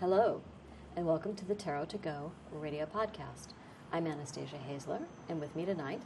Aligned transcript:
Hello, 0.00 0.40
and 0.96 1.06
welcome 1.06 1.34
to 1.36 1.44
the 1.44 1.54
Tarot 1.54 1.86
to 1.86 1.98
Go 1.98 2.32
radio 2.52 2.86
podcast. 2.86 3.48
I'm 3.92 4.06
Anastasia 4.06 4.56
Hazler, 4.56 5.00
and 5.28 5.40
with 5.40 5.54
me 5.54 5.64
tonight, 5.64 6.00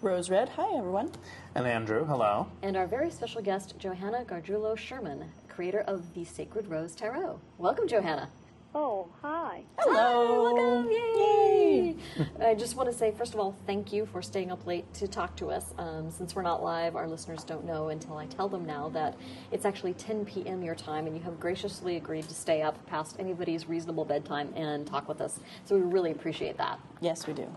Rose 0.00 0.30
Red. 0.30 0.50
Hi, 0.50 0.76
everyone. 0.76 1.10
And 1.54 1.66
Andrew, 1.66 2.04
hello. 2.04 2.46
and 2.62 2.76
our 2.76 2.86
very 2.86 3.10
special 3.10 3.42
guest, 3.42 3.74
Johanna 3.78 4.24
Gargiulo 4.24 4.76
Sherman, 4.76 5.24
creator 5.48 5.80
of 5.80 6.14
the 6.14 6.24
Sacred 6.24 6.68
Rose 6.68 6.94
Tarot. 6.94 7.40
Welcome, 7.58 7.88
Johanna. 7.88 8.28
Oh, 8.74 9.10
hi. 9.20 9.64
Hello. 9.78 10.54
Welcome, 10.54 10.90
yay! 10.90 11.94
I 12.40 12.54
just 12.54 12.74
want 12.74 12.90
to 12.90 12.96
say, 12.96 13.10
first 13.10 13.34
of 13.34 13.40
all, 13.40 13.54
thank 13.66 13.92
you 13.92 14.06
for 14.06 14.22
staying 14.22 14.50
up 14.50 14.66
late 14.66 14.90
to 14.94 15.06
talk 15.06 15.36
to 15.36 15.50
us. 15.50 15.74
Um, 15.76 16.10
since 16.10 16.34
we're 16.34 16.40
not 16.40 16.64
live, 16.64 16.96
our 16.96 17.06
listeners 17.06 17.44
don't 17.44 17.66
know 17.66 17.90
until 17.90 18.16
I 18.16 18.24
tell 18.24 18.48
them 18.48 18.64
now 18.64 18.88
that 18.90 19.18
it's 19.50 19.66
actually 19.66 19.92
10 19.92 20.24
p.m. 20.24 20.62
your 20.62 20.74
time, 20.74 21.06
and 21.06 21.14
you 21.14 21.22
have 21.22 21.38
graciously 21.38 21.96
agreed 21.96 22.26
to 22.28 22.34
stay 22.34 22.62
up 22.62 22.86
past 22.86 23.16
anybody's 23.18 23.68
reasonable 23.68 24.06
bedtime 24.06 24.54
and 24.56 24.86
talk 24.86 25.06
with 25.06 25.20
us. 25.20 25.38
So 25.64 25.74
we 25.74 25.82
really 25.82 26.10
appreciate 26.10 26.56
that. 26.56 26.80
Yes, 27.02 27.26
we 27.26 27.34
do. 27.34 27.54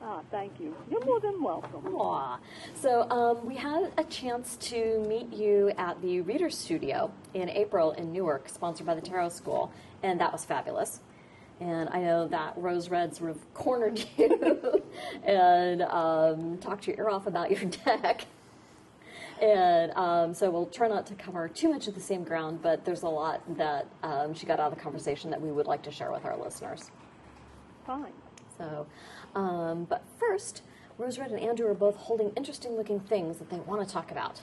Ah, 0.00 0.22
thank 0.30 0.58
you. 0.58 0.74
You're 0.90 1.04
more 1.04 1.20
than 1.20 1.42
welcome. 1.42 1.94
Aw. 1.94 2.38
So 2.74 3.02
um, 3.10 3.44
we 3.44 3.56
had 3.56 3.92
a 3.98 4.04
chance 4.04 4.56
to 4.56 5.04
meet 5.06 5.30
you 5.30 5.72
at 5.76 6.00
the 6.00 6.22
Reader 6.22 6.48
Studio 6.48 7.12
in 7.34 7.50
April 7.50 7.90
in 7.90 8.12
Newark, 8.12 8.48
sponsored 8.48 8.86
by 8.86 8.94
the 8.94 9.02
Tarot 9.02 9.28
School, 9.30 9.70
and 10.02 10.20
that 10.20 10.32
was 10.32 10.44
fabulous. 10.44 11.00
And 11.60 11.88
I 11.88 12.00
know 12.00 12.28
that 12.28 12.54
Rose 12.56 12.88
Red 12.88 13.16
sort 13.16 13.30
of 13.30 13.54
cornered 13.54 14.04
you 14.16 14.82
and 15.24 15.82
um, 15.82 16.58
talked 16.58 16.86
your 16.86 16.96
ear 16.96 17.08
off 17.08 17.26
about 17.26 17.50
your 17.50 17.64
deck. 17.84 18.26
And 19.42 19.92
um, 19.92 20.34
so 20.34 20.50
we'll 20.50 20.66
try 20.66 20.88
not 20.88 21.06
to 21.06 21.14
cover 21.14 21.48
too 21.48 21.68
much 21.68 21.86
of 21.86 21.94
the 21.94 22.00
same 22.00 22.24
ground, 22.24 22.60
but 22.60 22.84
there's 22.84 23.02
a 23.02 23.08
lot 23.08 23.42
that 23.56 23.86
um, 24.02 24.34
she 24.34 24.46
got 24.46 24.58
out 24.58 24.72
of 24.72 24.76
the 24.76 24.82
conversation 24.82 25.30
that 25.30 25.40
we 25.40 25.52
would 25.52 25.66
like 25.66 25.82
to 25.82 25.92
share 25.92 26.10
with 26.10 26.24
our 26.24 26.36
listeners. 26.36 26.90
Fine. 27.86 28.12
So, 28.56 28.86
um, 29.36 29.84
but 29.84 30.02
first, 30.18 30.62
Rose 30.98 31.18
Red 31.18 31.30
and 31.30 31.38
Andrew 31.38 31.68
are 31.68 31.74
both 31.74 31.96
holding 31.96 32.30
interesting 32.36 32.76
looking 32.76 32.98
things 32.98 33.38
that 33.38 33.48
they 33.50 33.58
want 33.60 33.86
to 33.86 33.92
talk 33.92 34.10
about. 34.10 34.40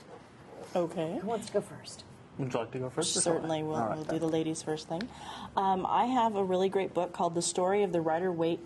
Okay. 0.74 1.18
Who 1.20 1.26
wants 1.26 1.46
to 1.48 1.52
go 1.52 1.60
first? 1.60 2.04
Would 2.38 2.52
you 2.52 2.60
like 2.60 2.70
to 2.72 2.78
go 2.78 2.90
first? 2.90 3.16
or 3.16 3.20
shall 3.20 3.32
I? 3.32 3.36
Certainly, 3.36 3.62
we'll, 3.62 3.78
right, 3.78 3.96
we'll 3.96 4.04
do 4.04 4.18
the 4.18 4.28
ladies 4.28 4.62
first 4.62 4.88
thing. 4.88 5.08
Um, 5.56 5.86
I 5.88 6.06
have 6.06 6.36
a 6.36 6.44
really 6.44 6.68
great 6.68 6.92
book 6.92 7.12
called 7.12 7.34
The 7.34 7.42
Story 7.42 7.82
of 7.82 7.92
the 7.92 8.00
Rider 8.00 8.30
Waite, 8.30 8.60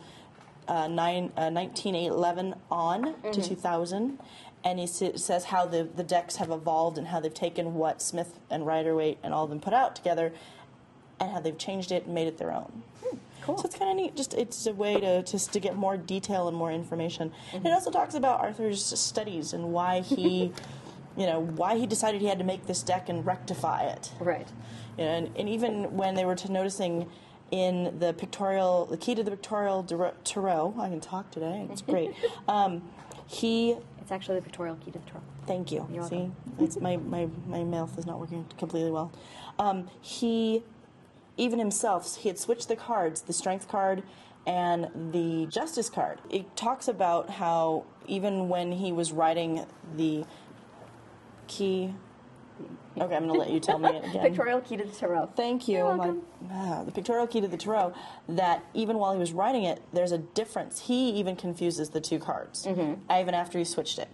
uh, 0.67 0.87
nine, 0.87 1.31
uh, 1.37 1.49
1911 1.49 2.55
on 2.69 3.15
to 3.31 3.41
2000. 3.41 4.19
And 4.63 4.79
he 4.79 4.85
s- 4.85 5.01
says 5.23 5.45
how 5.45 5.65
the, 5.65 5.83
the 5.83 6.03
decks 6.03 6.35
have 6.37 6.51
evolved 6.51 6.97
and 6.97 7.07
how 7.07 7.19
they've 7.21 7.33
taken 7.33 7.75
what 7.75 8.01
Smith 8.01 8.37
and 8.49 8.65
Rider 8.65 8.93
Waite 8.95 9.17
and 9.23 9.33
all 9.33 9.45
of 9.45 9.49
them 9.49 9.59
put 9.61 9.73
out 9.73 9.95
together 9.95 10.33
and 11.19 11.31
how 11.31 11.39
they've 11.39 11.57
changed 11.57 11.91
it 11.91 12.05
and 12.05 12.13
made 12.13 12.27
it 12.27 12.37
their 12.37 12.51
own. 12.51 12.83
cool. 13.43 13.57
So 13.57 13.65
it's 13.65 13.77
kind 13.77 13.89
of 13.91 13.95
neat. 13.97 14.15
Just 14.17 14.33
it's 14.33 14.65
a 14.67 14.73
way 14.73 14.99
to 14.99 15.23
just 15.23 15.53
to 15.53 15.59
get 15.61 15.75
more 15.77 15.95
detail 15.95 16.47
and 16.49 16.57
more 16.57 16.71
information. 16.71 17.31
And 17.53 17.65
it 17.65 17.71
also 17.71 17.91
talks 17.91 18.13
about 18.15 18.41
Arthur's 18.41 18.83
studies 18.99 19.53
and 19.53 19.71
why 19.71 20.01
he, 20.01 20.51
you 21.17 21.25
know, 21.25 21.39
why 21.39 21.77
he 21.77 21.87
decided 21.87 22.21
he 22.21 22.27
had 22.27 22.37
to 22.37 22.45
make 22.45 22.67
this 22.67 22.83
deck 22.83 23.09
and 23.09 23.25
rectify 23.25 23.83
it. 23.83 24.11
Right. 24.19 24.47
And, 24.97 25.31
and 25.35 25.49
even 25.49 25.97
when 25.97 26.15
they 26.15 26.25
were 26.25 26.35
to 26.35 26.51
noticing 26.51 27.09
in 27.49 27.97
the 27.99 28.13
pictorial, 28.13 28.85
the 28.85 28.97
key 28.97 29.15
to 29.15 29.23
the 29.23 29.31
pictorial 29.31 29.83
Tar- 29.83 30.13
tarot, 30.23 30.75
I 30.79 30.89
can 30.89 31.01
talk 31.01 31.31
today. 31.31 31.67
It's 31.71 31.81
great. 31.81 32.11
um, 32.47 32.83
he 33.25 33.75
It's 33.99 34.11
actually 34.11 34.35
the 34.35 34.43
pictorial 34.43 34.75
key 34.75 34.91
to 34.91 34.99
the 34.99 35.05
tarot. 35.05 35.23
Thank 35.47 35.71
you. 35.71 35.87
You're 35.91 36.07
See, 36.07 36.31
it's 36.59 36.79
my, 36.79 36.97
my, 36.97 37.27
my 37.47 37.63
mouth 37.63 37.97
is 37.97 38.05
not 38.05 38.19
working 38.19 38.45
completely 38.57 38.91
well. 38.91 39.11
Um, 39.57 39.89
he, 40.01 40.63
even 41.37 41.57
himself, 41.57 42.17
he 42.17 42.29
had 42.29 42.37
switched 42.37 42.67
the 42.67 42.75
cards, 42.75 43.21
the 43.21 43.33
strength 43.33 43.67
card 43.67 44.03
and 44.45 45.11
the 45.11 45.45
justice 45.47 45.89
card. 45.89 46.19
It 46.29 46.55
talks 46.55 46.87
about 46.87 47.29
how 47.29 47.83
even 48.07 48.47
when 48.47 48.71
he 48.71 48.91
was 48.93 49.11
writing 49.11 49.65
the 49.95 50.25
key. 51.47 51.93
Okay, 52.99 53.15
I'm 53.15 53.27
going 53.27 53.33
to 53.33 53.39
let 53.39 53.51
you 53.51 53.59
tell 53.59 53.77
me 53.77 53.89
it 53.89 54.03
again. 54.09 54.23
Pictorial 54.23 54.61
key 54.61 54.77
to 54.77 54.83
the 54.83 54.91
tarot. 54.91 55.27
Thank 55.35 55.67
you. 55.67 55.83
My- 55.93 56.15
ah, 56.51 56.83
the 56.83 56.91
pictorial 56.91 57.27
key 57.27 57.41
to 57.41 57.47
the 57.47 57.57
tarot. 57.57 57.93
That 58.27 58.63
even 58.73 58.97
while 58.97 59.13
he 59.13 59.19
was 59.19 59.31
writing 59.33 59.63
it, 59.63 59.81
there's 59.93 60.11
a 60.11 60.17
difference. 60.17 60.79
He 60.81 61.11
even 61.11 61.35
confuses 61.35 61.91
the 61.91 62.01
two 62.01 62.17
cards, 62.17 62.65
Mm-hmm. 62.65 63.11
even 63.11 63.33
after 63.35 63.59
he 63.59 63.63
switched 63.63 63.99
it. 63.99 64.07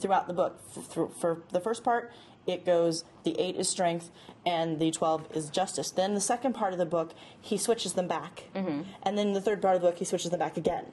Throughout 0.00 0.26
the 0.26 0.34
book, 0.34 0.60
F- 0.76 0.84
through- 0.86 1.12
for 1.20 1.42
the 1.52 1.60
first 1.60 1.84
part, 1.84 2.10
it 2.46 2.66
goes 2.66 3.04
the 3.22 3.38
eight 3.40 3.56
is 3.56 3.68
strength 3.68 4.10
and 4.44 4.78
the 4.80 4.90
twelve 4.90 5.26
is 5.32 5.48
justice. 5.48 5.90
Then 5.92 6.14
the 6.14 6.20
second 6.20 6.52
part 6.54 6.72
of 6.72 6.78
the 6.80 6.84
book, 6.86 7.14
he 7.40 7.56
switches 7.56 7.92
them 7.92 8.08
back, 8.08 8.44
Mm-hmm. 8.56 8.82
and 9.04 9.16
then 9.16 9.32
the 9.32 9.40
third 9.40 9.62
part 9.62 9.76
of 9.76 9.82
the 9.82 9.88
book, 9.88 9.98
he 9.98 10.04
switches 10.04 10.30
them 10.32 10.40
back 10.40 10.56
again. 10.56 10.86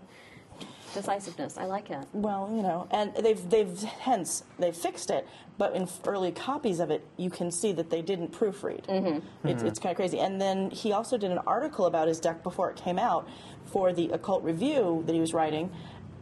Decisiveness. 0.94 1.58
I 1.58 1.66
like 1.66 1.90
it. 1.90 2.06
Well, 2.14 2.50
you 2.54 2.62
know, 2.62 2.88
and 2.92 3.14
they've 3.16 3.50
they've 3.50 3.82
hence 3.82 4.44
they've 4.60 4.76
fixed 4.76 5.10
it, 5.10 5.28
but 5.58 5.76
in 5.76 5.88
early 6.06 6.32
copies 6.32 6.80
of 6.80 6.92
it, 6.92 7.06
you 7.18 7.30
can 7.30 7.52
see 7.52 7.72
that 7.74 7.90
they 7.90 8.02
didn't 8.02 8.32
proofread. 8.32 8.86
Mm-hmm. 8.86 9.48
It's, 9.48 9.64
it's 9.64 9.80
mm-hmm. 9.80 9.84
kind 9.84 9.92
of 9.92 9.96
crazy. 9.96 10.20
And 10.20 10.40
then 10.42 10.72
he 10.72 10.92
also 10.92 11.18
did 11.18 11.32
an 11.32 11.40
article 11.40 11.86
about 11.86 12.08
his 12.08 12.20
deck 12.20 12.44
before 12.44 12.70
it 12.70 12.76
came 12.76 13.00
out 13.00 13.28
for 13.66 13.94
the 13.94 14.10
Occult 14.10 14.44
Review 14.44 15.04
that 15.06 15.14
he 15.14 15.22
was 15.22 15.34
writing, 15.34 15.72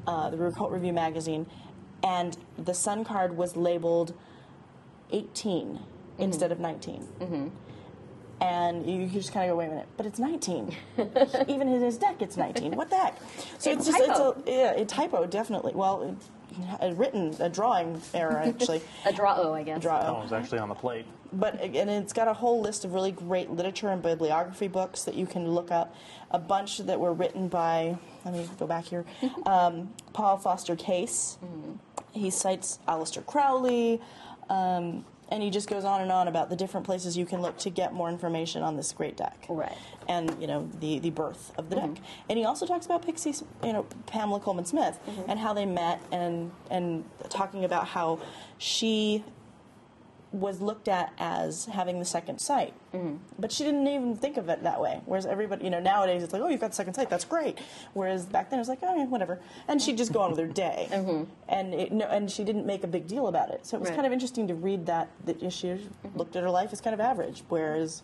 uh, 0.07 0.29
the 0.29 0.43
Occult 0.43 0.71
Review 0.71 0.93
magazine, 0.93 1.45
and 2.03 2.37
the 2.57 2.73
Sun 2.73 3.05
card 3.05 3.35
was 3.35 3.55
labeled 3.55 4.13
18 5.11 5.67
mm-hmm. 5.67 6.21
instead 6.21 6.51
of 6.51 6.59
19. 6.59 7.07
And 8.41 8.89
you 8.89 9.07
just 9.07 9.33
kind 9.33 9.49
of 9.49 9.53
go, 9.53 9.57
wait 9.59 9.65
a 9.67 9.69
minute, 9.69 9.87
but 9.97 10.05
it's 10.05 10.17
19. 10.19 10.73
Even 11.47 11.67
in 11.67 11.81
his 11.81 11.97
deck, 11.97 12.21
it's 12.21 12.37
19. 12.37 12.71
What 12.75 12.89
the 12.89 12.95
heck? 12.97 13.17
So 13.57 13.71
It's 13.71 13.87
it's, 13.87 13.97
just, 13.97 13.97
typo. 14.07 14.29
it's 14.39 14.47
a, 14.47 14.51
yeah, 14.51 14.71
a 14.81 14.85
typo, 14.85 15.25
definitely. 15.25 15.73
Well, 15.75 16.15
a 16.79 16.93
written 16.93 17.35
a 17.39 17.49
drawing 17.49 18.01
error 18.13 18.37
actually. 18.45 18.81
A 19.05 19.13
draw 19.13 19.35
O, 19.37 19.53
I 19.53 19.63
guess. 19.63 19.81
Draw 19.81 20.01
That 20.01 20.13
was 20.23 20.31
actually 20.33 20.59
on 20.59 20.69
the 20.69 20.75
plate. 20.75 21.05
but 21.31 21.59
and 21.61 21.89
it's 21.89 22.11
got 22.13 22.27
a 22.27 22.33
whole 22.33 22.59
list 22.61 22.85
of 22.85 22.93
really 22.93 23.11
great 23.11 23.51
literature 23.51 23.89
and 23.89 24.01
bibliography 24.01 24.67
books 24.67 25.03
that 25.03 25.15
you 25.15 25.25
can 25.25 25.47
look 25.51 25.69
up. 25.71 25.93
A 26.31 26.39
bunch 26.39 26.79
that 26.79 26.99
were 26.99 27.13
written 27.13 27.49
by 27.49 27.97
let 28.25 28.33
me 28.33 28.49
go 28.57 28.67
back 28.67 28.85
here. 28.85 29.05
Um, 29.45 29.93
Paul 30.13 30.37
Foster 30.37 30.75
Case. 30.75 31.37
He 32.13 32.29
cites 32.31 32.79
Aleister 32.87 33.23
Crowley. 33.25 34.01
Um, 34.49 35.05
and 35.29 35.43
he 35.43 35.49
just 35.49 35.69
goes 35.69 35.85
on 35.85 36.01
and 36.01 36.11
on 36.11 36.27
about 36.27 36.49
the 36.49 36.55
different 36.55 36.85
places 36.85 37.17
you 37.17 37.25
can 37.25 37.41
look 37.41 37.57
to 37.59 37.69
get 37.69 37.93
more 37.93 38.09
information 38.09 38.63
on 38.63 38.75
this 38.75 38.91
great 38.91 39.15
deck. 39.15 39.45
Right. 39.47 39.77
And, 40.07 40.35
you 40.41 40.47
know, 40.47 40.69
the, 40.79 40.99
the 40.99 41.11
birth 41.11 41.51
of 41.57 41.69
the 41.69 41.75
deck. 41.75 41.89
Mm-hmm. 41.89 42.03
And 42.29 42.39
he 42.39 42.45
also 42.45 42.65
talks 42.65 42.85
about 42.85 43.05
Pixie, 43.05 43.33
you 43.63 43.73
know, 43.73 43.85
Pamela 44.07 44.39
Colman 44.39 44.65
Smith 44.65 44.99
mm-hmm. 45.07 45.29
and 45.29 45.39
how 45.39 45.53
they 45.53 45.65
met 45.65 46.01
and, 46.11 46.51
and 46.71 47.05
talking 47.29 47.63
about 47.63 47.87
how 47.87 48.19
she 48.57 49.23
was 50.31 50.61
looked 50.61 50.87
at 50.87 51.11
as 51.17 51.65
having 51.65 51.99
the 51.99 52.05
second 52.05 52.39
sight. 52.39 52.73
Mm-hmm. 52.93 53.15
But 53.39 53.51
she 53.51 53.63
didn't 53.63 53.87
even 53.87 54.15
think 54.15 54.37
of 54.37 54.47
it 54.49 54.63
that 54.63 54.79
way. 54.79 55.01
Whereas 55.05 55.25
everybody, 55.25 55.63
you 55.63 55.69
know, 55.71 55.79
nowadays 55.79 56.21
it's 56.21 56.33
like, 56.33 56.41
oh, 56.41 56.49
you've 56.49 56.61
got 56.61 56.75
second 56.75 56.93
sight, 56.93 57.09
that's 57.09 57.25
great. 57.25 57.59
Whereas 57.93 58.25
back 58.25 58.49
then 58.49 58.59
it 58.59 58.61
was 58.61 58.69
like, 58.69 58.79
oh, 58.83 58.95
yeah, 58.95 59.05
whatever. 59.05 59.39
And 59.67 59.81
she'd 59.81 59.97
just 59.97 60.13
go 60.13 60.21
on 60.21 60.31
with 60.31 60.39
her 60.39 60.47
day. 60.47 60.87
Mm-hmm. 60.99 61.23
And 61.47 61.73
it, 61.73 61.91
no, 61.93 62.05
and 62.07 62.29
she 62.29 62.43
didn't 62.43 62.65
make 62.65 62.83
a 62.83 62.87
big 62.87 63.07
deal 63.07 63.27
about 63.27 63.51
it. 63.51 63.65
So 63.65 63.77
it 63.77 63.79
was 63.79 63.89
Right. 63.89 63.95
kind 63.95 64.05
of 64.05 64.11
interesting 64.11 64.47
to 64.49 64.53
read 64.53 64.85
that, 64.87 65.09
that 65.25 65.39
she 65.53 65.67
mm-hmm. 65.67 66.17
looked 66.17 66.35
at 66.35 66.43
her 66.43 66.49
life 66.49 66.73
as 66.73 66.81
kind 66.81 66.93
of 66.93 66.99
average. 66.99 67.43
Whereas 67.47 68.03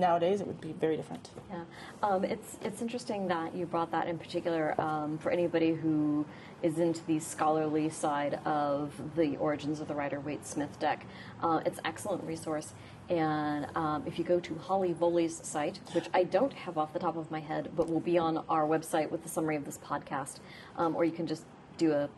nowadays 0.00 0.40
it 0.40 0.46
would 0.46 0.60
be 0.60 0.72
very 0.72 0.96
different. 0.96 1.30
Yeah, 1.50 1.64
um, 2.02 2.24
it's 2.24 2.58
it's 2.62 2.82
interesting 2.82 3.28
that 3.28 3.54
you 3.54 3.66
brought 3.66 3.90
that 3.92 4.08
in 4.08 4.18
particular 4.18 4.80
um, 4.80 5.18
for 5.18 5.30
anybody 5.30 5.74
who 5.74 6.26
is 6.62 6.78
into 6.78 7.04
the 7.06 7.18
scholarly 7.18 7.88
side 7.88 8.40
of 8.44 8.92
the 9.16 9.36
origins 9.36 9.80
of 9.80 9.88
the 9.88 9.94
Rider 9.94 10.20
Waite 10.20 10.46
Smith 10.46 10.78
deck. 10.78 11.06
Uh, 11.42 11.60
it's 11.64 11.78
excellent 11.84 12.22
resource, 12.24 12.72
and 13.08 13.66
um, 13.76 14.02
if 14.06 14.18
you 14.18 14.24
go 14.24 14.40
to 14.40 14.54
Holly 14.56 14.92
Voley's 14.94 15.46
site, 15.46 15.80
which 15.92 16.08
I 16.12 16.24
don't 16.24 16.52
have 16.52 16.78
off 16.78 16.92
the 16.92 16.98
top 16.98 17.16
of 17.16 17.30
my 17.30 17.40
head, 17.40 17.70
but 17.76 17.88
will 17.88 18.00
be 18.00 18.18
on 18.18 18.44
our 18.48 18.66
website 18.66 19.10
with 19.10 19.22
the 19.22 19.28
summary 19.28 19.56
of 19.56 19.64
this 19.64 19.78
podcast, 19.78 20.40
um, 20.76 20.96
or 20.96 21.04
you 21.04 21.12
can 21.12 21.26
just 21.26 21.44
do 21.76 21.92
a 21.92 22.08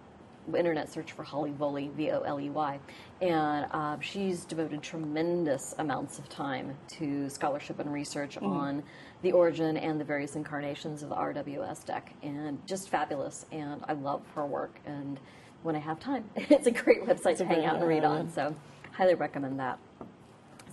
internet 0.56 0.92
search 0.92 1.12
for 1.12 1.22
Holly 1.22 1.50
Voley, 1.50 1.90
V 1.92 2.10
O 2.10 2.20
L 2.20 2.40
E 2.40 2.50
Y, 2.50 2.78
and 3.20 3.66
um, 3.72 4.00
she's 4.00 4.44
devoted 4.44 4.82
tremendous 4.82 5.74
amounts 5.78 6.18
of 6.18 6.28
time 6.28 6.76
to 6.88 7.28
scholarship 7.28 7.78
and 7.78 7.92
research 7.92 8.36
on 8.38 8.82
the 9.22 9.32
origin 9.32 9.76
and 9.76 10.00
the 10.00 10.04
various 10.04 10.36
incarnations 10.36 11.02
of 11.02 11.08
the 11.08 11.14
RWS 11.14 11.84
deck, 11.84 12.12
and 12.22 12.64
just 12.66 12.88
fabulous. 12.88 13.46
And 13.52 13.82
I 13.88 13.92
love 13.92 14.22
her 14.34 14.46
work, 14.46 14.80
and 14.84 15.18
when 15.62 15.76
I 15.76 15.80
have 15.80 16.00
time, 16.00 16.24
it's 16.36 16.66
a 16.66 16.72
great 16.72 17.04
website 17.04 17.36
to 17.38 17.44
hang 17.44 17.64
out 17.64 17.76
and 17.76 17.86
read 17.86 18.04
on. 18.04 18.30
So, 18.30 18.54
highly 18.92 19.14
recommend 19.14 19.60
that. 19.60 19.78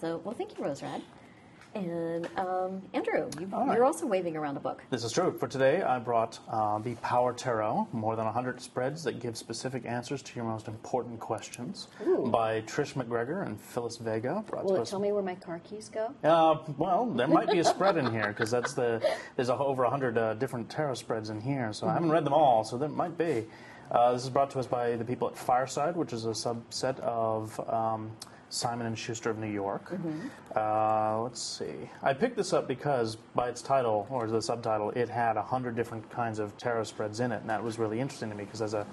So, 0.02 0.22
well, 0.24 0.34
thank 0.34 0.58
you, 0.58 0.64
Rose 0.64 0.82
Red. 0.82 1.02
And 1.76 2.28
um, 2.38 2.82
Andrew, 2.94 3.30
you, 3.40 3.46
right. 3.46 3.76
you're 3.76 3.86
also 3.86 4.08
waving 4.08 4.36
around 4.36 4.58
a 4.58 4.60
book. 4.60 4.82
This 4.90 5.04
is 5.04 5.12
true. 5.12 5.32
For 5.32 5.48
today, 5.48 5.82
I 5.82 6.00
brought 6.00 6.40
uh, 6.50 6.80
the 6.80 6.96
Power 6.96 7.32
Tarot, 7.32 7.88
more 7.92 8.16
than 8.16 8.26
100 8.26 8.60
spreads 8.60 9.04
that 9.04 9.20
give 9.20 9.38
specific 9.38 9.86
answers 9.86 10.22
to 10.24 10.36
your 10.36 10.46
most 10.46 10.68
important 10.68 11.20
questions, 11.20 11.88
by 12.26 12.62
Trish 12.62 12.96
MacGregor 12.96 13.44
and 13.44 13.60
Phyllis 13.60 13.98
Vega. 13.98 14.44
Will 14.64 14.82
it 14.82 14.88
tell 14.88 15.00
me 15.00 15.12
where 15.12 15.24
my 15.24 15.36
car 15.36 15.62
keys 15.64 15.90
go? 15.90 16.14
Uh, 16.24 16.58
well, 16.78 17.06
there 17.06 17.28
might 17.28 17.50
be 17.52 17.60
a 17.60 17.64
spread 17.64 17.98
in 17.98 18.12
here 18.12 18.28
because 18.30 18.50
that's 18.50 18.74
the 18.74 19.02
there's 19.36 19.50
a, 19.50 19.58
over 19.58 19.84
100 19.84 20.18
uh, 20.18 20.34
different 20.36 20.70
tarot 20.70 20.96
spreads 20.96 21.30
in 21.30 21.40
here. 21.40 21.72
So 21.74 21.88
I 21.88 21.94
haven't 21.94 22.12
read 22.12 22.26
them 22.26 22.34
all, 22.34 22.64
so 22.64 22.78
there 22.78 22.90
might 22.90 23.18
be. 23.18 23.46
Uh, 23.92 24.14
this 24.14 24.24
is 24.24 24.30
brought 24.30 24.52
to 24.52 24.60
us 24.60 24.68
by 24.68 24.96
the 24.96 25.06
people 25.06 25.28
at 25.28 25.38
Fireside, 25.38 25.96
which 25.96 26.14
is 26.14 26.26
a 26.26 26.30
subset 26.30 27.00
of 27.00 27.60
um, 27.68 28.12
Simon 28.50 28.88
and 28.88 28.98
Schuster 28.98 29.30
of 29.30 29.38
New 29.38 29.48
York. 29.48 29.94
Uh, 30.56 31.22
let's 31.22 31.42
see. 31.42 31.90
I 32.02 32.14
picked 32.14 32.36
this 32.36 32.52
up 32.52 32.68
because 32.68 33.16
by 33.36 33.50
its 33.50 33.62
title 33.62 34.08
or 34.10 34.28
the 34.28 34.42
subtitle, 34.42 34.90
it 34.92 35.08
had 35.08 35.38
a 35.38 35.42
100 35.42 35.76
different 35.76 36.10
kinds 36.10 36.40
of 36.40 36.58
tarot 36.58 36.86
spreads 36.86 37.20
in 37.20 37.32
it, 37.32 37.42
and 37.42 37.50
that 37.50 37.64
was 37.64 37.78
really 37.78 38.00
interesting 38.00 38.30
to 38.30 38.36
me 38.36 38.46
because 38.46 38.62
as 38.62 38.74
a 38.74 38.86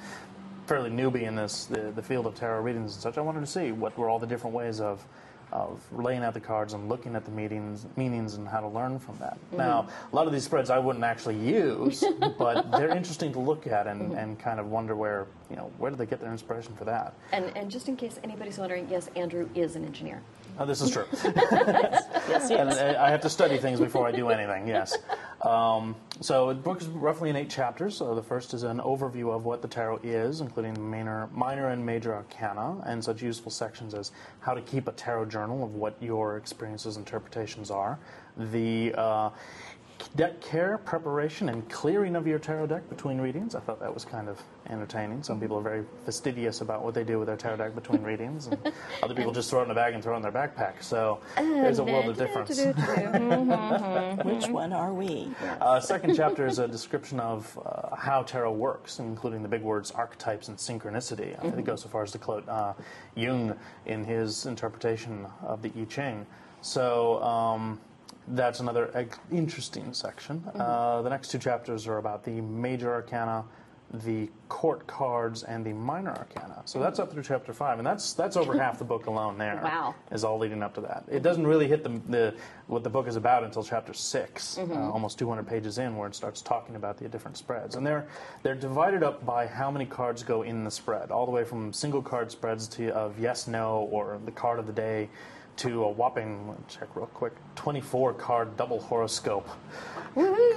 fairly 0.67 0.91
newbie 0.91 1.23
in 1.23 1.37
this 1.37 1.67
the, 1.67 1.93
the 1.95 2.03
field 2.03 2.27
of 2.27 2.35
tarot 2.35 2.61
readings 2.61 2.93
and 2.95 3.03
such, 3.03 3.19
I 3.19 3.23
wanted 3.23 3.41
to 3.41 3.47
see 3.47 3.73
what 3.73 3.97
were 3.97 4.09
all 4.09 4.19
the 4.19 4.27
different 4.27 4.55
ways 4.55 4.81
of 4.81 5.07
of 5.53 5.81
laying 5.93 6.23
out 6.23 6.35
the 6.35 6.41
cards 6.41 6.73
and 6.73 6.89
looking 6.89 7.15
at 7.15 7.25
the 7.25 7.31
meanings, 7.31 7.87
meanings 7.97 8.35
and 8.35 8.49
how 8.49 8.61
to 8.61 8.69
learn 8.69 8.99
from 8.99 9.17
that. 9.19 9.39
Now, 9.53 9.89
a 10.13 10.17
lot 10.17 10.27
of 10.27 10.33
these 10.33 10.45
spreads 10.45 10.71
I 10.71 10.79
wouldn't 10.79 11.05
actually 11.05 11.37
use, 11.37 12.05
but 12.39 12.71
they're 12.73 12.95
interesting 12.95 13.33
to 13.33 13.39
look 13.39 13.67
at 13.67 13.87
and, 13.87 14.13
and 14.13 14.39
kind 14.39 14.59
of 14.59 14.67
wonder 14.67 14.97
where, 14.97 15.27
you 15.49 15.57
know, 15.57 15.71
where 15.79 15.91
did 15.91 15.99
they 15.99 16.07
get 16.07 16.21
their 16.21 16.33
inspiration 16.33 16.75
for 16.77 16.85
that? 16.85 17.15
And, 17.33 17.57
and 17.57 17.71
just 17.71 17.89
in 17.89 17.97
case 17.97 18.19
anybody's 18.25 18.59
wondering, 18.59 18.89
yes, 18.91 19.09
Andrew 19.17 19.49
is 19.55 19.77
an 19.77 19.85
engineer. 19.85 20.21
Oh, 20.59 20.65
this 20.65 20.81
is 20.81 20.91
true. 20.91 21.07
Yes, 22.29 22.51
and 22.51 22.71
yes. 22.71 22.79
uh, 22.79 22.97
I 23.01 23.09
have 23.11 23.21
to 23.21 23.31
study 23.31 23.57
things 23.57 23.79
before 23.79 24.07
I 24.09 24.11
do 24.11 24.31
anything. 24.31 24.67
Yes. 24.67 24.97
Um, 25.43 25.95
so 26.21 26.49
the 26.49 26.55
book 26.55 26.81
is 26.81 26.89
roughly 26.89 27.31
in 27.31 27.37
eight 27.37 27.51
chapters. 27.51 27.97
So 27.97 28.15
the 28.15 28.23
first 28.23 28.55
is 28.55 28.63
an 28.63 28.79
overview 28.79 29.35
of 29.35 29.45
what 29.45 29.63
the 29.63 29.69
tarot 29.69 30.01
is, 30.03 30.41
including 30.41 30.91
minor, 30.91 31.29
minor 31.33 31.69
and 31.69 31.85
major 31.85 32.15
arcana, 32.15 32.83
and 32.87 33.05
such 33.05 33.23
useful 33.23 33.51
sections 33.51 33.95
as 33.95 34.13
how 34.41 34.55
to 34.55 34.63
keep 34.63 34.89
a 34.89 34.93
tarot 34.93 35.27
journal 35.27 35.63
of 35.63 35.75
what 35.75 35.97
your 36.01 36.37
experiences, 36.37 36.97
interpretations 36.97 37.71
are. 37.71 37.99
The 38.37 38.95
uh, 38.97 39.31
deck 40.17 40.41
care, 40.41 40.79
preparation, 40.79 41.49
and 41.49 41.69
clearing 41.69 42.17
of 42.17 42.27
your 42.27 42.39
tarot 42.39 42.67
deck 42.67 42.89
between 42.89 43.21
readings. 43.21 43.55
I 43.55 43.61
thought 43.61 43.81
that 43.81 43.93
was 43.93 44.05
kind 44.05 44.29
of 44.29 44.43
entertaining. 44.69 45.23
Some 45.23 45.41
people 45.41 45.59
are 45.59 45.63
very 45.63 45.85
fastidious 46.05 46.61
about 46.61 46.83
what 46.83 46.95
they 46.95 47.05
do 47.05 47.19
with 47.19 47.29
their 47.29 47.37
tarot 47.37 47.57
deck 47.57 47.75
between 47.75 48.03
readings, 48.11 48.47
and 48.47 48.73
other 49.03 49.15
people 49.15 49.33
just 49.33 49.51
throw 49.51 49.61
it 49.61 49.65
in 49.65 49.71
a 49.71 49.75
bag 49.75 49.95
and 49.95 50.03
throw 50.03 50.15
it 50.15 50.17
in 50.17 50.23
their 50.23 50.33
backpack. 50.33 50.83
So 50.83 51.21
there's 51.37 51.79
a 51.79 51.85
world 51.85 52.09
of 52.09 52.17
difference. 52.17 52.59
Which 54.25 54.49
one 54.49 54.73
are 54.73 54.93
we? 54.93 55.31
Uh, 55.61 55.81
second 55.81 56.15
chapter 56.17 56.47
is 56.47 56.59
a 56.59 56.69
description 56.69 57.21
of 57.21 57.59
uh, 57.65 57.95
how 57.97 58.23
tarot 58.23 58.53
works, 58.53 58.99
including 58.99 59.43
the 59.43 59.49
big 59.49 59.63
words 59.63 59.91
archetypes 59.91 60.49
and 60.49 60.57
synchronicity. 60.57 61.37
I 61.39 61.43
think 61.43 61.59
it 61.59 61.65
goes 61.65 61.83
so 61.83 61.89
far 61.89 62.03
as 62.03 62.13
to 62.13 62.19
quote 62.19 62.49
uh, 62.49 62.75
Jung 63.15 63.57
in 63.87 64.05
his 64.05 64.47
interpretation 64.47 65.27
of 65.43 65.63
the 65.63 65.71
I 65.79 65.85
Ching. 65.85 66.27
So 66.63 67.23
um, 67.23 67.81
that's 68.29 68.61
another 68.61 69.07
interesting 69.31 69.93
section. 69.93 70.43
Uh, 70.55 71.03
the 71.03 71.11
next 71.11 71.29
two 71.31 71.39
chapters 71.39 71.87
are 71.87 71.99
about 71.99 72.25
the 72.25 72.41
major 72.41 72.93
arcana, 72.93 73.45
the 74.05 74.29
court 74.49 74.85
cards, 74.89 75.45
and 75.45 75.65
the 75.65 75.73
minor 75.73 76.11
arcana. 76.11 76.61
So 76.65 76.81
that's 76.81 76.99
up 76.99 77.13
through 77.13 77.23
chapter 77.23 77.53
five, 77.53 77.79
and 77.79 77.87
that's 77.87 78.15
that's 78.15 78.37
over 78.37 78.59
half 78.59 78.79
the 78.81 78.85
book 78.85 79.07
alone. 79.07 79.39
There 79.39 79.61
Wow. 79.63 79.95
is 80.11 80.25
all 80.25 80.39
leading 80.39 80.63
up 80.65 80.75
to 80.75 80.81
that. 80.81 81.05
It 81.09 81.23
doesn't 81.23 81.47
really 81.47 81.69
hit 81.69 81.85
the, 81.85 82.01
the 82.09 82.35
what 82.67 82.83
the 82.83 82.91
book 82.91 83.07
is 83.07 83.15
about 83.15 83.45
until 83.45 83.63
chapter 83.63 83.93
6 83.93 84.59
uh, 84.59 84.91
almost 84.91 85.21
200 85.21 85.47
pages 85.47 85.79
in, 85.79 85.97
where 85.97 86.09
it 86.09 86.17
starts 86.17 86.43
talking 86.43 86.75
about 86.75 86.99
the 86.99 87.09
different 87.09 87.37
spreads. 87.37 87.77
And 87.77 87.87
they're 87.87 88.09
they're 88.43 88.57
divided 88.57 89.05
up 89.05 89.25
by 89.25 89.47
how 89.47 89.71
many 89.71 89.87
cards 89.87 90.25
go 90.25 90.43
in 90.43 90.65
the 90.65 90.71
spread, 90.71 91.13
all 91.13 91.25
the 91.27 91.33
way 91.33 91.45
from 91.45 91.73
single 91.73 92.03
card 92.03 92.33
spreads 92.33 92.67
to 92.69 92.91
of 92.93 93.17
yes, 93.21 93.47
no, 93.47 93.89
or 93.93 94.19
the 94.25 94.33
card 94.33 94.59
of 94.59 94.67
the 94.67 94.73
day, 94.73 95.09
to 95.57 95.85
a 95.85 95.91
whopping 95.91 96.55
check 96.69 96.95
real 96.95 97.07
quick 97.07 97.33
24 97.55 98.15
card 98.15 98.57
double 98.57 98.81
horoscope 98.81 99.49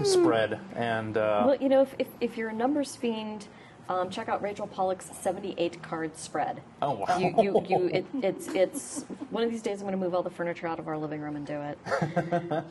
spread. 0.04 0.60
And 0.76 1.18
uh, 1.18 1.44
Well, 1.46 1.56
you 1.56 1.70
know, 1.70 1.82
if, 1.82 1.96
if, 2.00 2.08
if 2.20 2.38
you're 2.38 2.50
a 2.50 2.54
numbers 2.54 2.96
fiend, 2.96 3.48
um, 3.88 4.10
check 4.10 4.30
out 4.30 4.42
Rachel 4.42 4.68
Pollack's 4.68 5.10
78 5.20 5.82
card 5.82 6.16
spread. 6.16 6.62
Oh, 6.82 6.92
wow. 6.92 7.18
You, 7.18 7.34
you, 7.42 7.66
you, 7.68 7.88
it, 7.88 8.06
it's, 8.22 8.48
it's 8.50 9.04
one 9.32 9.44
of 9.44 9.50
these 9.50 9.64
days 9.64 9.80
I'm 9.82 9.88
going 9.88 9.94
to 9.94 9.98
move 9.98 10.14
all 10.14 10.22
the 10.22 10.30
furniture 10.30 10.68
out 10.68 10.80
of 10.80 10.88
our 10.88 10.98
living 10.98 11.22
room 11.22 11.36
and 11.36 11.46
do 11.46 11.60
it. 11.62 11.78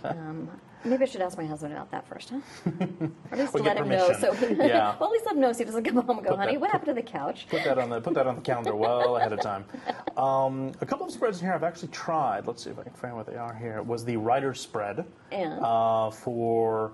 Um, 0.05 0.49
maybe 0.85 1.03
I 1.03 1.07
should 1.07 1.21
ask 1.21 1.37
my 1.37 1.45
husband 1.45 1.73
about 1.73 1.91
that 1.91 2.07
first, 2.09 2.31
huh? 2.31 2.41
Or 2.71 3.11
at 3.33 3.39
least 3.39 3.55
Or 3.55 3.61
let 3.61 3.77
him 3.77 3.89
know. 3.89 4.13
So. 4.19 4.33
Yeah. 4.51 4.97
well, 4.99 5.09
at 5.09 5.13
least 5.13 5.27
let 5.27 5.35
him 5.35 5.41
know 5.41 5.53
so 5.53 5.59
he 5.59 5.65
doesn't 5.65 5.85
come 5.85 5.97
home 5.97 6.19
and 6.19 6.25
go, 6.27 6.31
Put 6.31 6.39
honey, 6.41 6.53
that- 6.53 6.61
what 6.61 6.71
happened 6.71 6.89
to 6.89 6.95
the 6.95 7.03
couch? 7.03 7.47
Put 7.51 7.65
that 7.65 7.79
on 7.79 7.91
the 7.91 8.01
put 8.01 8.15
that 8.15 8.27
on 8.27 8.37
the 8.37 8.41
calendar 8.41 8.75
well 8.75 9.17
ahead 9.17 9.33
of 9.33 9.41
time. 9.41 9.65
Um, 10.19 10.73
a 10.81 10.87
couple 10.87 11.07
of 11.07 11.13
spreads 11.13 11.39
in 11.39 11.45
here 11.47 11.55
I've 11.55 11.63
actually 11.63 11.89
tried. 11.89 12.45
Let's 12.49 12.65
see 12.65 12.71
if 12.71 12.79
I 12.81 12.83
can 12.83 12.93
find 12.93 13.15
what 13.15 13.25
they 13.27 13.37
are 13.37 13.55
here. 13.55 13.83
Was 13.83 14.05
the 14.05 14.17
writer 14.17 14.53
spread 14.53 15.05
And? 15.31 15.61
uh, 15.65 16.11
for 16.11 16.91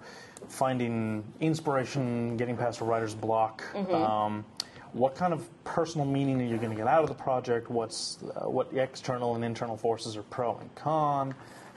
finding 0.47 1.25
inspiration, 1.41 2.37
getting 2.37 2.55
past 2.55 2.81
a 2.81 2.85
writer's 2.85 3.15
block. 3.15 3.65
Um, 3.91 4.45
what 4.93 5.15
kind 5.15 5.33
of 5.33 5.49
personal 5.65 6.07
meaning 6.07 6.39
are 6.43 6.45
you 6.45 6.59
going 6.59 6.69
to 6.71 6.77
get 6.77 6.87
out 6.87 7.03
of 7.03 7.09
the 7.09 7.15
project? 7.15 7.71
What's 7.71 8.19
uh, 8.37 8.49
what 8.51 8.73
external 8.75 9.35
and 9.37 9.43
internal 9.45 9.77
forces 9.77 10.17
are 10.19 10.23
pro 10.25 10.57
and 10.59 10.73
con? 10.75 11.35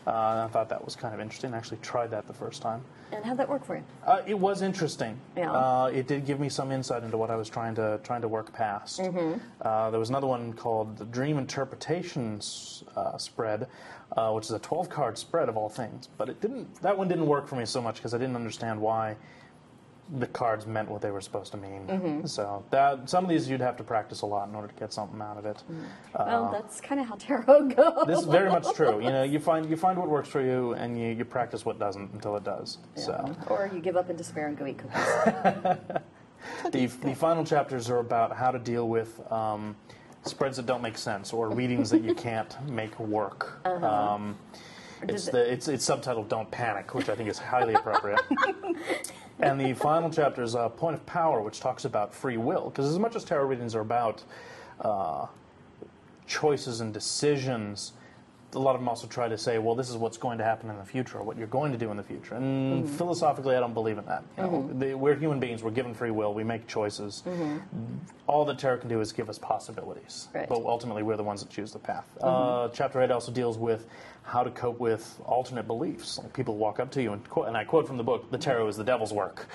Uh, 0.08 0.46
I 0.46 0.48
thought 0.54 0.70
that 0.70 0.84
was 0.84 0.96
kind 0.96 1.14
of 1.14 1.20
interesting. 1.20 1.54
I 1.54 1.58
actually 1.58 1.80
tried 1.80 2.12
that 2.12 2.28
the 2.28 2.34
first 2.34 2.62
time. 2.62 2.82
And 3.12 3.26
how'd 3.26 3.36
that 3.38 3.50
work 3.50 3.66
for 3.66 3.76
you? 3.76 3.84
Uh, 4.06 4.22
it 4.26 4.40
was 4.40 4.62
interesting. 4.62 5.20
Yeah. 5.36 5.52
Uh, 5.52 5.92
it 5.94 6.08
did 6.08 6.26
give 6.26 6.40
me 6.40 6.48
some 6.48 6.72
insight 6.72 7.04
into 7.04 7.18
what 7.18 7.30
I 7.30 7.36
was 7.36 7.50
trying 7.50 7.76
to 7.76 8.00
trying 8.04 8.22
to 8.22 8.30
work 8.30 8.54
past. 8.54 9.02
Mm-hmm. 9.02 9.40
Uh, 9.62 9.92
there 9.92 10.00
was 10.00 10.10
another 10.10 10.28
one 10.28 10.54
called 10.54 10.98
the 10.98 11.04
Dream 11.04 11.38
Interpretations 11.38 12.86
uh, 12.96 13.18
spread, 13.18 13.68
uh, 14.16 14.32
which 14.32 14.46
is 14.46 14.52
a 14.52 14.60
12 14.60 14.90
card 14.90 15.18
spread 15.18 15.50
of 15.50 15.58
all 15.58 15.68
things. 15.68 16.08
But 16.18 16.30
it 16.30 16.40
didn't. 16.40 16.82
That 16.82 16.98
one 16.98 17.10
didn't 17.10 17.28
work 17.28 17.46
for 17.46 17.58
me 17.58 17.66
so 17.66 17.82
much 17.82 17.98
because 17.98 18.14
I 18.14 18.18
didn't 18.18 18.38
understand 18.38 18.80
why 18.80 19.18
the 20.18 20.28
cards 20.28 20.66
meant 20.66 20.90
what 20.90 21.02
they 21.02 21.12
were 21.12 21.22
supposed 21.22 21.52
to 21.52 21.58
mean. 21.58 21.86
Mm-hmm. 21.88 22.26
So 22.26 22.64
that 22.72 23.10
some 23.10 23.24
of 23.24 23.30
these 23.30 23.50
you'd 23.50 23.62
have 23.62 23.78
to 23.78 23.84
practice 23.84 24.22
a 24.22 24.26
lot 24.26 24.48
in 24.48 24.56
order 24.56 24.68
to 24.68 24.74
get 24.76 24.94
something 24.94 25.22
out 25.22 25.38
of 25.38 25.46
it. 25.46 25.58
Mm-hmm. 25.72 25.84
Well, 26.18 26.50
that's 26.52 26.80
kind 26.80 27.02
of 27.02 27.08
how 27.08 27.16
tarot 27.16 27.68
goes. 27.76 28.08
This 28.08 28.20
is 28.20 28.26
very 28.26 28.50
much 28.50 28.74
true. 28.74 29.02
You 29.02 29.10
know, 29.10 29.24
you 29.24 29.40
find 29.40 29.70
you 29.70 29.78
find 29.78 29.98
what 29.98 30.10
works 30.10 30.30
for 30.30 30.42
you, 30.42 30.74
and 30.74 31.00
you, 31.00 31.10
you 31.10 31.26
practice 31.26 31.66
what 31.66 31.80
doesn't 31.80 32.12
until 32.14 32.36
it 32.38 32.44
does. 32.44 32.78
So 32.96 33.36
Or 33.48 33.70
you 33.74 33.80
give 33.80 33.98
up 33.98 34.10
in 34.10 34.16
despair 34.16 34.48
and 34.48 34.58
go 34.58 34.66
eat 34.66 34.78
cookies. 34.78 34.94
the 36.72 36.86
the 36.86 37.16
final 37.16 37.44
chapters 37.44 37.90
are 37.90 38.00
about 38.00 38.36
how 38.36 38.52
to 38.52 38.60
deal 38.60 38.88
with. 38.88 39.20
Um, 39.32 39.76
Spreads 40.26 40.58
that 40.58 40.66
don't 40.66 40.82
make 40.82 40.98
sense, 40.98 41.32
or 41.32 41.50
readings 41.50 41.90
that 41.90 42.04
you 42.04 42.14
can't 42.28 42.54
make 42.70 43.00
work. 43.00 43.66
Um, 43.66 44.38
it's 45.04 45.28
the 45.28 45.52
it's 45.52 45.68
it's 45.68 45.88
subtitled 45.88 46.28
"Don't 46.28 46.50
Panic," 46.52 46.94
which 46.94 47.08
I 47.08 47.16
think 47.16 47.30
is 47.30 47.38
highly 47.38 47.76
appropriate. 47.76 48.20
And 49.40 49.60
the 49.60 49.74
final 49.74 50.10
chapter 50.10 50.42
is 50.42 50.56
uh, 50.56 50.70
"Point 50.70 50.96
of 50.96 51.06
Power," 51.06 51.42
which 51.42 51.60
talks 51.60 51.86
about 51.86 52.14
free 52.14 52.38
will. 52.38 52.70
Because 52.70 52.88
as 52.90 53.00
much 53.00 53.16
as 53.16 53.24
tarot 53.24 53.46
readings 53.46 53.76
are 53.76 53.82
about 53.82 54.24
uh, 54.82 55.28
choices 56.26 56.82
and 56.82 56.94
decisions, 56.94 57.94
a 58.54 58.60
lot 58.60 58.76
of 58.76 58.82
them 58.82 58.88
also 58.88 59.08
try 59.08 59.28
to 59.28 59.38
say, 59.38 59.58
well, 59.58 59.76
this 59.76 59.90
is 59.90 59.98
what's 59.98 60.18
going 60.18 60.38
to 60.38 60.44
happen 60.44 60.70
in 60.70 60.78
the 60.78 60.86
future, 60.86 61.18
or 61.18 61.24
what 61.24 61.38
you're 61.38 61.48
going 61.48 61.72
to 61.74 61.78
do 61.78 61.92
in 61.92 61.98
the 61.98 62.04
future. 62.04 62.36
And 62.36 62.86
mm-hmm. 62.86 62.96
philosophically, 62.96 63.56
I 63.56 63.60
don't 63.60 63.74
believe 63.74 63.98
in 63.98 64.06
that. 64.06 64.24
You 64.38 64.44
know, 64.44 64.50
mm-hmm. 64.50 64.80
the- 64.80 64.94
we're 64.94 65.16
human 65.16 65.40
beings, 65.40 65.64
we're 65.64 65.72
given 65.72 65.94
free 65.94 66.12
will, 66.12 66.34
we 66.34 66.44
make 66.44 66.66
choices. 66.66 67.24
Mm-hmm. 67.26 67.58
All 68.26 68.46
that 68.46 68.58
tarot 68.58 68.80
can 68.80 68.90
do 68.90 69.02
is 69.02 69.12
give 69.12 69.30
us 69.30 69.38
possibilities. 69.38 70.30
Right. 70.34 70.48
But 70.48 70.60
ultimately, 70.60 71.04
we're 71.04 71.18
the 71.18 71.24
ones 71.24 71.42
that 71.42 71.50
choose 71.50 71.74
the 71.74 71.80
path. 71.80 72.06
Uh, 72.22 72.70
chapter 72.70 73.02
8 73.02 73.12
also 73.12 73.32
deals 73.32 73.58
with 73.58 73.86
how 74.24 74.44
to 74.44 74.52
cope 74.52 74.80
with 74.80 75.20
alternate 75.26 75.68
beliefs. 75.68 76.18
Like 76.18 76.34
people 76.34 76.56
walk 76.56 76.80
up 76.80 76.90
to 76.92 77.02
you, 77.04 77.14
and, 77.14 77.30
quote, 77.30 77.48
and 77.48 77.58
I 77.58 77.66
quote 77.66 77.86
from 77.86 77.98
the 77.98 78.04
book, 78.04 78.32
the 78.32 78.38
tarot 78.38 78.68
is 78.70 78.78
the 78.78 78.84
devil's 78.84 79.14
work. 79.14 79.48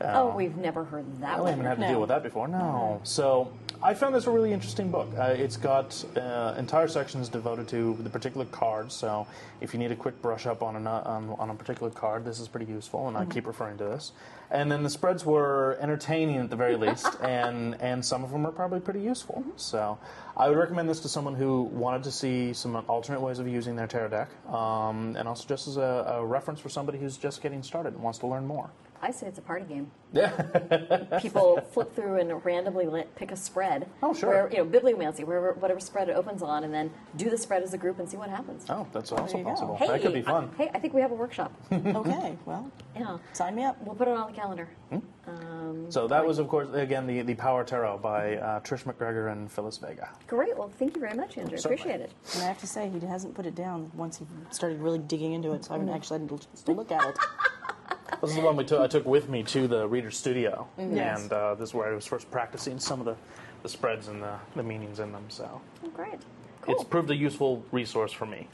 oh, 0.00 0.30
um, 0.30 0.36
we've 0.36 0.56
never 0.56 0.84
heard 0.84 1.20
that 1.20 1.38
one. 1.38 1.50
haven't 1.50 1.66
had 1.66 1.74
to 1.74 1.80
No. 1.82 1.88
deal 1.88 2.00
with 2.00 2.08
that 2.08 2.22
before. 2.22 2.48
No. 2.48 3.00
So 3.04 3.52
I 3.82 3.94
found 3.94 4.14
this 4.14 4.26
a 4.26 4.30
really 4.30 4.52
interesting 4.52 4.90
book. 4.90 5.08
Uh, 5.18 5.34
it's 5.38 5.56
got 5.56 6.04
uh, 6.14 6.54
entire 6.58 6.86
sections 6.86 7.30
devoted 7.30 7.66
to 7.68 7.96
the 8.00 8.10
particular 8.10 8.44
card. 8.44 8.92
So 8.92 9.26
if 9.62 9.72
you 9.72 9.78
need 9.80 9.90
a 9.90 9.96
quick 9.96 10.20
brush 10.20 10.44
up 10.44 10.62
on, 10.62 10.76
an, 10.76 10.86
on, 10.86 11.30
on 11.38 11.48
a 11.48 11.54
particular 11.54 11.90
card, 11.90 12.22
this 12.22 12.40
is 12.40 12.46
pretty 12.46 12.70
useful, 12.70 13.08
and 13.08 13.16
I 13.16 13.24
keep 13.24 13.46
referring 13.46 13.78
to 13.78 13.84
this. 13.84 14.12
And 14.50 14.70
then 14.70 14.82
the 14.82 14.90
spreads 14.90 15.24
were 15.24 15.78
entertaining 15.80 16.36
at 16.36 16.50
the 16.50 16.56
very 16.56 16.76
least, 16.84 17.08
and, 17.22 17.74
and 17.80 18.04
some 18.04 18.22
of 18.22 18.32
them 18.32 18.46
are 18.46 18.52
probably 18.52 18.80
pretty 18.80 19.00
useful. 19.00 19.42
So 19.56 19.98
I 20.36 20.50
would 20.50 20.58
recommend 20.58 20.86
this 20.86 21.00
to 21.00 21.08
someone 21.08 21.34
who 21.34 21.62
wanted 21.62 22.02
to 22.02 22.12
see 22.12 22.52
some 22.52 22.76
alternate 22.86 23.22
ways 23.22 23.38
of 23.38 23.48
using 23.48 23.76
their 23.76 23.86
tarot 23.86 24.08
deck, 24.08 24.28
um, 24.52 25.16
and 25.16 25.26
also 25.26 25.48
just 25.48 25.68
as 25.68 25.78
a, 25.78 26.16
a 26.18 26.26
reference 26.26 26.60
for 26.60 26.68
somebody 26.68 26.98
who's 26.98 27.16
just 27.16 27.40
getting 27.40 27.62
started 27.62 27.94
and 27.94 28.02
wants 28.02 28.18
to 28.18 28.26
learn 28.26 28.46
more. 28.46 28.68
I 29.02 29.10
say 29.12 29.26
it's 29.26 29.38
a 29.38 29.42
party 29.42 29.64
game. 29.64 29.90
Yeah. 30.12 30.30
People 31.20 31.60
flip 31.72 31.94
through 31.94 32.16
and 32.16 32.44
randomly 32.44 32.86
pick 33.16 33.30
a 33.32 33.36
spread. 33.36 33.88
Oh, 34.02 34.12
sure. 34.12 34.28
Where, 34.28 34.50
you 34.50 34.58
know, 34.58 34.66
bibliomancy, 34.66 35.24
wherever, 35.24 35.52
whatever 35.54 35.80
spread 35.80 36.08
it 36.08 36.16
opens 36.16 36.42
on, 36.42 36.64
and 36.64 36.74
then 36.74 36.90
do 37.16 37.30
the 37.30 37.38
spread 37.38 37.62
as 37.62 37.72
a 37.72 37.78
group 37.78 37.98
and 37.98 38.08
see 38.10 38.16
what 38.16 38.28
happens. 38.28 38.66
Oh, 38.68 38.86
that's 38.92 39.12
also 39.12 39.38
you 39.38 39.44
possible. 39.44 39.76
Hey, 39.76 39.86
that 39.86 40.02
could 40.02 40.12
be 40.12 40.20
I- 40.20 40.22
fun. 40.22 40.50
hey, 40.58 40.70
I 40.74 40.78
think 40.80 40.92
we 40.94 41.00
have 41.00 41.12
a 41.12 41.14
workshop. 41.14 41.52
okay, 41.72 42.36
well, 42.44 42.70
yeah. 42.96 43.18
sign 43.32 43.54
me 43.54 43.64
up. 43.64 43.80
We'll 43.82 43.94
put 43.94 44.08
it 44.08 44.14
on 44.16 44.30
the 44.32 44.36
calendar. 44.36 44.68
Hmm? 44.90 44.98
Um, 45.28 45.90
So 45.90 46.08
that 46.08 46.26
was, 46.26 46.38
of 46.38 46.48
course, 46.48 46.68
again 46.74 47.06
the 47.06 47.22
the 47.22 47.34
Power 47.34 47.62
Tarot 47.64 47.98
by 47.98 48.36
uh, 48.36 48.60
Trish 48.60 48.84
MacGregor 48.84 49.28
and 49.28 49.50
Phyllis 49.50 49.78
Vega. 49.78 50.08
great. 50.26 50.56
Well, 50.58 50.68
thank 50.78 50.96
you 50.96 51.00
very 51.00 51.14
much, 51.16 51.38
Andrew. 51.38 51.56
Certainly. 51.56 51.80
Appreciate 51.82 52.00
it. 52.00 52.12
And 52.34 52.42
I 52.42 52.46
have 52.46 52.58
to 52.58 52.66
say, 52.66 52.88
he 52.90 52.98
hasn't 53.06 53.34
put 53.34 53.46
it 53.46 53.54
down 53.54 53.90
once 53.94 54.18
he 54.18 54.26
started 54.50 54.80
really 54.80 54.98
digging 54.98 55.32
into 55.34 55.52
it, 55.52 55.64
so 55.64 55.74
I 55.74 55.78
Mm-hmm. 55.78 55.86
haven't 55.86 55.94
actually 56.02 56.18
had 56.20 56.64
to 56.66 56.72
look 56.72 56.90
at 56.92 57.08
it. 57.08 57.16
This 58.20 58.30
is 58.30 58.36
the 58.36 58.42
one 58.42 58.56
we 58.56 58.64
took, 58.64 58.80
I 58.80 58.86
took 58.86 59.06
with 59.06 59.28
me 59.28 59.42
to 59.44 59.66
the 59.68 59.86
reader 59.88 60.10
studio, 60.10 60.66
Yes. 60.78 61.22
and 61.22 61.32
uh, 61.32 61.54
this 61.54 61.70
is 61.70 61.74
where 61.74 61.90
I 61.90 61.94
was 61.94 62.06
first 62.06 62.30
practicing 62.30 62.78
some 62.78 63.00
of 63.00 63.06
the, 63.06 63.16
the 63.62 63.68
spreads 63.68 64.08
and 64.08 64.22
the, 64.22 64.34
the 64.56 64.62
meanings 64.62 65.00
in 65.00 65.12
them. 65.12 65.24
So 65.28 65.60
Oh, 65.84 65.88
great. 65.88 66.20
Cool. 66.62 66.74
it's 66.74 66.84
proved 66.84 67.10
a 67.10 67.16
useful 67.16 67.64
resource 67.72 68.12
for 68.12 68.26
me. 68.26 68.46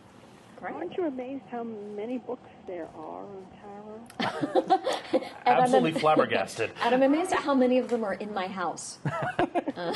Great. 0.56 0.74
Aren't 0.74 0.96
you 0.96 1.06
amazed 1.06 1.44
how 1.50 1.62
many 1.64 2.18
books 2.18 2.48
there 2.66 2.88
are 2.96 3.24
on 3.24 3.46
tarot? 3.60 4.80
And 5.12 5.54
I'm 5.54 5.62
Absolutely 5.62 5.92
am- 5.92 5.98
flabbergasted. 6.00 6.70
And 6.82 6.94
I'm 6.94 7.02
amazed 7.02 7.32
at 7.32 7.40
how 7.40 7.54
many 7.54 7.78
of 7.78 7.88
them 7.88 8.02
are 8.04 8.14
in 8.14 8.32
my 8.34 8.46
house. 8.46 8.98
Uh, 9.04 9.94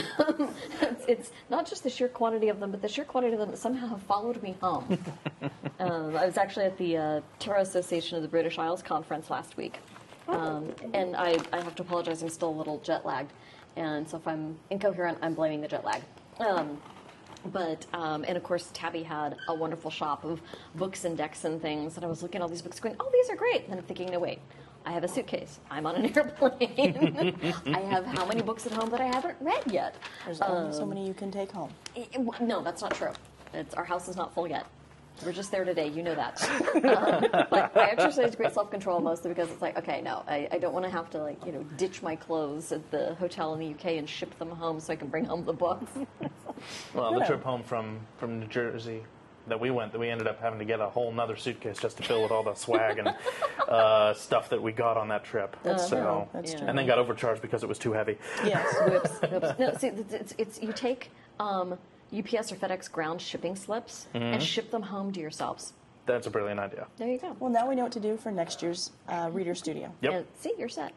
it's, 0.82 1.04
it's 1.08 1.30
not 1.48 1.66
just 1.68 1.82
the 1.82 1.90
sheer 1.90 2.08
quantity 2.08 2.48
of 2.48 2.60
them, 2.60 2.70
but 2.70 2.82
the 2.82 2.88
sheer 2.88 3.04
quantity 3.04 3.34
of 3.34 3.40
them 3.40 3.50
that 3.50 3.56
somehow 3.58 3.88
have 3.88 4.02
followed 4.02 4.42
me 4.42 4.54
home. 4.60 4.98
um, 5.80 6.16
I 6.16 6.26
was 6.26 6.36
actually 6.36 6.66
at 6.66 6.76
the 6.78 6.96
uh, 6.96 7.20
Tarot 7.38 7.62
Association 7.62 8.16
of 8.16 8.22
the 8.22 8.28
British 8.28 8.58
Isles 8.58 8.82
conference 8.82 9.30
last 9.30 9.56
week. 9.56 9.78
Um, 10.28 10.72
and 10.94 11.16
I, 11.16 11.38
I 11.52 11.60
have 11.60 11.74
to 11.76 11.82
apologize, 11.82 12.22
I'm 12.22 12.28
still 12.28 12.50
a 12.50 12.58
little 12.58 12.78
jet 12.80 13.04
lagged. 13.04 13.32
And 13.76 14.08
so 14.08 14.16
if 14.18 14.28
I'm 14.28 14.56
incoherent, 14.70 15.18
I'm 15.22 15.34
blaming 15.34 15.60
the 15.60 15.68
jet 15.68 15.84
lag. 15.84 16.02
Um, 16.38 16.80
but 17.46 17.86
um, 17.92 18.24
and 18.28 18.36
of 18.36 18.42
course 18.42 18.70
TABI 18.74 19.02
had 19.04 19.36
a 19.48 19.54
wonderful 19.54 19.90
shop 19.90 20.24
of 20.24 20.40
books 20.74 21.04
and 21.04 21.16
decks 21.16 21.44
and 21.44 21.60
things, 21.60 21.96
and 21.96 22.04
I 22.04 22.08
was 22.08 22.22
looking 22.22 22.40
at 22.40 22.42
all 22.42 22.48
these 22.48 22.62
books, 22.62 22.80
going, 22.80 22.96
"Oh, 23.00 23.08
these 23.12 23.30
are 23.30 23.36
great." 23.36 23.66
And 23.68 23.74
I'm 23.78 23.82
thinking, 23.84 24.10
"No, 24.10 24.18
wait, 24.18 24.38
I 24.86 24.92
have 24.92 25.04
a 25.04 25.08
suitcase. 25.08 25.58
I'm 25.70 25.86
on 25.86 25.96
an 25.96 26.04
airplane. 26.16 27.36
I 27.74 27.80
have 27.80 28.04
how 28.06 28.24
many 28.26 28.42
books 28.42 28.66
at 28.66 28.72
home 28.72 28.90
that 28.90 29.00
I 29.00 29.06
haven't 29.06 29.36
read 29.40 29.62
yet?" 29.70 29.94
There's 30.24 30.40
only 30.40 30.66
Um, 30.68 30.72
so 30.72 30.86
many 30.86 31.06
you 31.06 31.14
can 31.14 31.30
take 31.30 31.50
home. 31.52 31.70
I- 31.96 32.08
I- 32.14 32.42
no, 32.44 32.62
that's 32.62 32.82
not 32.82 32.92
true. 32.94 33.12
It's, 33.54 33.74
our 33.74 33.84
house 33.84 34.08
is 34.08 34.16
not 34.16 34.32
full 34.34 34.46
yet. 34.46 34.66
We're 35.24 35.32
just 35.32 35.50
there 35.50 35.64
today. 35.64 35.88
You 35.88 36.02
know 36.02 36.14
that. 36.14 36.42
um, 36.84 37.46
but 37.50 37.76
I 37.76 37.90
exercise 37.90 38.34
great 38.34 38.52
self-control 38.54 39.00
mostly 39.00 39.28
because 39.30 39.50
it's 39.50 39.60
like, 39.60 39.76
okay, 39.78 40.00
no, 40.00 40.22
I, 40.26 40.48
I 40.50 40.58
don't 40.58 40.72
want 40.72 40.86
to 40.86 40.90
have 40.90 41.10
to 41.10 41.18
like 41.18 41.44
you 41.44 41.52
know 41.52 41.62
ditch 41.76 42.02
my 42.02 42.16
clothes 42.16 42.72
at 42.72 42.90
the 42.90 43.14
hotel 43.16 43.52
in 43.54 43.60
the 43.60 43.68
UK 43.74 43.98
and 43.98 44.08
ship 44.08 44.36
them 44.38 44.50
home 44.50 44.80
so 44.80 44.92
I 44.92 44.96
can 44.96 45.08
bring 45.08 45.24
home 45.24 45.44
the 45.44 45.52
books. 45.52 45.90
Well, 46.94 47.14
the 47.14 47.20
Yeah. 47.20 47.26
trip 47.26 47.42
home 47.42 47.62
from, 47.62 48.00
from 48.18 48.40
New 48.40 48.46
Jersey 48.46 49.02
that 49.46 49.58
we 49.58 49.70
went, 49.70 49.92
that 49.92 49.98
we 49.98 50.10
ended 50.10 50.26
up 50.26 50.40
having 50.42 50.58
to 50.58 50.64
get 50.66 50.78
a 50.80 50.86
whole 50.90 51.10
nother 51.10 51.34
suitcase 51.36 51.78
just 51.78 51.96
to 51.96 52.02
fill 52.02 52.22
with 52.22 52.30
all 52.30 52.42
the 52.42 52.54
swag 52.54 52.98
and 52.98 53.14
uh, 53.68 54.12
stuff 54.12 54.50
that 54.50 54.60
we 54.62 54.70
got 54.70 54.98
on 54.98 55.08
that 55.08 55.24
trip. 55.24 55.56
That's 55.62 55.88
so, 55.88 55.96
true. 55.96 56.28
That's 56.34 56.52
Yeah. 56.52 56.58
true. 56.58 56.68
And 56.68 56.76
then 56.76 56.86
got 56.86 56.98
overcharged 56.98 57.40
because 57.40 57.62
it 57.62 57.68
was 57.68 57.78
too 57.78 57.92
heavy. 57.94 58.18
yes. 58.44 58.74
Whoops, 58.86 59.10
whoops. 59.32 59.58
No, 59.58 59.72
see, 59.78 59.86
it's, 59.88 60.12
it's, 60.12 60.34
it's 60.36 60.60
you 60.62 60.72
take 60.74 61.10
um, 61.38 61.78
UPS 62.16 62.52
or 62.52 62.56
FedEx 62.56 62.90
ground 62.90 63.20
shipping 63.20 63.54
slips 63.56 64.06
and 64.14 64.42
ship 64.42 64.70
them 64.70 64.82
home 64.82 65.12
to 65.12 65.20
yourselves. 65.20 65.72
That's 66.06 66.26
a 66.26 66.30
brilliant 66.30 66.58
idea. 66.58 66.86
There 66.96 67.08
you 67.08 67.18
go. 67.18 67.36
Well, 67.38 67.50
now 67.52 67.68
we 67.68 67.74
know 67.76 67.84
what 67.84 67.92
to 67.92 68.00
do 68.00 68.16
for 68.16 68.32
next 68.32 68.62
year's 68.62 68.90
uh, 69.08 69.30
reader 69.32 69.54
studio. 69.54 69.92
Yep. 70.00 70.12
And 70.12 70.26
see, 70.40 70.52
you're 70.58 70.68
set. 70.68 70.92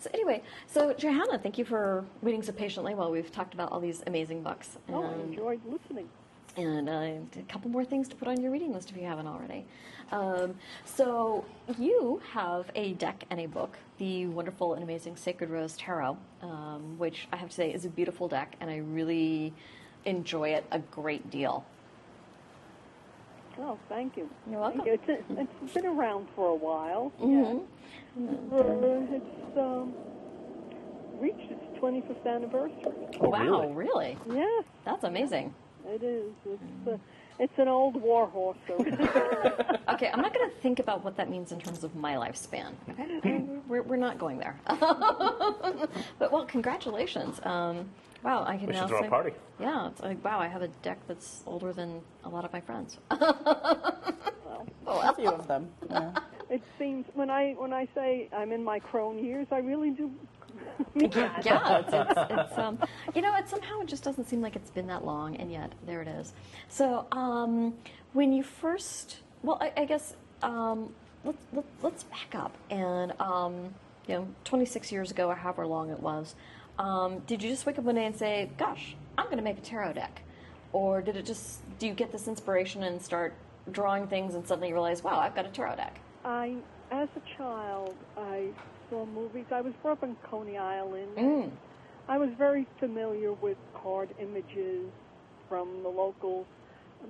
So 0.00 0.10
anyway, 0.12 0.42
so 0.66 0.92
Johanna, 0.92 1.38
thank 1.38 1.56
you 1.56 1.64
for 1.64 2.04
waiting 2.20 2.42
so 2.42 2.52
patiently 2.52 2.94
while 2.94 3.10
we've 3.10 3.30
talked 3.32 3.54
about 3.54 3.72
all 3.72 3.80
these 3.80 4.02
amazing 4.06 4.42
books. 4.42 4.76
Oh, 4.90 5.04
I 5.04 5.14
enjoyed 5.14 5.60
listening. 5.66 6.08
and 6.56 6.88
uh, 6.88 6.92
a 6.92 7.42
couple 7.48 7.70
more 7.70 7.84
things 7.84 8.08
to 8.08 8.16
put 8.16 8.28
on 8.28 8.40
your 8.40 8.50
reading 8.50 8.72
list 8.72 8.90
if 8.90 8.96
you 8.96 9.04
haven't 9.04 9.28
already. 9.28 9.64
Um, 10.12 10.56
so 10.84 11.44
you 11.78 12.20
have 12.32 12.70
a 12.74 12.94
deck 12.94 13.24
and 13.30 13.40
a 13.40 13.46
book, 13.46 13.78
the 13.98 14.26
wonderful 14.26 14.74
and 14.74 14.82
amazing 14.82 15.16
Sacred 15.16 15.48
Rose 15.48 15.76
Tarot, 15.76 16.18
um, 16.42 16.98
which 16.98 17.28
I 17.32 17.36
have 17.36 17.48
to 17.50 17.54
say 17.54 17.72
is 17.72 17.84
a 17.84 17.88
beautiful 17.88 18.26
deck, 18.28 18.56
and 18.60 18.68
I 18.68 18.78
really 18.78 19.54
enjoy 20.04 20.50
it 20.50 20.64
a 20.70 20.78
great 20.78 21.30
deal. 21.30 21.64
Oh, 23.58 23.78
thank 23.88 24.16
you. 24.16 24.28
You're 24.50 24.60
welcome. 24.60 24.82
you. 24.86 24.98
It's, 25.06 25.22
it's 25.62 25.74
been 25.74 25.86
around 25.86 26.28
for 26.34 26.48
a 26.48 26.54
while. 26.54 27.12
Mhm. 27.20 27.60
Uh, 28.18 29.14
it's 29.16 29.56
um, 29.58 29.92
reached 31.18 31.50
its 31.50 31.78
25th 31.78 32.26
anniversary. 32.26 32.92
Oh, 33.20 33.28
wow, 33.28 33.68
really? 33.72 34.16
really? 34.26 34.38
Yes, 34.38 34.64
That's 34.84 35.04
amazing. 35.04 35.54
it 35.86 36.02
is. 36.02 36.32
It's, 36.46 36.88
uh, 36.88 36.96
it's 37.38 37.58
an 37.58 37.68
old 37.68 37.96
war 38.00 38.26
horse. 38.26 38.56
Okay, 39.90 40.08
I'm 40.14 40.20
not 40.22 40.32
going 40.32 40.48
to 40.48 40.56
think 40.58 40.78
about 40.78 41.04
what 41.04 41.16
that 41.16 41.28
means 41.28 41.50
in 41.52 41.58
terms 41.60 41.82
of 41.84 41.94
my 41.96 42.14
lifespan. 42.14 42.72
Okay, 42.90 43.44
we're, 43.68 43.82
we're 43.82 43.96
not 43.96 44.18
going 44.18 44.38
there. 44.38 44.58
but 46.18 46.30
well, 46.32 46.44
congratulations. 46.46 47.40
Um, 47.44 47.90
wow, 48.22 48.44
I 48.46 48.56
can 48.56 48.66
We 48.66 48.72
now 48.72 48.80
should 48.80 48.88
throw 48.88 49.00
say, 49.00 49.06
a 49.06 49.10
party. 49.10 49.32
Yeah, 49.58 49.88
it's 49.88 50.00
like 50.00 50.24
wow, 50.24 50.38
I 50.38 50.48
have 50.48 50.62
a 50.62 50.68
deck 50.68 50.98
that's 51.06 51.42
older 51.46 51.72
than 51.72 52.00
a 52.24 52.28
lot 52.28 52.44
of 52.44 52.52
my 52.52 52.60
friends. 52.60 52.98
Well 54.84 55.00
a 55.08 55.14
few 55.14 55.30
of 55.30 55.46
them. 55.46 55.68
Yeah. 55.88 56.12
it 56.50 56.62
seems 56.78 57.06
when 57.14 57.30
I 57.30 57.52
when 57.52 57.72
I 57.72 57.86
say 57.94 58.28
I'm 58.32 58.52
in 58.52 58.64
my 58.64 58.78
crone 58.78 59.18
years, 59.18 59.46
I 59.50 59.58
really 59.58 59.90
do. 59.90 60.10
mean 60.94 61.10
that. 61.10 61.44
yeah, 61.44 61.78
it's, 61.78 61.92
it's, 61.92 62.30
it's 62.30 62.58
um, 62.58 62.78
you 63.14 63.22
know, 63.22 63.34
it 63.36 63.48
somehow 63.48 63.80
it 63.80 63.86
just 63.86 64.02
doesn't 64.02 64.28
seem 64.28 64.40
like 64.40 64.56
it's 64.56 64.70
been 64.70 64.86
that 64.88 65.04
long, 65.04 65.36
and 65.36 65.50
yet 65.50 65.72
there 65.86 66.02
it 66.02 66.08
is. 66.08 66.32
So, 66.68 67.06
um, 67.12 67.74
when 68.12 68.32
you 68.32 68.42
first, 68.42 69.18
well, 69.42 69.58
I, 69.60 69.72
I 69.76 69.84
guess 69.84 70.16
um, 70.42 70.92
let's 71.24 71.44
let, 71.52 71.64
let's 71.82 72.02
back 72.04 72.34
up, 72.34 72.56
and 72.68 73.12
um, 73.20 73.74
you 74.06 74.14
know, 74.16 74.28
26 74.44 74.90
years 74.90 75.10
ago 75.10 75.28
or 75.28 75.36
however 75.36 75.66
long 75.66 75.90
it 75.90 76.00
was, 76.00 76.34
um, 76.80 77.18
did 77.26 77.42
you 77.42 77.50
just 77.50 77.66
wake 77.66 77.78
up 77.78 77.84
one 77.84 77.94
day 77.94 78.06
and 78.06 78.16
say, 78.16 78.50
"Gosh, 78.56 78.96
I'm 79.18 79.26
going 79.26 79.36
to 79.36 79.42
make 79.42 79.58
a 79.58 79.60
tarot 79.60 79.92
deck," 79.92 80.22
or 80.72 81.02
did 81.02 81.16
it 81.16 81.26
just 81.26 81.60
do 81.78 81.86
you 81.86 81.94
get 81.94 82.10
this 82.10 82.26
inspiration 82.26 82.82
and 82.82 83.00
start 83.00 83.34
drawing 83.70 84.06
things, 84.06 84.34
and 84.34 84.46
suddenly 84.46 84.68
you 84.68 84.74
realize, 84.74 85.04
"Wow, 85.04 85.18
I've 85.20 85.34
got 85.34 85.44
a 85.44 85.50
tarot 85.50 85.76
deck." 85.76 86.00
I, 86.24 86.56
as 86.90 87.08
a 87.16 87.36
child, 87.36 87.94
I 88.16 88.48
saw 88.88 89.04
movies. 89.06 89.44
I 89.52 89.60
was 89.60 89.74
brought 89.82 89.98
up 89.98 90.04
in 90.04 90.16
Coney 90.24 90.56
Island. 90.58 91.16
Mm. 91.16 91.50
I 92.08 92.18
was 92.18 92.30
very 92.38 92.66
familiar 92.78 93.32
with 93.32 93.58
card 93.74 94.08
images 94.18 94.90
from 95.48 95.82
the 95.82 95.88
locals. 95.88 96.46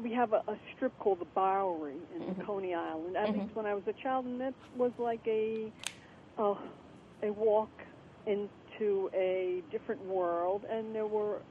We 0.03 0.13
have 0.13 0.33
a, 0.33 0.43
a 0.47 0.57
strip 0.75 0.97
called 0.99 1.21
the 1.21 1.25
Bowery 1.27 1.95
in 2.15 2.23
Mm-hmm. 2.23 2.43
Coney 2.43 2.75
Island. 2.75 3.17
At 3.17 3.33
least 3.33 3.55
when 3.55 3.67
I 3.67 3.75
was 3.75 3.83
a 3.87 3.93
child, 3.95 4.27
and 4.27 4.41
that 4.41 4.55
was 4.77 4.93
like 4.99 5.27
a 5.27 5.73
uh, 6.39 6.55
a 7.23 7.31
walk 7.33 7.71
into 8.81 9.11
a 9.15 9.63
different 9.71 10.05
world. 10.05 10.63
And 10.71 10.95
there 10.95 11.07
were 11.07 11.43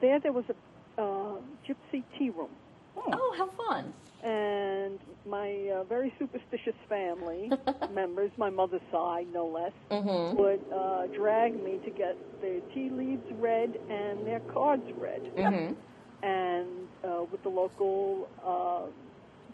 there 0.00 0.20
there 0.20 0.32
was 0.32 0.44
a 0.48 1.02
uh, 1.02 1.40
gypsy 1.68 2.04
tea 2.18 2.30
room 2.30 2.50
Oh, 2.96 3.34
how 3.36 3.48
fun. 3.68 3.92
and 4.22 4.98
my 5.28 5.70
uh, 5.80 5.84
very 5.84 6.12
superstitious 6.18 6.74
family 6.88 7.50
members, 7.94 8.30
my 8.38 8.50
mother's 8.50 8.80
side 8.92 9.26
no 9.32 9.46
less, 9.46 9.72
Mm-hmm. 9.90 10.36
would 10.36 10.60
uh, 10.74 11.06
drag 11.16 11.52
me 11.62 11.78
to 11.84 11.90
get 11.90 12.16
their 12.40 12.60
tea 12.74 12.90
leaves 12.90 13.22
read 13.38 13.70
and 13.90 14.26
their 14.26 14.40
cards 14.52 14.82
read, 15.00 15.22
Mm-hmm. 15.36 15.74
and 16.22 16.88
uh, 17.04 17.24
with 17.30 17.42
the 17.42 17.48
local 17.48 18.28
uh, 18.44 18.86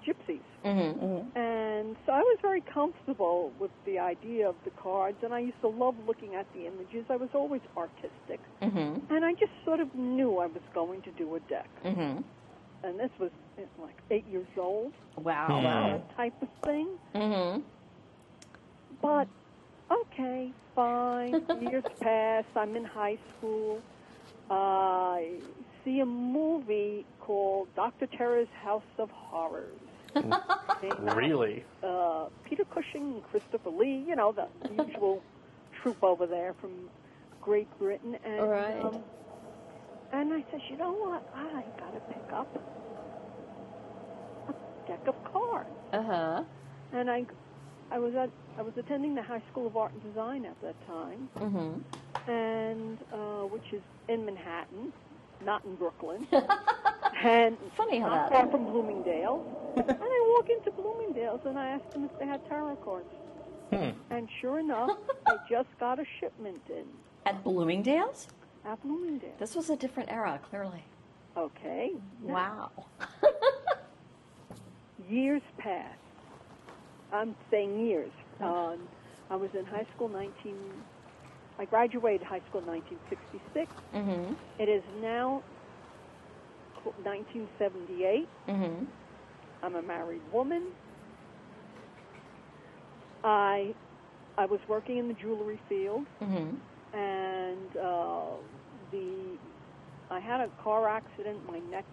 gypsies. 0.06 0.40
Mm-hmm. 0.64 1.36
And 1.38 1.96
so 2.06 2.12
I 2.12 2.20
was 2.20 2.38
very 2.42 2.60
comfortable 2.60 3.52
with 3.58 3.70
the 3.84 3.98
idea 3.98 4.48
of 4.48 4.54
the 4.64 4.70
cards, 4.70 5.18
and 5.22 5.32
I 5.34 5.40
used 5.40 5.60
to 5.62 5.68
love 5.68 5.94
looking 6.06 6.34
at 6.34 6.46
the 6.54 6.66
images. 6.66 7.04
I 7.10 7.16
was 7.16 7.30
always 7.34 7.60
artistic, 7.76 8.40
Mm-hmm. 8.62 9.14
and 9.14 9.24
I 9.24 9.32
just 9.34 9.52
sort 9.64 9.80
of 9.80 9.94
knew 9.94 10.38
I 10.38 10.46
was 10.46 10.62
going 10.74 11.02
to 11.02 11.10
do 11.12 11.34
a 11.34 11.40
deck. 11.40 11.68
Mm-hmm. 11.84 12.20
And 12.84 12.98
this 12.98 13.10
was 13.18 13.30
eh, 13.58 13.62
like 13.80 13.96
eight 14.10 14.26
years 14.30 14.46
old. 14.56 14.92
Wow. 15.16 15.60
that 15.62 16.16
type 16.16 16.34
of 16.42 16.48
thing. 16.64 16.88
Mm-hmm. 17.14 17.60
But 19.00 19.28
okay, 19.90 20.52
fine. 20.74 21.44
Years 21.60 21.84
pass. 22.00 22.44
I'm 22.56 22.76
in 22.76 22.84
high 22.84 23.18
school. 23.36 23.80
I 24.50 25.34
see 25.84 26.00
a 26.00 26.06
movie 26.06 27.04
called 27.20 27.68
Dr. 27.74 28.06
Terror's 28.06 28.48
House 28.62 28.82
of 28.98 29.10
Horrors. 29.10 29.78
Came 30.14 30.32
out, 30.32 31.16
Really? 31.16 31.64
Uh, 31.82 32.26
Peter 32.44 32.64
Cushing, 32.64 33.14
and 33.14 33.22
Christopher 33.30 33.70
Lee. 33.70 34.04
You 34.06 34.16
know 34.16 34.32
the 34.32 34.46
usual 34.84 35.22
troupe 35.80 36.02
over 36.02 36.26
there 36.26 36.54
from 36.60 36.70
Great 37.40 37.68
Britain. 37.78 38.16
And 38.24 38.40
All 38.40 38.48
right. 38.48 38.84
um, 38.84 38.98
and 40.12 40.32
I 40.34 40.44
said, 40.50 40.60
you 40.68 40.76
know 40.76 40.92
what? 40.92 41.26
I 41.34 41.62
got 41.80 41.92
to 41.94 42.00
pick 42.12 42.32
up 42.32 42.54
a 44.48 44.88
deck 44.88 45.06
of 45.06 45.14
cards. 45.32 45.68
Uh-huh. 45.92 46.42
And 46.92 47.10
I, 47.10 47.24
I 47.90 47.98
was 47.98 48.14
at, 48.14 48.28
I 48.58 48.62
was 48.62 48.74
attending 48.76 49.14
the 49.14 49.22
High 49.22 49.42
School 49.50 49.66
of 49.66 49.76
Art 49.76 49.92
and 49.92 50.02
Design 50.02 50.44
at 50.44 50.60
that 50.62 50.86
time, 50.86 51.28
Mm-hmm. 51.38 52.30
and 52.30 52.98
uh, 53.12 53.46
which 53.48 53.72
is 53.72 53.80
in 54.08 54.24
Manhattan, 54.26 54.92
not 55.44 55.64
in 55.64 55.74
Brooklyn. 55.76 56.26
and 57.22 57.56
Funny 57.76 58.00
how 58.00 58.10
that- 58.10 58.30
far 58.30 58.46
from 58.48 58.64
Bloomingdale, 58.64 59.44
and 59.76 59.90
I 59.90 60.36
walk 60.38 60.48
into 60.50 60.70
Bloomingdale's 60.70 61.40
and 61.46 61.58
I 61.58 61.68
asked 61.70 61.90
them 61.92 62.04
if 62.04 62.18
they 62.18 62.26
had 62.26 62.46
tarot 62.48 62.76
cards. 62.76 63.06
And 64.10 64.28
sure 64.42 64.58
enough, 64.58 64.90
I 65.26 65.36
just 65.48 65.68
got 65.80 65.98
a 65.98 66.04
shipment 66.20 66.60
in 66.68 66.84
At 67.24 67.42
Bloomingdale's? 67.42 68.28
at 68.66 68.80
Bloomingdale's. 68.82 69.38
This 69.38 69.54
was 69.56 69.70
a 69.70 69.76
different 69.76 70.10
era, 70.10 70.38
clearly. 70.50 70.84
Okay. 71.38 71.92
Wow. 72.22 72.70
years 75.08 75.40
passed. 75.56 75.96
I'm 77.12 77.34
saying 77.50 77.86
years. 77.86 78.10
Um, 78.40 78.78
I 79.30 79.36
was 79.36 79.50
in 79.58 79.64
high 79.64 79.86
school 79.94 80.08
19. 80.08 80.54
I 81.58 81.64
graduated 81.64 82.26
high 82.26 82.40
school 82.48 82.60
in 82.60 82.66
1966. 82.66 83.72
Mm-hmm. 83.94 84.34
It 84.58 84.68
is 84.68 84.82
now 85.00 85.42
1978. 86.84 88.28
Mm-hmm. 88.48 88.84
I'm 89.62 89.74
a 89.76 89.82
married 89.82 90.22
woman. 90.32 90.68
I 93.24 93.74
I 94.38 94.46
was 94.46 94.60
working 94.68 94.98
in 94.98 95.08
the 95.08 95.14
jewelry 95.14 95.60
field, 95.68 96.06
Mm-hmm. 96.22 96.96
and 96.98 97.76
uh, 97.76 98.36
the 98.90 99.36
I 100.10 100.20
had 100.20 100.40
a 100.40 100.48
car 100.62 100.88
accident. 100.88 101.38
My 101.46 101.58
neck. 101.70 101.84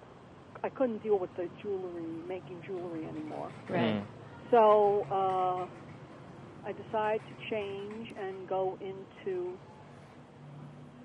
I 0.61 0.67
couldn't 0.67 1.01
deal 1.03 1.17
with 1.17 1.29
the 1.37 1.47
jewelry, 1.61 2.03
making 2.27 2.61
jewelry 2.67 3.05
anymore. 3.05 3.49
Right. 3.69 4.03
So 4.51 5.05
uh, 5.09 6.67
I 6.67 6.73
decided 6.73 7.21
to 7.21 7.49
change 7.49 8.13
and 8.19 8.45
go 8.49 8.77
into 8.81 9.53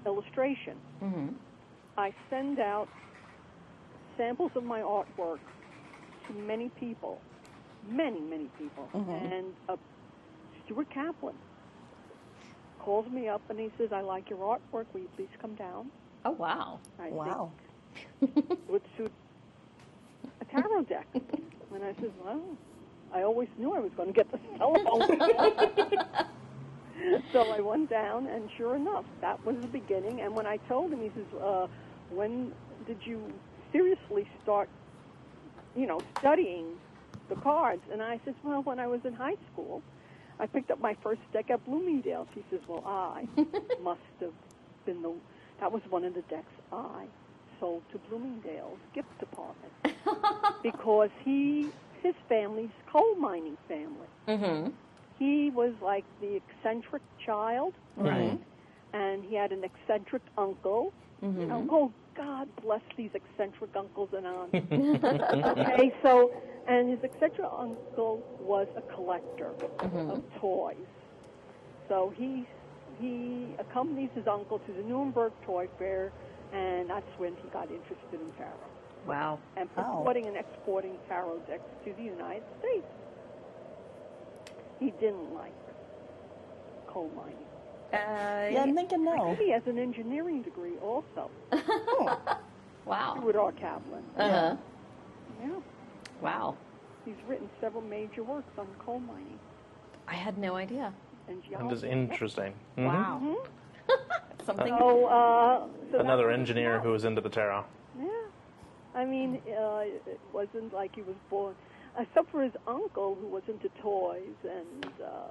illustration. 0.07 0.77
Mm-hmm. 1.03 1.27
I 1.99 2.11
send 2.31 2.59
out 2.59 2.89
samples 4.17 4.51
of 4.57 4.65
my 4.65 4.81
artwork 4.81 5.39
to 6.29 6.33
many 6.47 6.69
people, 6.81 7.21
many, 7.89 8.21
many 8.21 8.49
people. 8.59 8.89
And 9.35 9.47
uh, 9.69 9.77
Stuart 10.65 10.89
Kaplan 10.93 11.35
calls 12.79 13.07
me 13.11 13.29
up 13.29 13.43
and 13.51 13.59
he 13.59 13.71
says, 13.79 13.91
I 13.93 14.01
like 14.01 14.29
your 14.31 14.39
artwork. 14.41 14.87
Will 14.93 15.01
you 15.01 15.09
please 15.17 15.29
come 15.41 15.55
down? 15.55 15.87
Oh, 16.25 16.33
wow. 16.33 16.81
I 17.01 17.09
Wow. 17.11 17.51
would 18.69 18.83
suit 18.97 19.13
a 20.41 20.45
tarot 20.47 20.83
deck. 20.83 21.07
and 21.15 21.85
I 21.85 21.95
said, 22.01 22.11
well, 22.25 22.43
I 23.15 23.23
always 23.23 23.49
knew 23.59 23.75
I 23.75 23.81
was 23.81 23.91
going 23.97 24.09
to 24.09 24.15
get 24.15 24.31
this 24.33 24.41
telephone. 24.59 25.03
so 27.33 27.51
I 27.51 27.61
went 27.61 27.91
down, 27.91 28.27
and 28.27 28.49
sure 28.57 28.77
enough, 28.77 29.05
that 29.21 29.45
was 29.45 29.57
the 29.61 29.69
beginning. 29.69 30.21
And 30.21 30.35
when 30.35 30.47
I 30.47 30.57
told 30.69 30.93
him, 30.93 31.01
he 31.01 31.11
says, 31.15 31.41
uh, 31.43 31.67
when 32.11 32.53
did 32.87 32.99
you 33.05 33.23
seriously 33.75 34.27
start, 34.43 34.69
you 35.77 35.87
know, 35.87 36.03
studying 36.21 36.67
the 37.29 37.35
cards? 37.37 37.83
And 37.93 38.03
I 38.03 38.21
says, 38.25 38.35
well, 38.45 38.63
when 38.63 38.79
I 38.79 38.87
was 38.87 39.01
in 39.05 39.13
high 39.13 39.37
school. 39.53 39.83
I 40.41 40.47
picked 40.47 40.73
up 40.73 40.81
my 40.81 40.97
first 41.01 41.21
deck 41.33 41.49
at 41.51 41.65
Bloomingdale's. 41.65 42.27
He 42.35 42.43
says, 42.51 42.59
well, 42.67 42.83
I 42.85 43.25
must 43.85 44.01
have 44.21 44.33
been 44.85 45.01
the, 45.01 45.13
that 45.61 45.71
was 45.71 45.81
one 45.91 46.05
of 46.05 46.15
the 46.15 46.23
decks 46.23 46.51
I 46.73 47.05
sold 47.61 47.83
to 47.93 47.99
Bloomingdale's 48.09 48.81
gift 48.95 49.17
department 49.21 49.73
because 50.65 51.11
he, 51.25 51.69
his 52.03 52.15
family's 52.29 52.75
coal 52.91 53.15
mining 53.15 53.57
family. 53.69 54.09
Mm-hmm. 54.27 54.71
He 55.21 55.51
was 55.51 55.73
like 55.81 56.05
the 56.21 56.35
eccentric 56.41 57.03
child, 57.25 57.73
Right. 57.97 58.37
and 58.93 59.23
he 59.25 59.37
had 59.37 59.53
an 59.53 59.63
eccentric 59.63 60.23
uncle. 60.37 60.93
Know, 61.23 61.65
oh 61.71 61.93
God 62.17 62.49
bless 62.63 62.83
these 62.97 63.11
eccentric 63.15 63.75
uncles 63.77 64.11
and 64.17 64.27
aunts. 64.27 64.55
okay, 65.59 65.93
so 66.03 66.33
and 66.69 66.91
his 66.91 66.99
eccentric 67.03 67.47
uncle 67.53 68.23
was 68.41 68.69
a 68.77 68.83
collector 68.95 69.51
mm-hmm. 69.79 70.11
of 70.11 70.23
toys. 70.41 70.77
So 71.89 72.13
he 72.17 72.47
he 73.01 73.49
accompanies 73.59 74.11
his 74.15 74.27
uncle 74.27 74.59
to 74.61 74.73
the 74.73 74.83
Nuremberg 74.83 75.33
Toy 75.45 75.69
Fair, 75.79 76.13
and 76.53 76.89
that's 76.89 77.19
when 77.19 77.35
he 77.37 77.49
got 77.49 77.71
interested 77.71 78.21
in 78.21 78.33
tarot 78.39 78.53
Wow. 79.07 79.39
and 79.57 79.69
importing 79.77 80.27
and 80.27 80.37
exporting 80.37 80.97
tarot 81.09 81.39
decks 81.47 81.69
to 81.85 81.93
the 81.93 82.03
United 82.03 82.45
States. 82.59 82.87
He 84.81 84.93
didn't 84.93 85.35
like 85.35 85.53
coal 86.87 87.11
mining. 87.15 87.37
Uh, 87.93 87.97
Yeah, 87.97 88.63
I'm 88.63 88.75
thinking 88.75 89.05
no. 89.05 89.35
He 89.39 89.51
has 89.51 89.63
an 89.67 89.79
engineering 89.79 90.43
degree 90.43 90.77
also. 90.83 91.31
wow. 92.85 93.17
Rudolph 93.23 93.57
Kaplan. 93.57 94.03
Uh-huh. 94.17 94.57
Yeah. 95.43 95.49
Wow. 96.21 96.57
He's 97.05 97.15
written 97.29 97.49
several 97.61 97.83
major 97.83 98.23
works 98.23 98.53
on 98.59 98.67
coal 98.79 98.99
mining 99.01 99.39
I 100.09 100.15
had 100.15 100.39
no 100.39 100.57
idea. 100.57 100.93
and 101.29 101.43
That 101.43 101.49
geology. 101.49 101.75
is 101.75 101.85
interesting. 101.85 102.55
Mhm. 102.77 102.87
Wow. 102.87 103.37
Something. 104.45 104.77
So, 104.79 105.07
uh, 105.07 105.67
so 105.91 105.99
Another 106.01 106.31
engineer 106.31 106.81
who 106.81 106.91
was 106.93 107.05
into 107.05 107.21
the 107.21 107.31
tarot. 107.31 107.65
Yeah. 107.99 108.09
I 108.95 109.05
mean, 109.05 109.41
uh, 109.49 109.85
it 110.07 110.21
wasn't 110.33 110.73
like 110.73 110.95
he 110.95 111.03
was 111.03 111.17
born, 111.31 111.55
except 111.99 112.31
for 112.31 112.43
his 112.43 112.53
uncle 112.67 113.17
who 113.21 113.27
was 113.29 113.43
into 113.49 113.69
toys 113.81 114.37
and 114.45 114.87
uh, 115.03 115.29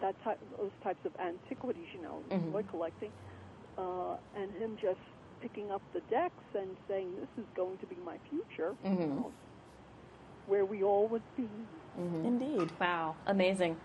that 0.00 0.14
type, 0.24 0.38
those 0.58 0.70
types 0.82 1.04
of 1.04 1.12
antiquities, 1.20 1.86
you 1.94 2.02
know, 2.02 2.22
toy 2.52 2.62
collecting, 2.70 3.10
uh, 3.78 4.16
and 4.36 4.50
him 4.52 4.76
just 4.80 5.00
picking 5.40 5.70
up 5.70 5.82
the 5.92 6.00
decks 6.10 6.44
and 6.54 6.76
saying, 6.88 7.12
"This 7.20 7.28
is 7.44 7.48
going 7.54 7.78
to 7.78 7.86
be 7.86 7.96
my 8.04 8.16
future," 8.30 8.74
you 8.84 9.06
know, 9.06 9.32
where 10.46 10.64
we 10.64 10.82
all 10.82 11.08
would 11.08 11.22
be. 11.36 11.48
Indeed. 12.24 12.70
Wow. 12.78 13.16
Amazing. 13.26 13.76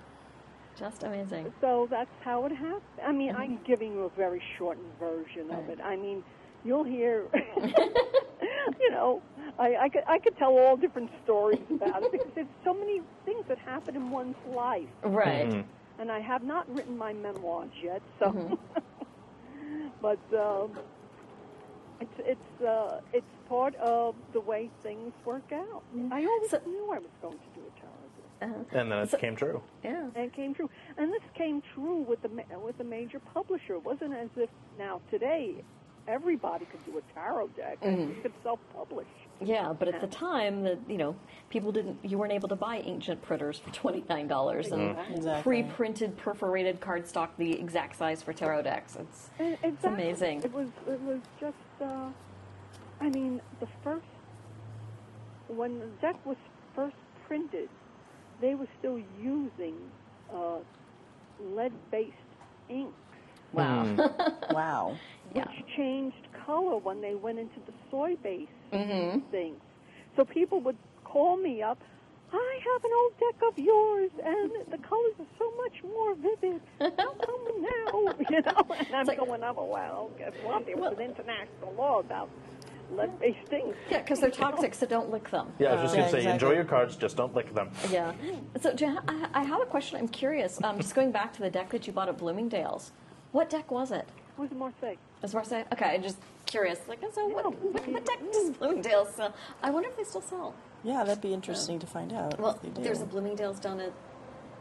Just 0.78 1.04
amazing. 1.04 1.52
So 1.62 1.88
that's 1.90 2.10
how 2.24 2.46
it 2.46 2.52
happened. 2.52 2.82
I 3.06 3.12
mean, 3.12 3.36
I'm 3.36 3.60
giving 3.66 3.94
you 3.94 4.04
a 4.04 4.10
very 4.10 4.42
shortened 4.58 4.92
version 5.00 5.52
of 5.52 5.70
it. 5.70 5.80
I 5.82 5.96
mean, 5.96 6.24
you'll 6.64 6.84
hear, 6.84 7.26
you 8.80 8.92
know, 8.92 9.22
I, 9.60 9.76
I, 9.84 9.90
could, 9.90 10.04
I 10.08 10.20
could 10.20 10.38
tell 10.38 10.58
all 10.58 10.76
different 10.78 11.10
stories 11.24 11.62
about 11.70 12.04
it 12.04 12.12
because 12.12 12.32
there's 12.36 12.48
so 12.64 12.74
many 12.74 13.02
things 13.26 13.44
that 13.48 13.58
happen 13.60 13.96
in 13.96 14.10
one's 14.12 14.36
life. 14.54 14.90
Right. 15.04 15.48
Mhm. 15.48 15.64
And 16.02 16.12
I 16.12 16.20
have 16.20 16.44
not 16.44 16.68
written 16.76 16.98
my 16.98 17.14
memoirs 17.14 17.70
yet. 17.82 18.02
So, 18.20 18.60
but 20.02 20.20
um, 20.36 20.72
it's 22.02 22.18
it's 22.20 22.62
uh, 22.66 23.00
it's 23.14 23.26
part 23.48 23.76
of 23.76 24.16
the 24.34 24.42
way 24.42 24.70
things 24.82 25.14
work 25.24 25.52
out. 25.54 25.84
I 26.12 26.26
always 26.26 26.50
So- 26.50 26.62
knew 26.66 26.92
I 26.92 26.98
was 26.98 27.12
going 27.22 27.38
to 27.38 27.50
do 27.54 27.62
a 27.62 27.80
tarot 27.80 28.58
book, 28.58 28.68
And 28.72 28.92
then 28.92 28.98
it 29.00 29.12
So- 29.12 29.18
came 29.20 29.36
true. 29.36 29.62
Yeah. 29.84 30.08
and 30.16 30.26
it 30.26 30.34
came 30.34 30.56
true. 30.56 30.70
And 30.98 31.14
this 31.14 31.22
came 31.36 31.62
true 31.76 31.98
with 31.98 32.22
the 32.24 32.30
with 32.60 32.80
a 32.80 32.84
major 32.84 33.20
publisher. 33.20 33.76
It 33.76 33.86
wasn't 33.86 34.14
as 34.16 34.30
if 34.36 34.50
now 34.80 35.02
today 35.12 35.64
everybody 36.08 36.66
could 36.66 36.84
do 36.86 36.98
a 36.98 37.14
tarot 37.14 37.50
deck. 37.50 37.78
You 37.86 38.16
could 38.24 38.34
self-publish. 38.42 39.08
Yeah, 39.44 39.74
but 39.74 39.88
at 39.88 40.02
the 40.02 40.08
time, 40.08 40.64
that 40.64 40.80
you 40.88 40.98
know, 40.98 41.16
people 41.50 41.72
didn't. 41.72 41.98
You 42.04 42.18
weren't 42.18 42.34
able 42.34 42.50
to 42.50 42.56
buy 42.56 42.78
ancient 42.78 43.22
printers 43.22 43.58
for 43.58 43.72
twenty 43.72 44.04
nine 44.10 44.28
dollars 44.28 44.72
and 44.72 44.96
Exactly. 45.14 45.42
pre-printed 45.64 46.18
perforated 46.18 46.80
cardstock, 46.80 47.30
the 47.38 47.60
exact 47.60 47.96
size 47.98 48.22
for 48.22 48.34
tarot 48.34 48.64
decks. 48.64 48.98
It's 49.00 49.30
And 49.40 49.58
exactly. 49.64 49.94
amazing. 49.94 50.44
It 50.44 50.54
was 50.54 50.68
it 50.88 51.02
was 51.02 51.20
just 51.40 51.56
uh, 51.82 52.10
I 53.00 53.10
mean 53.10 53.42
the 53.60 53.68
first 53.84 54.06
when 55.48 55.80
the 55.80 55.88
deck 56.02 56.16
was 56.26 56.38
first 56.76 56.96
printed, 57.28 57.70
they 58.40 58.56
were 58.56 58.68
still 58.80 59.00
using 59.22 59.74
uh, 60.34 60.60
lead-based 61.40 62.12
inks, 62.70 62.94
wow. 63.54 63.86
Wow. 64.52 64.98
Yeah. 65.36 65.46
which 65.48 65.66
changed 65.76 66.18
color 66.46 66.78
when 66.78 67.02
they 67.02 67.16
went 67.16 67.40
into 67.40 67.60
the 67.66 67.74
soy 67.90 68.16
base 68.24 68.48
Mm-hmm. 68.74 69.20
things. 69.32 69.60
So 70.16 70.24
people 70.26 70.60
would 70.62 70.78
call 71.04 71.36
me 71.38 71.62
up. 71.62 71.78
I 72.34 72.60
have 72.74 72.84
an 72.86 72.92
old 73.02 73.14
deck 73.20 73.42
of 73.50 73.60
yours, 73.60 74.12
and 74.24 74.52
the 74.72 74.78
colors 74.78 75.14
are 75.20 75.26
so 75.38 75.52
much 75.58 75.84
more 75.84 76.16
vivid. 76.16 76.62
How 76.80 77.14
come 77.14 77.62
now? 77.62 78.16
You 78.30 78.42
know, 78.42 78.66
and 78.80 78.96
I'm 78.96 79.06
like- 79.06 79.18
going, 79.20 79.44
oh, 79.44 79.70
well, 79.70 80.12
guess 80.18 80.32
what? 80.44 80.66
There 80.66 80.78
was 80.78 80.94
an 80.98 81.04
international 81.04 81.74
law 81.78 82.00
about 82.00 82.30
lead-based 82.96 83.48
things. 83.50 83.76
Yeah, 83.90 84.00
because 84.00 84.20
they're 84.22 84.30
toxic, 84.32 84.74
so 84.74 84.86
don't 84.86 85.10
lick 85.12 85.30
them. 85.30 85.52
Yeah, 85.60 85.70
I 85.70 85.74
was 85.74 85.82
just 85.84 85.96
going 85.96 86.06
to 86.06 86.12
say, 86.12 86.18
exactly. 86.20 86.34
enjoy 86.48 86.54
your 86.56 86.64
cards, 86.66 86.96
just 86.96 87.18
don't 87.18 87.34
lick 87.36 87.54
them. 87.54 87.70
Yeah. 87.90 88.14
So 88.62 88.74
Jan, 88.74 89.00
I, 89.10 89.28
I 89.34 89.44
have 89.44 89.62
a 89.62 89.66
question. 89.66 89.98
I'm 89.98 90.08
curious. 90.08 90.62
Um, 90.64 90.78
just 90.78 90.96
going 90.96 91.12
back 91.12 91.34
to 91.34 91.42
the 91.42 91.50
deck 91.50 91.70
that 91.72 91.86
you 91.88 91.92
bought 91.94 92.08
at 92.10 92.18
Bloomingdale's. 92.18 92.92
What 93.34 93.50
deck 93.50 93.70
was 93.72 93.92
it? 93.92 94.08
It 94.38 94.40
was 94.42 94.52
Marseille. 94.52 94.96
Was 95.22 95.34
Marseille? 95.34 95.66
Okay, 95.72 95.86
I'm 95.86 96.02
just 96.02 96.18
curious. 96.46 96.80
Like, 96.88 97.00
so 97.14 97.28
what, 97.28 97.46
what, 97.46 97.88
what 97.88 98.06
deck 98.06 98.20
does 98.32 98.52
Bloomingdale's 98.52 99.14
sell? 99.16 99.36
I 99.62 99.70
wonder 99.70 99.90
if 99.90 99.98
they 99.98 100.04
still 100.04 100.22
sell. 100.22 100.56
Yeah, 100.84 101.04
that'd 101.04 101.22
be 101.22 101.34
interesting 101.34 101.78
to 101.80 101.88
find 101.88 102.12
out. 102.12 102.40
Well, 102.40 102.56
if 102.56 102.62
they 102.62 102.70
do. 102.70 102.82
there's 102.82 103.02
a 103.02 103.06
Bloomingdale's 103.06 103.60
down 103.60 103.80
at 103.80 103.94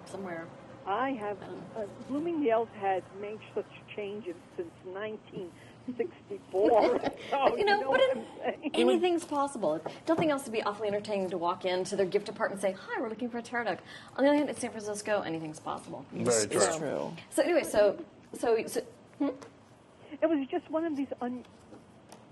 somewhere. 0.04 0.46
I 0.86 1.12
have 1.12 1.38
uh, 1.76 1.84
Bloomingdale's 2.08 2.68
has 2.80 3.02
made 3.20 3.38
such 3.54 3.66
changes 3.94 4.34
since 4.56 4.70
1964. 4.84 7.00
so, 7.30 7.56
you 7.56 7.64
know, 7.64 7.80
but 7.80 7.88
what 7.88 8.00
it, 8.00 8.18
anything's 8.74 9.24
possible. 9.24 9.74
If 9.74 9.82
Nothing 10.08 10.30
else 10.30 10.44
would 10.44 10.52
be 10.52 10.62
awfully 10.62 10.88
entertaining 10.88 11.30
to 11.30 11.38
walk 11.38 11.64
into 11.64 11.96
their 11.96 12.06
gift 12.06 12.26
department 12.26 12.62
and 12.62 12.74
say, 12.74 12.78
"Hi, 12.86 13.00
we're 13.00 13.08
looking 13.08 13.30
for 13.30 13.38
a 13.38 13.42
tarot 13.42 13.64
deck." 13.64 13.80
On 14.16 14.24
the 14.24 14.30
other 14.30 14.38
hand, 14.38 14.50
it's 14.50 14.60
San 14.60 14.70
Francisco. 14.70 15.22
Anything's 15.22 15.60
possible. 15.60 16.04
Very 16.12 16.46
true. 16.46 16.60
It's 16.60 16.76
true. 16.76 17.12
So 17.30 17.42
anyway, 17.42 17.62
so 17.62 17.96
so, 18.38 18.62
so 18.66 18.82
It 20.22 20.28
was 20.28 20.46
just 20.50 20.70
one 20.70 20.84
of 20.84 20.96
these 20.96 21.08
un- 21.20 21.44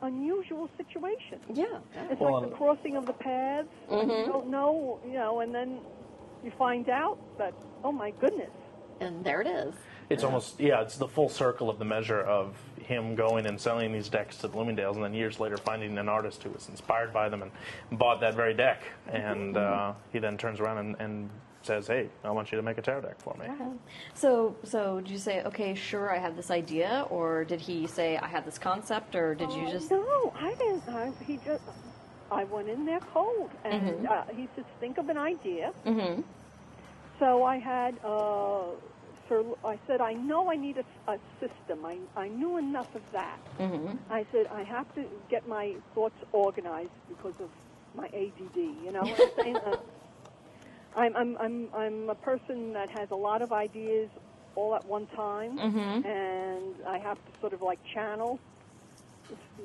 unusual 0.03 0.69
situations. 0.77 1.43
yeah. 1.53 1.65
It's 2.11 2.21
Well, 2.21 2.41
like 2.41 2.51
the 2.51 2.57
crossing 2.57 2.97
of 2.97 3.07
the 3.07 3.13
paths. 3.13 3.69
You 3.91 4.25
don't 4.27 4.49
know, 4.49 5.01
you 5.07 5.15
know, 5.15 5.41
and 5.41 5.55
then 5.55 5.81
you 6.45 6.53
find 6.57 6.89
out 6.89 7.19
that, 7.39 7.55
oh 7.83 7.93
my 7.93 8.11
goodness. 8.13 8.51
And 9.01 9.25
there 9.25 9.41
it 9.41 9.47
is. 9.47 9.75
It's 10.11 10.25
almost, 10.25 10.59
yeah, 10.59 10.81
it's 10.81 10.97
the 10.97 11.07
full 11.09 11.29
circle 11.29 11.69
of 11.69 11.79
the 11.79 11.85
measure 11.85 12.21
of 12.21 12.57
him 12.81 13.15
going 13.15 13.45
and 13.47 13.61
selling 13.61 13.93
these 13.93 14.09
decks 14.09 14.39
to 14.39 14.49
Bloomingdale's 14.49 14.97
and 14.97 15.05
then 15.05 15.13
years 15.13 15.39
later 15.39 15.57
finding 15.59 15.99
an 15.99 16.09
artist 16.09 16.43
who 16.43 16.51
was 16.51 16.69
inspired 16.71 17.13
by 17.13 17.29
them 17.29 17.43
and 17.43 17.51
bought 17.99 18.21
that 18.21 18.35
very 18.35 18.55
deck. 18.55 18.83
And 19.13 19.57
uh, 19.57 19.93
he 20.13 20.19
then 20.19 20.39
turns 20.39 20.61
around 20.61 20.79
and, 20.79 20.97
and 20.99 21.31
says, 21.63 21.87
hey, 21.87 22.09
I 22.25 22.31
want 22.31 22.51
you 22.53 22.57
to 22.57 22.63
make 22.63 22.79
a 22.79 22.83
tarot 22.83 23.03
deck 23.03 23.21
for 23.21 23.35
me. 23.39 23.47
So, 24.15 24.57
so 24.65 25.01
did 25.01 25.11
you 25.11 25.19
say, 25.19 25.43
okay, 25.45 25.75
sure, 25.75 26.11
I 26.11 26.19
have 26.19 26.37
this 26.37 26.51
idea, 26.51 27.07
or 27.11 27.45
did 27.45 27.61
he 27.61 27.87
say, 27.87 28.17
I 28.17 28.27
have 28.29 28.45
this 28.45 28.59
concept, 28.59 29.15
or 29.15 29.35
did 29.35 29.51
you 29.53 29.65
Oh, 29.67 29.71
just? 29.71 29.91
No, 29.91 30.33
I 30.39 30.55
didn't. 30.55 30.89
I, 30.89 31.13
he 31.27 31.37
just. 31.39 31.63
I 32.31 32.45
went 32.45 32.69
in 32.69 32.85
there 32.85 33.01
cold, 33.01 33.51
and 33.65 34.07
uh, 34.07 34.25
he 34.37 34.49
says, 34.55 34.65
"Think 34.81 34.99
of 34.99 35.09
an 35.09 35.17
idea." 35.17 35.73
Mm-hmm. 35.87 36.21
So 37.19 37.43
I 37.43 37.59
had. 37.59 37.97
Uh, 38.05 38.65
Sir, 39.29 39.43
I 39.65 39.79
said, 39.87 40.01
"I 40.01 40.13
know 40.15 40.51
I 40.51 40.57
need 40.57 40.77
a, 40.79 41.11
a 41.11 41.19
system. 41.41 41.85
I 41.85 41.99
I 42.17 42.29
knew 42.29 42.57
enough 42.59 42.95
of 42.95 43.03
that." 43.13 43.39
Mm-hmm. 43.59 43.97
I 44.11 44.27
said, 44.33 44.47
"I 44.49 44.63
have 44.63 44.95
to 44.95 45.05
get 45.31 45.49
my 45.49 45.75
thoughts 45.95 46.17
organized 46.33 46.91
because 47.09 47.35
of 47.41 47.49
my 47.95 48.07
ADD." 48.07 48.57
You 48.57 48.93
know 48.93 49.01
what 49.03 49.21
I'm 49.21 49.45
saying? 49.45 49.57
I'm 50.99 51.17
I'm 51.17 51.37
I'm 51.39 51.69
I'm 51.75 52.11
a 52.11 52.15
person 52.17 52.73
that 52.73 52.91
has 52.91 53.09
a 53.11 53.17
lot 53.17 53.41
of 53.43 53.53
ideas 53.53 54.09
all 54.57 54.75
at 54.75 54.85
one 54.85 55.07
time, 55.15 55.57
Mm-hmm. 55.59 56.07
and 56.07 56.75
I 56.87 56.99
have 56.99 57.17
to 57.17 57.33
sort 57.41 57.53
of 57.53 57.63
like 57.63 57.79
channel 57.95 58.39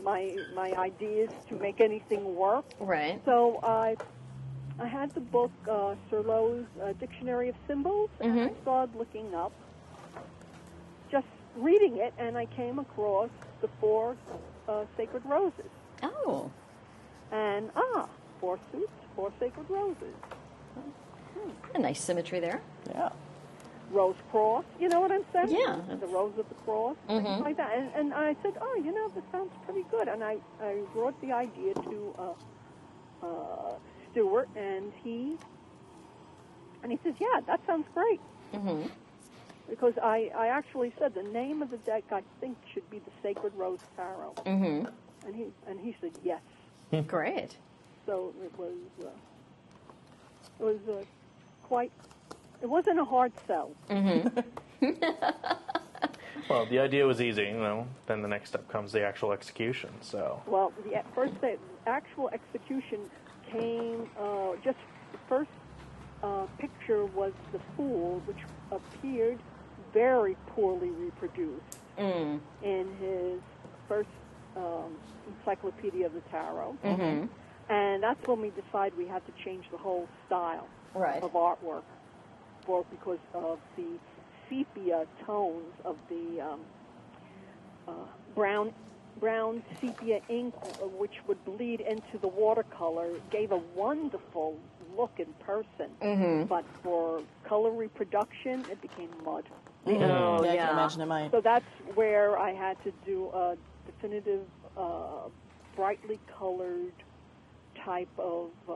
my 0.03 0.35
my 0.55 0.73
ideas 0.77 1.29
to 1.49 1.55
make 1.59 1.81
anything 1.81 2.35
work. 2.35 2.65
Right. 2.79 3.19
So 3.25 3.59
I 3.63 3.95
I 4.79 4.87
had 4.87 5.13
the 5.15 5.21
book 5.21 5.51
uh, 5.69 5.95
Cirlot's 6.11 6.67
uh, 6.83 6.93
Dictionary 6.99 7.49
of 7.49 7.55
Symbols, 7.67 8.09
and 8.21 8.39
I 8.39 8.51
started 8.61 8.95
looking 8.95 9.33
up, 9.33 9.51
just 11.11 11.27
reading 11.57 11.97
it, 11.97 12.13
and 12.19 12.37
I 12.37 12.45
came 12.55 12.79
across 12.79 13.29
the 13.61 13.69
four 13.79 14.15
uh, 14.67 14.85
sacred 14.97 15.23
roses, 15.25 15.71
Oh. 16.03 16.51
and 17.31 17.69
ah, 17.75 18.07
four 18.41 18.59
suits, 18.71 18.91
four 19.15 19.31
sacred 19.39 19.67
roses, 19.69 20.15
A 21.75 21.79
nice 21.79 21.99
symmetry 22.01 22.39
there. 22.39 22.61
Yeah. 22.89 23.09
rose 23.91 24.15
cross. 24.31 24.65
You 24.79 24.89
know 24.89 25.01
what 25.01 25.11
I'm 25.11 25.25
saying? 25.33 25.49
Yeah. 25.59 25.79
the 25.99 26.07
rose 26.07 26.33
of 26.37 26.47
the 26.49 26.55
cross, 26.65 26.95
things 27.07 27.27
like 27.41 27.57
that. 27.57 27.77
And, 27.77 27.89
and 27.95 28.13
I 28.13 28.35
said, 28.41 28.53
oh, 28.61 28.75
you 28.83 28.91
know, 28.93 29.07
this 29.09 29.23
sounds 29.31 29.51
pretty 29.65 29.85
good. 29.91 30.07
And 30.07 30.23
I 30.23 30.37
I 30.61 30.79
brought 30.93 31.19
the 31.21 31.31
idea 31.31 31.73
to 31.75 32.15
uh, 32.19 33.25
uh, 33.25 33.73
Stuart, 34.11 34.49
and 34.55 34.91
he 35.03 35.37
and 36.81 36.91
he 36.91 36.99
says, 37.03 37.13
yeah, 37.19 37.39
that 37.47 37.59
sounds 37.67 37.87
great. 37.93 38.19
Mm-hmm. 38.53 38.87
Because 39.69 39.93
I, 40.03 40.29
I 40.35 40.47
actually 40.47 40.91
said 40.99 41.13
the 41.15 41.23
name 41.23 41.61
of 41.61 41.71
the 41.71 41.77
deck 41.77 42.03
I 42.11 42.21
think 42.41 42.57
should 42.73 42.87
be 42.89 42.99
the 42.99 43.11
Sacred 43.23 43.53
Rose 43.55 43.79
Tarot, 43.95 44.33
Mm-hmm. 44.45 44.87
and 45.25 45.35
he 45.35 45.45
and 45.67 45.79
he 45.79 45.95
said 46.01 46.11
yes. 46.23 46.41
Great. 47.07 47.57
So 48.05 48.33
it 48.43 48.51
was 48.59 48.73
uh, 49.01 49.07
it 50.59 50.63
was 50.63 50.77
uh, 50.89 51.03
quite. 51.63 51.91
It 52.61 52.67
wasn't 52.69 52.99
a 52.99 53.05
hard 53.05 53.31
sell. 53.47 53.71
Well, 56.49 56.65
the 56.65 56.79
idea 56.79 57.05
was 57.05 57.21
easy, 57.21 57.43
you 57.43 57.53
know. 57.57 57.87
Then 58.05 58.21
the 58.21 58.27
next 58.27 58.49
step 58.49 58.67
comes 58.67 58.91
the 58.91 59.01
actual 59.03 59.31
execution. 59.31 59.89
So, 60.01 60.41
Well, 60.45 60.73
the 60.83 61.01
first 61.15 61.33
the 61.41 61.57
actual 61.87 62.29
execution 62.33 62.99
came 63.49 64.09
uh, 64.19 64.51
just 64.63 64.77
the 65.13 65.19
first 65.29 65.49
uh, 66.21 66.45
picture 66.57 67.05
was 67.05 67.31
the 67.53 67.59
fool, 67.77 68.21
which 68.25 68.37
appeared 68.71 69.39
very 69.93 70.35
poorly 70.47 70.89
reproduced 70.89 71.79
Mm. 71.97 72.39
in 72.63 72.87
his 72.99 73.39
first 73.87 74.09
um, 74.57 74.97
Encyclopedia 75.39 76.07
of 76.07 76.13
the 76.13 76.21
Tarot, 76.31 76.75
Mm-hmm. 76.83 77.27
and 77.71 78.01
that's 78.03 78.27
when 78.27 78.41
we 78.41 78.49
decided 78.49 78.97
we 78.97 79.05
had 79.07 79.23
to 79.27 79.31
change 79.45 79.65
the 79.71 79.77
whole 79.77 80.07
style 80.25 80.67
Right. 80.95 81.23
of 81.23 81.33
artwork 81.33 81.83
for 82.65 82.85
because 82.91 83.19
of 83.33 83.59
the 83.75 83.99
sepia 84.49 85.05
tones 85.25 85.73
of 85.83 85.97
the 86.09 86.41
um, 86.41 86.59
uh, 87.87 87.91
brown 88.35 88.73
brown 89.19 89.63
sepia 89.79 90.19
ink, 90.29 90.53
uh, 90.63 90.87
which 90.87 91.13
would 91.27 91.43
bleed 91.45 91.81
into 91.81 92.17
the 92.19 92.27
watercolor, 92.27 93.09
gave 93.31 93.51
a 93.51 93.61
wonderful 93.75 94.57
look 94.97 95.11
in 95.17 95.31
person. 95.45 95.89
Mm-hmm. 96.01 96.43
But 96.45 96.65
for 96.81 97.21
color 97.45 97.71
reproduction, 97.71 98.65
it 98.71 98.81
became 98.81 99.09
mud. 99.23 99.45
Oh, 99.85 100.43
yeah, 100.43 100.51
I 100.51 100.55
can 100.55 100.69
imagine 100.69 101.01
it 101.01 101.05
might. 101.05 101.31
So 101.31 101.41
that's 101.41 101.65
where 101.93 102.37
I 102.37 102.53
had 102.53 102.81
to 102.83 102.91
do 103.05 103.29
a 103.33 103.55
definitive, 103.85 104.45
uh, 104.77 105.29
brightly 105.75 106.19
colored 106.37 106.93
type 107.83 108.09
of 108.17 108.49
uh, 108.69 108.73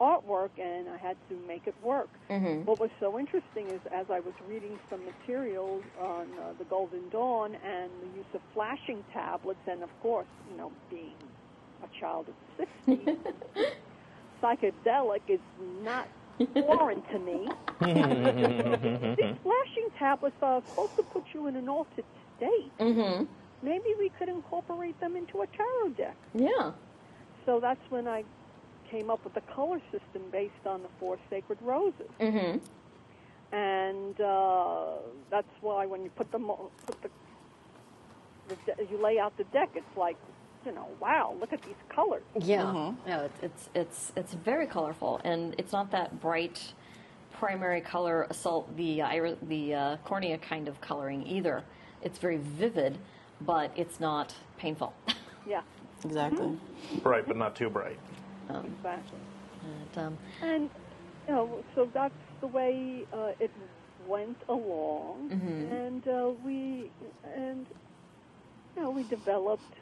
artwork, 0.00 0.50
and 0.58 0.88
I 0.88 0.96
had 0.96 1.16
to 1.28 1.36
make 1.46 1.66
it 1.66 1.74
work. 1.82 2.08
Mm-hmm. 2.30 2.64
What 2.64 2.80
was 2.80 2.90
so 3.00 3.18
interesting 3.18 3.66
is 3.68 3.80
as 3.92 4.06
I 4.10 4.20
was 4.20 4.34
reading 4.48 4.78
some 4.90 5.04
materials 5.04 5.82
on 6.00 6.26
uh, 6.40 6.52
the 6.58 6.64
Golden 6.64 7.08
Dawn 7.10 7.54
and 7.54 7.90
the 8.02 8.16
use 8.16 8.26
of 8.34 8.40
flashing 8.52 9.04
tablets, 9.12 9.60
and 9.66 9.82
of 9.82 9.90
course, 10.02 10.26
you 10.50 10.56
know, 10.56 10.72
being 10.90 11.14
a 11.82 12.00
child 12.00 12.26
of 12.28 12.66
60, 12.86 13.18
psychedelic 14.42 15.22
is 15.28 15.40
not 15.82 16.08
foreign 16.54 17.02
to 17.12 17.18
me. 17.18 17.48
These 19.16 19.36
flashing 19.42 19.88
tablets 19.98 20.36
are 20.42 20.62
supposed 20.68 20.96
to 20.96 21.02
put 21.04 21.24
you 21.32 21.46
in 21.46 21.56
an 21.56 21.68
altered 21.68 22.04
state. 22.36 22.78
Mm-hmm. 22.78 23.24
Maybe 23.62 23.94
we 23.98 24.10
could 24.18 24.28
incorporate 24.28 24.98
them 25.00 25.16
into 25.16 25.40
a 25.40 25.46
tarot 25.46 25.90
deck. 25.96 26.16
Yeah. 26.34 26.72
So 27.46 27.60
that's 27.60 27.80
when 27.90 28.06
I 28.06 28.24
came 28.90 29.10
up 29.10 29.22
with 29.24 29.34
the 29.34 29.40
color 29.42 29.80
system 29.92 30.22
based 30.30 30.66
on 30.66 30.82
the 30.82 30.88
four 31.00 31.18
sacred 31.30 31.58
roses. 31.62 32.08
Mm-hmm. 32.20 32.58
and 33.54 34.20
uh, 34.20 34.96
that's 35.30 35.48
why 35.60 35.86
when 35.86 36.02
you 36.02 36.10
put 36.10 36.30
them 36.32 36.50
o- 36.50 36.70
put 36.86 37.02
the, 37.02 37.10
the 38.48 38.56
de- 38.84 38.90
you 38.90 39.02
lay 39.02 39.18
out 39.18 39.36
the 39.36 39.44
deck, 39.44 39.70
it's 39.74 39.96
like 39.96 40.16
you 40.64 40.72
know, 40.72 40.88
wow, 41.00 41.32
look 41.40 41.52
at 41.52 41.62
these 41.62 41.76
colors. 41.88 42.24
Yeah. 42.40 42.92
No, 43.06 43.24
it's, 43.24 43.42
it's 43.42 43.68
it's 43.74 44.12
it's 44.16 44.34
very 44.34 44.66
colorful, 44.66 45.20
and 45.24 45.54
it's 45.58 45.72
not 45.72 45.90
that 45.92 46.20
bright 46.20 46.72
primary 47.32 47.80
color 47.80 48.26
assault 48.30 48.76
the 48.76 49.00
iri- 49.00 49.36
the 49.42 49.74
uh, 49.74 49.96
cornea 50.04 50.38
kind 50.38 50.66
of 50.68 50.80
coloring 50.80 51.24
either. 51.26 51.62
It's 52.02 52.18
very 52.18 52.38
vivid, 52.38 52.98
but 53.40 53.70
it's 53.76 54.00
not 54.00 54.34
painful. 54.58 54.92
Yeah, 55.48 55.62
Exactly. 56.04 56.58
Bright, 57.04 57.28
but 57.28 57.36
not 57.36 57.54
too 57.54 57.70
bright. 57.70 58.00
Exactly. 58.64 59.18
And, 59.64 59.98
um, 60.06 60.18
And 60.42 60.70
you 61.28 61.34
know, 61.34 61.64
so 61.74 61.88
that's 61.92 62.14
the 62.40 62.46
way 62.46 63.04
uh, 63.12 63.32
it 63.40 63.50
went 64.06 64.36
along, 64.48 65.30
and 65.72 66.06
uh, 66.06 66.30
we 66.44 66.90
and 67.36 67.66
you 68.76 68.82
know 68.82 68.90
we 68.90 69.02
developed. 69.04 69.74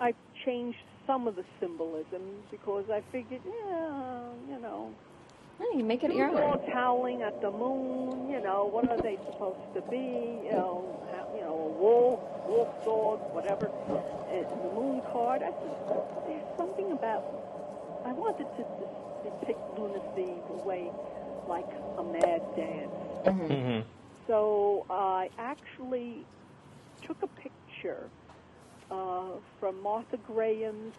I 0.00 0.14
changed 0.44 0.78
some 1.06 1.26
of 1.28 1.36
the 1.36 1.44
symbolism 1.60 2.22
because 2.50 2.84
I 2.90 3.02
figured, 3.12 3.42
yeah, 3.44 4.30
you 4.48 4.58
know, 4.60 4.90
yeah, 5.60 5.78
you 5.78 5.84
make 5.84 6.02
it 6.02 6.12
your 6.14 6.28
own. 6.28 6.58
toweling 6.72 7.22
at 7.22 7.40
the 7.40 7.50
moon. 7.50 8.28
You 8.30 8.40
know, 8.40 8.66
what 8.66 8.88
are 8.90 8.98
they 8.98 9.16
supposed 9.26 9.60
to 9.74 9.82
be? 9.82 10.40
You 10.46 10.52
know, 10.52 10.84
you 11.34 11.42
know, 11.42 11.54
a 11.54 11.80
wolf, 11.80 12.20
wolf 12.48 12.84
dog, 12.84 13.20
whatever. 13.34 13.70
And 14.32 14.46
the 14.64 14.70
moon 14.74 15.02
card. 15.12 15.42
I 15.42 15.50
said, 15.50 15.76
there's 16.26 16.56
something 16.56 16.92
about. 16.92 17.24
I 18.04 18.12
wanted 18.12 18.46
to 18.56 18.62
de- 18.62 19.30
depict 19.30 19.78
lunacy 19.78 20.32
the 20.48 20.62
way, 20.64 20.90
like 21.48 21.68
a 21.98 22.02
mad 22.02 22.42
dance. 22.56 23.86
So 24.26 24.86
I 24.90 25.28
actually 25.38 26.24
took 27.06 27.22
a 27.22 27.26
picture 27.28 28.08
uh, 28.90 29.24
from 29.58 29.82
Martha 29.82 30.16
Graham's 30.26 30.94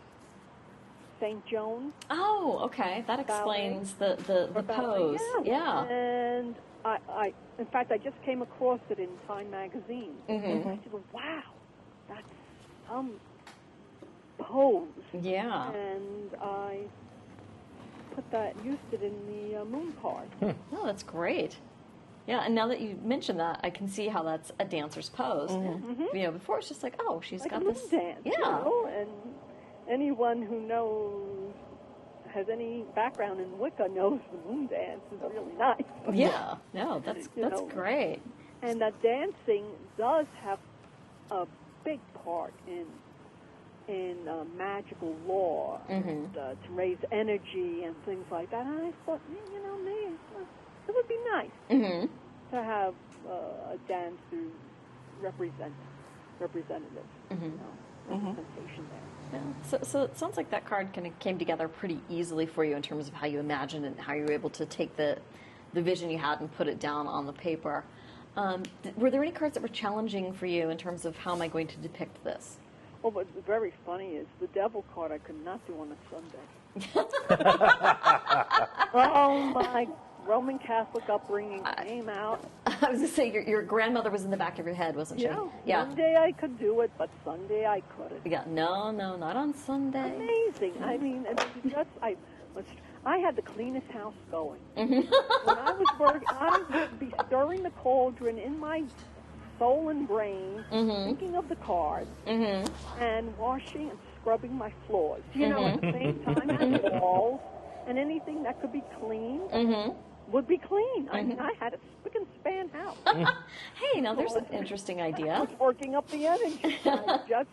St. 1.20 1.46
Joan 1.46 1.94
Oh, 2.10 2.60
okay. 2.66 3.04
That 3.08 3.20
explains 3.20 3.94
the 3.94 4.18
the, 4.28 4.50
the 4.54 4.63
pose. 4.63 5.20
Yeah. 5.44 5.86
And 5.86 6.56
I, 6.84 6.98
I, 7.10 7.34
in 7.60 7.66
fact, 7.68 7.92
I 7.92 7.98
just 7.98 8.22
came 8.24 8.42
across 8.42 8.82
it 8.89 9.00
in 9.00 9.08
Time 9.28 9.50
magazine. 9.52 10.16
Mm-hmm. 10.30 10.68
I 10.68 10.80
said, 10.84 10.92
"Wow, 11.13 11.44
that's 12.10 12.28
some 12.89 13.13
pose." 14.43 14.88
Yeah. 15.21 15.71
And 15.71 16.36
I 16.41 16.79
put 18.15 18.29
that, 18.32 18.56
used 18.63 18.79
it 18.91 19.01
in 19.01 19.13
the 19.27 19.62
uh, 19.62 19.65
moon 19.65 19.93
card. 20.01 20.27
Hmm. 20.39 20.51
Oh, 20.75 20.86
that's 20.86 21.03
great. 21.03 21.58
Yeah, 22.27 22.45
and 22.45 22.56
now 22.56 22.67
that 22.67 22.79
you 22.79 22.97
mention 23.03 23.38
that, 23.38 23.60
I 23.63 23.69
can 23.69 23.88
see 23.88 24.08
how 24.08 24.23
that's 24.23 24.51
a 24.60 24.65
dancer's 24.65 25.10
pose. 25.10 25.49
Mm-hmm. 25.49 25.91
Mm-hmm. 25.91 26.15
You 26.15 26.23
know, 26.23 26.32
before 26.32 26.60
it's 26.60 26.69
just 26.69 26.82
like, 26.84 26.95
oh, 27.01 27.19
she's 27.21 27.41
like 27.41 27.51
a 27.51 27.56
got 27.56 27.63
moon 27.63 27.73
this. 27.73 27.88
dance. 27.88 28.19
Yeah. 28.23 28.32
You 28.38 28.41
know? 28.41 28.89
And 28.97 29.10
anyone 29.89 30.41
who 30.41 30.62
knows 30.62 31.53
has 32.34 32.47
any 32.49 32.84
background 32.95 33.39
in 33.41 33.60
Wicca 33.60 33.89
knows 33.89 34.19
the 34.32 34.49
moon 34.51 34.67
dance 34.67 35.01
is 35.12 35.19
really 35.21 35.53
nice. 35.58 35.84
Yeah. 36.13 36.56
No, 36.73 37.01
that's 37.06 37.27
that's 37.38 37.62
know. 37.62 37.67
great. 37.67 38.19
And 38.63 38.82
that 38.82 38.99
dancing 39.03 39.65
does 39.97 40.25
have 40.41 40.58
a 41.29 41.45
big 41.84 41.99
part 42.23 42.53
in 42.67 42.86
in 43.88 44.28
uh, 44.28 44.43
magical 44.58 45.15
law 45.28 45.80
and 45.89 46.30
uh, 46.38 46.52
to 46.52 46.74
raise 46.74 46.98
energy 47.12 47.84
and 47.84 47.96
things 48.06 48.26
like 48.32 48.50
that. 48.52 48.65
And 48.65 48.88
I 48.88 48.91
thought, 49.06 49.19
"Mm, 49.30 49.54
you 49.54 49.63
know, 49.63 49.78
maybe 49.84 50.15
it 50.88 50.96
would 50.96 51.08
be 51.08 51.17
nice 51.32 51.50
hmm 51.69 52.06
to 52.52 52.63
have 52.63 52.93
uh, 53.28 53.74
a 53.74 53.78
dance 53.88 54.17
who 54.30 54.50
represent 55.22 55.74
representative, 56.39 57.06
you 57.32 57.38
know, 57.38 58.15
representation 58.15 58.86
there. 58.91 59.39
Yeah. 59.39 59.39
So, 59.69 59.80
so 59.82 60.02
it 60.04 60.17
sounds 60.17 60.38
like 60.38 60.52
that 60.52 60.65
card 60.65 60.93
kind 60.93 61.08
of 61.08 61.17
came 61.19 61.39
together 61.39 61.67
pretty 61.67 62.00
easily 62.10 62.46
for 62.46 62.63
you 62.63 62.76
in 62.76 62.82
terms 62.82 63.08
of 63.08 63.13
how 63.13 63.26
you 63.26 63.39
imagined 63.39 63.86
and 63.86 64.00
how 64.00 64.13
you 64.13 64.24
were 64.24 64.32
able 64.34 64.50
to 64.52 64.65
take 64.65 64.96
the 64.98 65.17
the 65.74 65.82
vision 65.82 66.12
you 66.12 66.19
had 66.19 66.39
and 66.39 66.52
put 66.56 66.67
it 66.67 66.80
down 66.80 67.08
on 67.08 67.26
the 67.26 67.34
paper. 67.34 67.84
Um, 68.38 68.62
th- 68.84 68.96
were 68.96 69.10
there 69.10 69.24
any 69.24 69.32
cards 69.32 69.56
that 69.56 69.62
were 69.63 69.67
challenging 69.69 70.32
for 70.34 70.46
you 70.46 70.69
in 70.69 70.78
terms 70.78 71.06
of 71.06 71.15
how 71.17 71.34
am 71.34 71.41
I 71.41 71.48
going 71.48 71.65
to 71.67 71.78
depict 71.78 72.24
this? 72.24 72.58
Well, 73.04 73.12
what's 73.12 73.30
very 73.46 73.74
funny 73.86 74.12
is 74.12 74.26
the 74.39 74.48
devil 74.48 74.86
card 74.96 75.12
I 75.12 75.18
could 75.18 75.44
not 75.44 75.60
do 75.68 75.74
on 75.78 75.92
a 75.92 75.98
Sunday. 76.10 76.39
oh 78.94 79.52
my 79.54 79.86
Roman 80.26 80.58
Catholic 80.58 81.10
upbringing 81.10 81.66
came 81.86 82.08
out. 82.08 82.50
I 82.66 82.72
was 82.89 83.00
going 83.00 83.02
to 83.02 83.08
say 83.08 83.30
your, 83.30 83.44
your 83.44 83.62
grandmother 83.62 84.10
was 84.10 84.24
in 84.24 84.32
the 84.32 84.38
back 84.38 84.58
of 84.58 84.66
your 84.66 84.74
head, 84.74 84.96
wasn't 84.96 85.20
she? 85.20 85.26
Yeah, 85.26 85.48
Yeah. 85.66 85.84
Monday 85.84 86.16
I 86.18 86.32
could 86.32 86.58
do 86.58 86.80
it, 86.80 86.92
but 86.98 87.10
Sunday 87.26 87.66
I 87.66 87.82
couldn't. 87.98 88.26
Yeah. 88.26 88.46
No, 88.48 88.89
no, 88.89 89.18
not 89.18 89.36
on 89.36 89.54
Sunday. 89.54 90.16
Amazing. 90.16 90.82
I 90.82 90.96
mean, 90.98 91.26
it 91.26 91.36
was 91.36 91.74
just 91.74 91.89
I 92.02 92.16
was. 92.56 92.63
I 93.06 93.18
had 93.18 93.36
the 93.36 93.42
cleanest 93.42 93.92
house 93.92 94.13
going. 94.32 94.62
Mm-hmm. 94.78 95.02
when 95.44 95.58
I 95.58 95.74
was 95.74 95.88
working, 96.00 96.22
I 96.30 96.62
would 96.70 97.00
be 97.02 97.12
stirring 97.28 97.63
the 97.63 97.72
cauldron 97.72 98.38
in 98.38 98.58
my 98.58 98.86
soul 99.60 99.89
and 99.89 100.08
brain, 100.08 100.63
Mm-hmm. 100.72 101.06
thinking 101.08 101.36
of 101.36 101.48
the 101.50 101.56
cards, 101.56 102.10
and 103.00 103.36
washing 103.38 103.89
and 103.89 104.00
scrubbing 104.20 104.56
my 104.58 104.72
floors. 104.88 105.24
You 105.34 105.50
know, 105.50 105.68
at 105.68 105.76
the 105.82 105.92
same 105.92 106.13
Mm-hmm. 106.13 106.34
time, 106.34 106.50
and 106.62 106.74
the 106.74 107.00
walls, 107.00 107.42
and 107.88 107.98
anything 107.98 108.44
that 108.44 108.60
could 108.60 108.72
be 108.72 108.84
clean 109.00 109.42
Mm-hmm. 109.54 109.92
would 110.32 110.48
be 110.48 110.58
clean. 110.58 111.10
I 111.12 111.24
mean, 111.24 111.39
I 111.39 111.52
had 111.60 111.74
a 111.74 111.78
spick 112.00 112.13
and 112.16 112.28
span 112.39 112.70
house. 112.70 112.98
Hey, 113.94 114.02
now 114.02 114.13
there's 114.16 114.34
an 114.34 114.46
interesting 114.54 115.02
I 115.02 115.06
idea. 115.06 115.38
was 115.39 115.50
working 115.60 115.96
up 115.96 116.10
the 116.12 116.26
energy. 116.26 116.80
Just, 117.28 117.50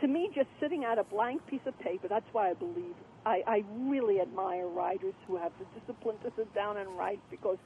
to 0.00 0.08
me, 0.08 0.28
just 0.34 0.48
sitting 0.60 0.84
at 0.84 0.98
a 0.98 1.04
blank 1.04 1.44
piece 1.46 1.60
of 1.66 1.78
paper, 1.78 2.06
that's 2.08 2.26
why 2.32 2.50
I 2.50 2.54
believe, 2.54 2.94
I, 3.26 3.42
I 3.46 3.64
really 3.88 4.20
admire 4.20 4.66
writers 4.68 5.14
who 5.26 5.36
have 5.36 5.52
the 5.58 5.66
discipline 5.78 6.18
to 6.24 6.32
sit 6.36 6.52
down 6.54 6.76
and 6.76 6.88
write 6.96 7.20
because 7.30 7.58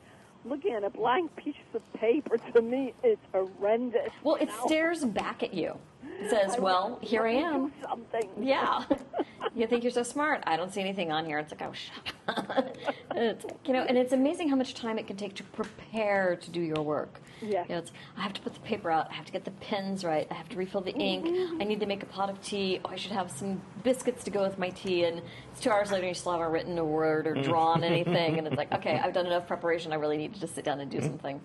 looking 0.45 0.73
at 0.73 0.85
a 0.85 0.91
blank 0.91 1.35
piece 1.37 1.55
of 1.75 1.83
paper, 1.95 2.37
to 2.55 2.63
me, 2.63 2.95
it's 3.03 3.21
horrendous. 3.33 4.11
Well, 4.23 4.37
it 4.37 4.51
stares 4.65 5.05
back 5.05 5.43
at 5.43 5.55
you. 5.55 5.79
It 6.25 6.31
says, 6.31 6.57
I 6.57 6.61
"Well, 6.61 6.99
here 7.03 7.27
I 7.27 7.33
am." 7.33 7.73
Something. 7.83 8.31
Yeah. 8.41 8.85
you 9.55 9.67
think 9.67 9.83
you're 9.83 9.93
so 9.93 10.03
smart. 10.03 10.43
I 10.47 10.57
don't 10.57 10.73
see 10.73 10.81
anything 10.81 11.13
on 11.13 11.27
here. 11.27 11.39
It's 11.39 11.53
like, 11.53 11.63
oh, 11.63 11.73
shut 11.73 12.15
up. 12.29 12.77
it's, 13.15 13.45
you 13.65 13.73
know, 13.73 13.83
and 13.83 13.99
it's 13.99 14.13
amazing 14.13 14.49
how 14.49 14.57
much 14.57 14.75
time 14.75 14.99
it 14.99 15.07
can 15.07 15.17
take 15.17 15.35
to 15.35 15.43
prepare 15.43 16.37
to 16.37 16.51
do 16.51 16.61
your 16.61 16.83
work. 16.83 17.21
Yeah. 17.41 17.65
You 17.65 17.71
know, 17.71 17.79
it's, 17.79 17.93
I 18.17 18.23
have 18.23 18.33
to 18.35 18.41
put 18.41 18.55
the 18.55 18.61
paper 18.61 18.91
out. 18.91 19.09
I 19.11 19.15
have 19.15 19.27
to 19.27 19.33
get 19.33 19.45
the 19.45 19.51
pens 19.53 20.05
right. 20.05 20.27
I 20.31 20.35
have 20.35 20.49
to 20.51 20.57
refill 20.57 20.81
the 20.81 20.95
ink. 20.95 21.27
Mm-hmm. 21.27 21.61
I 21.61 21.65
need 21.65 21.81
to 21.81 21.87
make 21.87 22.03
a 22.03 22.07
pot 22.07 22.31
of 22.31 22.41
tea. 22.43 22.81
Oh, 22.85 22.91
I 22.91 22.97
should 22.97 23.13
have 23.13 23.31
some 23.31 23.61
biscuits 23.83 24.25
to 24.25 24.31
go 24.31 24.43
with 24.43 24.59
my 24.59 24.71
tea. 24.71 25.05
And 25.05 25.21
it's 25.51 25.61
two 25.61 25.71
hours 25.71 25.91
later, 25.91 26.07
and 26.07 26.11
you 26.11 26.15
still 26.15 26.33
haven't 26.33 26.51
written 26.51 26.79
a 26.79 26.85
word 26.85 27.27
or 27.27 27.35
drawn 27.35 27.85
anything. 27.93 28.39
And 28.39 28.47
it's 28.47 28.57
like, 28.57 28.73
okay, 28.73 28.99
I've 28.99 29.13
done 29.13 29.27
enough 29.27 29.47
preparation. 29.47 29.93
I 29.93 29.97
really 29.97 30.17
need 30.17 30.35
to 30.35 30.41
just 30.41 30.55
sit 30.55 30.65
down 30.65 30.81
and 30.81 30.91
do 30.91 31.01
something. 31.01 31.41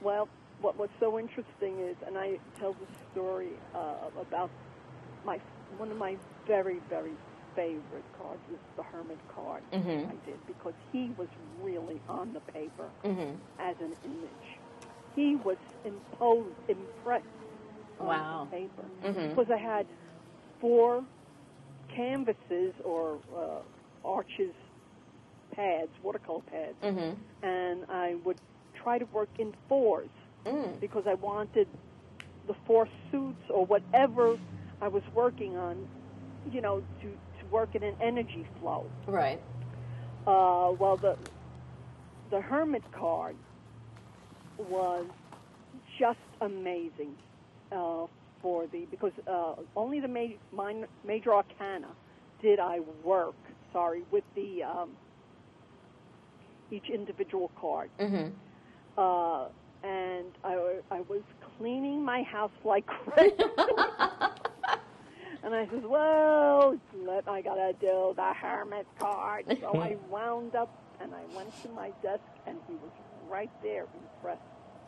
Well, 0.00 0.28
what 0.60 0.76
was 0.78 0.88
so 1.00 1.18
interesting 1.18 1.78
is, 1.80 1.96
and 2.06 2.16
I 2.18 2.38
tell 2.58 2.72
the 2.72 2.86
story 3.12 3.50
uh, 3.74 3.94
about 4.20 4.50
my 5.24 5.38
one 5.78 5.90
of 5.90 5.96
my 5.98 6.16
very 6.46 6.78
very 6.88 7.12
favorite 7.54 8.04
cards 8.18 8.40
is 8.52 8.58
the 8.76 8.82
Hermit 8.82 9.18
card 9.34 9.62
I 10.10 10.14
did 10.26 10.38
because 10.46 10.74
he 10.92 11.10
was 11.18 11.28
really 11.62 12.00
on 12.08 12.32
the 12.32 12.40
paper 12.52 12.88
as 13.58 13.76
an 13.80 13.92
image. 14.04 14.48
He 15.14 15.36
was 15.36 15.56
imposed, 15.84 16.54
impressed 16.68 17.24
on 18.00 18.06
Wow. 18.06 18.48
the 18.50 18.56
paper 18.58 18.84
because 19.30 19.50
I 19.50 19.56
had 19.58 19.86
four 20.60 21.02
canvases 21.94 22.74
or 22.84 23.18
uh, 23.36 23.60
arches 24.04 24.54
pads, 25.52 25.90
watercolor 26.02 26.42
pads, 26.50 26.76
and 27.42 27.84
I 27.88 28.16
would 28.24 28.38
try 28.82 28.98
to 28.98 29.06
work 29.06 29.30
in 29.38 29.54
fours 30.46 30.76
because 30.80 31.04
I 31.06 31.14
wanted 31.14 31.68
the 32.46 32.54
four 32.66 32.88
suits 33.10 33.42
or 33.50 33.64
whatever 33.66 34.36
I 34.80 34.88
was 34.88 35.02
working 35.14 35.56
on, 35.56 35.76
you 36.52 36.60
know, 36.60 36.82
to, 37.02 37.08
to 37.08 37.46
work 37.50 37.74
in 37.74 37.82
an 37.82 37.94
energy 38.00 38.46
flow. 38.60 38.86
Right. 39.06 39.40
Uh, 40.26 40.72
well, 40.78 40.96
the 40.96 41.16
the 42.30 42.40
hermit 42.40 42.82
card 42.92 43.36
was 44.58 45.06
just 45.98 46.18
amazing 46.40 47.14
uh, 47.72 48.06
for 48.42 48.66
the 48.66 48.86
because 48.90 49.12
uh, 49.26 49.54
only 49.76 50.00
the 50.00 50.08
major, 50.08 50.36
minor, 50.52 50.88
major 51.06 51.32
arcana 51.34 51.88
did 52.42 52.58
I 52.58 52.80
work. 53.04 53.34
Sorry, 53.72 54.02
with 54.10 54.24
the 54.34 54.62
um, 54.64 54.90
each 56.70 56.88
individual 56.92 57.50
card. 57.60 57.90
Uh, 58.96 59.48
and 59.86 60.26
I, 60.44 60.76
I 60.90 61.00
was 61.02 61.22
cleaning 61.58 62.04
my 62.04 62.22
house 62.22 62.50
like 62.64 62.86
crazy. 63.04 63.34
and 65.42 65.54
I 65.54 65.66
says, 65.70 65.82
well, 65.84 66.78
let, 67.04 67.28
I 67.28 67.40
gotta 67.40 67.74
do 67.80 68.12
the 68.16 68.32
hermit 68.34 68.86
card. 68.98 69.44
So 69.60 69.78
I 69.80 69.96
wound 70.10 70.54
up 70.54 70.82
and 71.00 71.12
I 71.14 71.36
went 71.36 71.50
to 71.62 71.68
my 71.70 71.90
desk, 72.02 72.22
and 72.46 72.56
he 72.66 72.74
was 72.74 72.90
right 73.28 73.50
there, 73.62 73.86
impressed. 74.16 74.40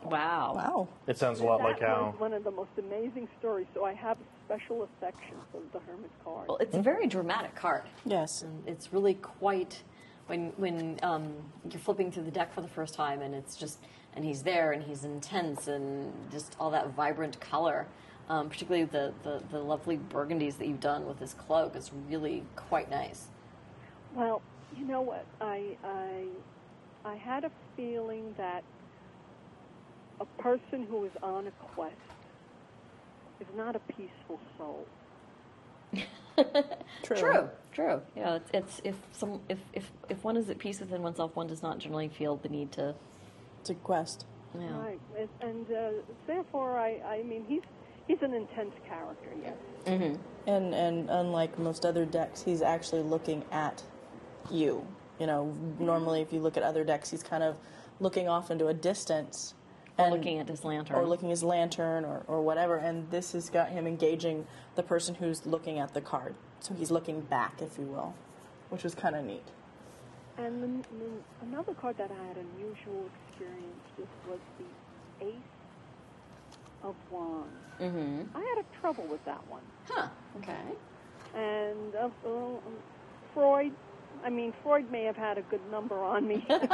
Wow. 0.03 0.53
Wow. 0.55 0.87
It 1.07 1.17
sounds 1.17 1.39
a 1.39 1.43
lot 1.43 1.59
that 1.59 1.65
like 1.65 1.81
how. 1.81 2.11
was 2.11 2.19
one 2.19 2.33
of 2.33 2.43
the 2.43 2.51
most 2.51 2.71
amazing 2.77 3.27
stories. 3.37 3.67
So 3.73 3.85
I 3.85 3.93
have 3.93 4.17
a 4.17 4.45
special 4.45 4.83
affection 4.83 5.35
for 5.51 5.61
the 5.71 5.83
hermit 5.85 6.09
card. 6.23 6.47
Well, 6.47 6.57
it's 6.57 6.75
a 6.75 6.81
very 6.81 7.05
dramatic 7.05 7.53
card. 7.53 7.83
Yes. 8.05 8.41
And 8.41 8.67
it's 8.67 8.93
really 8.93 9.15
quite 9.15 9.83
when 10.27 10.53
when 10.57 10.99
um, 11.03 11.33
you're 11.69 11.81
flipping 11.81 12.11
through 12.11 12.23
the 12.23 12.31
deck 12.31 12.53
for 12.53 12.61
the 12.61 12.67
first 12.67 12.93
time, 12.93 13.21
and 13.21 13.35
it's 13.35 13.55
just 13.55 13.79
and 14.15 14.25
he's 14.25 14.43
there 14.43 14.71
and 14.71 14.83
he's 14.83 15.03
intense 15.03 15.67
and 15.67 16.13
just 16.31 16.55
all 16.59 16.71
that 16.71 16.93
vibrant 16.93 17.39
color. 17.39 17.87
Um, 18.29 18.47
particularly 18.47 18.85
the, 18.85 19.11
the, 19.23 19.41
the 19.49 19.57
lovely 19.59 19.97
burgundies 19.97 20.59
that 20.59 20.67
you've 20.67 20.79
done 20.79 21.07
with 21.07 21.17
his 21.19 21.33
cloak 21.33 21.75
is 21.75 21.89
really 22.07 22.43
quite 22.55 22.89
nice. 22.91 23.25
Well, 24.15 24.41
you 24.77 24.85
know 24.85 25.01
what? 25.01 25.25
I 25.41 25.77
I 25.83 26.25
I 27.05 27.15
had 27.15 27.43
a 27.43 27.51
feeling 27.75 28.35
that 28.37 28.63
a 30.19 30.25
person 30.41 30.85
who 30.89 31.05
is 31.05 31.11
on 31.23 31.47
a 31.47 31.51
quest 31.51 31.95
is 33.39 33.47
not 33.55 33.75
a 33.75 33.79
peaceful 33.79 34.39
soul. 34.57 34.85
True. 37.03 37.17
True, 37.17 37.49
true. 37.73 38.01
Yeah, 38.15 38.35
it's, 38.35 38.49
it's 38.53 38.81
if 38.83 38.95
some 39.11 39.41
if, 39.49 39.59
if 39.73 39.91
if 40.07 40.23
one 40.23 40.37
is 40.37 40.49
at 40.49 40.57
peace 40.57 40.79
within 40.79 41.01
oneself, 41.01 41.35
one 41.35 41.47
does 41.47 41.61
not 41.61 41.79
generally 41.79 42.07
feel 42.07 42.37
the 42.37 42.47
need 42.47 42.71
to. 42.73 42.95
It's 43.59 43.69
a 43.69 43.75
quest. 43.75 44.25
Yeah. 44.57 44.77
Right. 44.79 44.99
And, 45.17 45.29
and 45.41 45.71
uh, 45.71 45.89
therefore, 46.27 46.79
I 46.79 46.99
I 47.05 47.23
mean, 47.23 47.45
he's 47.47 47.61
he's 48.07 48.21
an 48.21 48.33
intense 48.33 48.73
character. 48.87 49.29
Yes. 49.43 50.17
And 50.47 50.73
and 50.73 51.09
unlike 51.09 51.57
most 51.59 51.85
other 51.85 52.05
decks, 52.05 52.41
he's 52.41 52.61
actually 52.61 53.03
looking 53.03 53.43
at 53.51 53.83
you. 54.49 54.85
You 55.19 55.27
know, 55.27 55.53
normally 55.79 56.21
if 56.21 56.31
you 56.31 56.39
look 56.39 56.55
at 56.57 56.63
other 56.63 56.83
decks, 56.83 57.11
he's 57.11 57.23
kind 57.23 57.43
of 57.43 57.57
looking 57.99 58.27
off 58.29 58.49
into 58.51 58.67
a 58.67 58.73
distance. 58.73 59.53
Or 59.97 60.05
and- 60.05 60.13
looking 60.15 60.39
at 60.39 60.47
his 60.47 60.63
lantern. 60.63 60.95
or 60.95 61.05
looking 61.05 61.27
his 61.29 61.43
lantern 61.43 62.05
or, 62.05 62.23
or 62.27 62.41
whatever 62.41 62.77
and 62.77 63.11
this 63.11 63.33
has 63.33 63.49
got 63.49 63.67
him 63.67 63.85
engaging 63.85 64.47
the 64.75 64.83
person 64.83 65.13
who's 65.13 65.45
looking 65.45 65.77
at 65.79 65.93
the 65.93 65.99
card 65.99 66.35
so 66.61 66.73
he's 66.73 66.89
looking 66.89 67.19
back 67.19 67.61
if 67.61 67.77
you 67.77 67.83
will 67.83 68.13
which 68.69 68.81
was 68.85 68.95
kind 68.95 69.13
of 69.13 69.25
neat 69.25 69.43
And 70.37 70.63
then, 70.63 70.85
then 70.99 71.11
another 71.51 71.73
card 71.73 71.97
that 71.97 72.11
I 72.11 72.27
had 72.29 72.37
unusual 72.37 73.09
experience 73.39 73.85
with 73.97 74.07
was 74.29 74.39
the 74.57 75.25
Ace 75.25 75.33
of 76.83 76.95
Wands. 77.11 77.47
Mm-hmm. 77.81 78.35
I 78.35 78.39
had 78.39 78.63
a 78.63 78.81
trouble 78.81 79.05
with 79.09 79.23
that 79.25 79.41
one. 79.49 79.61
Huh. 79.87 80.07
Okay. 80.37 80.55
And 81.35 81.95
uh, 81.95 82.09
uh, 82.27 82.59
Freud, 83.33 83.71
I 84.23 84.29
mean, 84.29 84.53
Freud 84.63 84.91
may 84.91 85.03
have 85.03 85.15
had 85.15 85.37
a 85.37 85.41
good 85.43 85.61
number 85.71 86.03
on 86.03 86.27
me. 86.27 86.43
but 86.49 86.65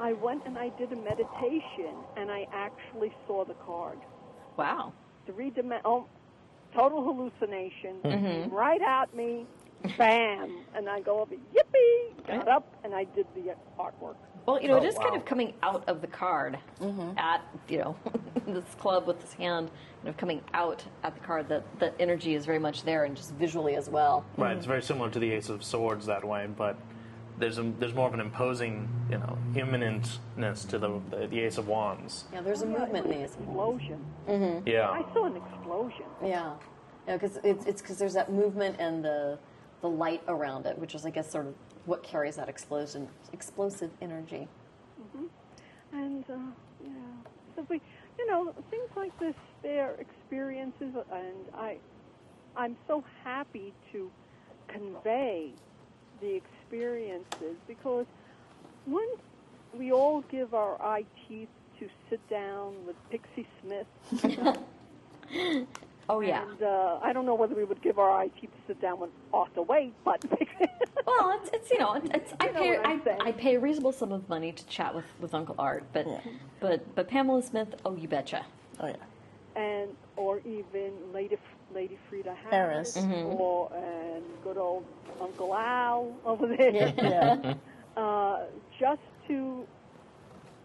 I 0.00 0.12
went 0.22 0.46
and 0.46 0.56
I 0.58 0.70
did 0.78 0.92
a 0.92 0.96
meditation, 0.96 1.94
and 2.16 2.30
I 2.30 2.46
actually 2.52 3.12
saw 3.26 3.44
the 3.44 3.54
card. 3.66 3.98
Wow. 4.56 4.92
Three 5.26 5.50
dimen- 5.50 5.80
oh, 5.84 6.06
total 6.74 7.02
hallucination, 7.04 7.96
Mm-hmm. 8.04 8.54
right 8.54 8.80
at 8.82 9.14
me, 9.14 9.46
bam, 9.98 10.58
and 10.74 10.88
I 10.88 11.00
go 11.00 11.20
over, 11.20 11.34
yippee, 11.34 12.26
got 12.26 12.48
up, 12.48 12.76
and 12.84 12.94
I 12.94 13.04
did 13.04 13.26
the 13.34 13.54
artwork. 13.78 14.16
Well, 14.46 14.62
you 14.62 14.68
know, 14.68 14.74
Oh, 14.74 14.82
it 14.82 14.86
is 14.86 14.96
kind 14.96 15.16
of 15.16 15.24
coming 15.24 15.54
out 15.62 15.88
of 15.88 16.00
the 16.00 16.06
card 16.06 16.58
mm-hmm. 16.80 17.18
at 17.18 17.42
you 17.68 17.78
know 17.78 17.96
this 18.46 18.64
club 18.78 19.06
with 19.06 19.20
this 19.20 19.32
hand, 19.32 19.70
kind 20.02 20.08
of 20.08 20.16
coming 20.16 20.40
out 20.54 20.84
at 21.02 21.14
the 21.14 21.20
card. 21.20 21.48
That 21.48 21.64
the 21.80 22.00
energy 22.00 22.34
is 22.34 22.46
very 22.46 22.60
much 22.60 22.84
there, 22.84 23.04
and 23.04 23.16
just 23.16 23.32
Visually 23.34 23.74
as 23.74 23.88
well. 23.88 24.24
Mm-hmm. 24.32 24.42
Right, 24.42 24.56
it's 24.56 24.66
very 24.66 24.82
similar 24.82 25.10
to 25.10 25.18
the 25.18 25.32
Ace 25.32 25.48
of 25.48 25.64
Swords 25.64 26.06
that 26.06 26.24
way, 26.24 26.46
but 26.56 26.76
there's 27.38 27.58
a, 27.58 27.62
there's 27.78 27.94
more 27.94 28.06
of 28.06 28.14
an 28.14 28.20
imposing, 28.20 28.88
you 29.10 29.18
know, 29.18 29.36
imminentness 29.54 30.68
to 30.68 30.78
the 30.78 31.00
the, 31.10 31.26
the 31.26 31.40
Ace 31.40 31.58
of 31.58 31.66
Wands. 31.68 32.24
Yeah, 32.32 32.40
there's 32.42 32.62
a 32.62 32.66
oh, 32.66 32.78
movement 32.78 33.06
in 33.06 33.12
the 33.12 33.24
Ace 33.24 33.34
of 33.34 33.48
Wands. 33.48 33.82
Explosion. 33.82 34.04
Mm-hmm. 34.28 34.68
Yeah. 34.68 34.90
I 34.90 35.02
saw 35.12 35.24
an 35.24 35.36
explosion. 35.36 36.06
Yeah, 36.22 36.54
yeah, 37.06 37.16
because 37.16 37.38
it's 37.42 37.66
it's 37.66 37.82
because 37.82 37.98
there's 37.98 38.14
that 38.14 38.32
movement 38.32 38.76
and 38.78 39.04
the 39.04 39.38
the 39.80 39.88
light 39.88 40.22
around 40.28 40.66
it, 40.66 40.78
which 40.78 40.94
is 40.94 41.04
I 41.06 41.10
guess 41.10 41.30
sort 41.30 41.46
of 41.46 41.54
what 41.84 42.02
carries 42.02 42.36
that 42.36 42.48
explosion 42.48 43.08
explosive 43.32 43.90
energy. 44.00 44.48
And 45.92 46.24
uh, 46.30 46.34
yeah, 46.84 46.90
so 47.54 47.66
we, 47.68 47.80
you 48.18 48.26
know, 48.26 48.52
things 48.70 48.90
like 48.96 49.18
this, 49.18 49.34
they're 49.62 49.94
experiences, 49.94 50.94
and 51.12 51.46
I, 51.54 51.78
I'm 52.56 52.76
so 52.86 53.04
happy 53.24 53.72
to 53.92 54.10
convey 54.68 55.52
the 56.20 56.34
experiences 56.34 57.56
because 57.68 58.06
when 58.86 59.06
we 59.74 59.92
all 59.92 60.22
give 60.30 60.54
our 60.54 60.80
eye 60.82 61.04
teeth 61.28 61.48
to 61.78 61.88
sit 62.10 62.26
down 62.30 62.74
with 62.86 62.96
Pixie 63.10 63.46
Smith, 63.62 63.86
oh 66.08 66.20
yeah. 66.20 66.42
and 66.50 66.62
uh, 66.62 66.98
I 67.02 67.12
don't 67.12 67.26
know 67.26 67.34
whether 67.34 67.54
we 67.54 67.64
would 67.64 67.82
give 67.82 67.98
our 67.98 68.10
eye 68.10 68.28
teeth 68.40 68.50
to 68.50 68.58
sit 68.66 68.80
down 68.80 69.00
with 69.00 69.10
Arthur 69.32 69.62
Waite, 69.62 69.94
but 70.04 70.24
Well, 71.06 71.38
it's, 71.40 71.50
it's 71.52 71.70
you 71.70 71.78
know, 71.78 71.94
it's, 71.94 72.10
it's 72.12 72.32
I 72.40 72.46
You 72.46 72.52
know 72.52 72.60
pay 72.60 72.76
I'm 72.78 73.00
I, 73.00 73.04
saying. 73.04 73.20
I 73.22 73.32
pay 73.32 73.54
a 73.56 73.60
reasonable 73.60 73.92
sum 73.92 74.12
of 74.12 74.28
money 74.28 74.52
to 74.52 74.66
chat 74.66 74.94
with, 74.94 75.04
with 75.20 75.34
Uncle 75.34 75.54
Art, 75.58 75.84
but 75.92 76.06
Yeah. 76.06 76.20
but 76.60 76.94
but 76.94 77.08
Pamela 77.08 77.42
Smith, 77.42 77.74
oh 77.84 77.96
you 77.96 78.08
betcha. 78.08 78.44
oh 78.80 78.86
yeah 78.88 78.96
and 79.56 79.88
or 80.16 80.40
even 80.40 80.92
Lady 81.14 81.38
Lady 81.74 81.98
Frieda 82.08 82.34
Harris. 82.50 82.94
Harris, 82.94 83.24
or 83.24 83.72
and 83.74 84.22
good 84.44 84.58
old 84.58 84.84
Uncle 85.20 85.54
Al 85.54 86.14
over 86.26 86.46
there, 86.46 86.92
yeah 86.98 87.54
uh, 87.96 88.40
just 88.78 89.00
to 89.28 89.66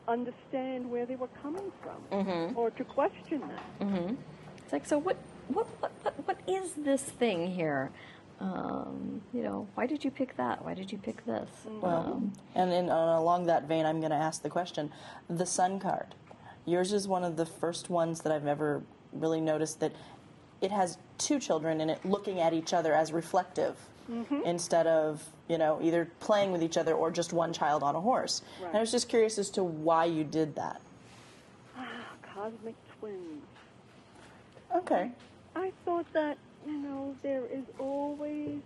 understand 0.07 0.89
where 0.89 1.05
they 1.05 1.15
were 1.15 1.29
coming 1.41 1.71
from, 1.81 2.53
or 2.57 2.69
to 2.71 2.83
question 2.83 3.41
them. 3.79 4.17
It's 4.63 4.73
like 4.73 4.85
so 4.85 4.97
what 4.97 5.17
what 5.53 5.67
what 5.79 5.91
what, 6.03 6.27
what 6.27 6.39
is 6.47 6.73
this 6.73 7.01
thing 7.03 7.51
here? 7.51 7.91
Um, 8.39 9.21
you 9.33 9.43
know, 9.43 9.67
why 9.75 9.85
did 9.85 10.03
you 10.03 10.09
pick 10.09 10.35
that? 10.37 10.65
Why 10.65 10.73
did 10.73 10.91
you 10.91 10.97
pick 10.97 11.23
this? 11.25 11.49
well 11.81 12.23
and 12.55 12.71
in, 12.73 12.89
uh, 12.89 13.19
along 13.19 13.45
that 13.45 13.67
vein 13.67 13.85
i'm 13.85 13.99
going 13.99 14.11
to 14.11 14.15
ask 14.17 14.41
the 14.41 14.49
question 14.49 14.91
the 15.29 15.45
sun 15.45 15.79
card 15.79 16.15
yours 16.65 16.91
is 16.93 17.07
one 17.07 17.23
of 17.23 17.35
the 17.37 17.45
first 17.45 17.89
ones 17.89 18.21
that 18.21 18.31
i've 18.31 18.47
ever 18.47 18.81
really 19.13 19.41
noticed 19.41 19.79
that 19.79 19.91
it 20.61 20.71
has 20.71 20.97
two 21.17 21.39
children 21.39 21.81
in 21.81 21.89
it 21.89 22.03
looking 22.05 22.39
at 22.39 22.53
each 22.53 22.73
other 22.73 22.93
as 22.93 23.11
reflective 23.11 23.75
instead 24.45 24.87
of 24.87 25.23
you 25.47 25.57
know 25.57 25.79
either 25.81 26.05
playing 26.19 26.51
with 26.51 26.61
each 26.61 26.75
other 26.77 26.93
or 26.93 27.09
just 27.11 27.31
one 27.31 27.53
child 27.53 27.81
on 27.81 27.95
a 27.95 28.01
horse 28.01 28.41
and 28.65 28.75
i 28.75 28.79
was 28.79 28.91
just 28.91 29.07
curious 29.07 29.37
as 29.37 29.49
to 29.49 29.63
why 29.63 30.03
you 30.05 30.23
did 30.23 30.53
that 30.55 30.81
Cosmic 32.33 32.75
twins. 32.99 33.43
okay 34.75 35.11
I 35.55 35.71
thought 35.85 36.05
that 36.13 36.37
you 36.65 36.77
know 36.77 37.15
there 37.23 37.45
is 37.45 37.65
always 37.79 38.59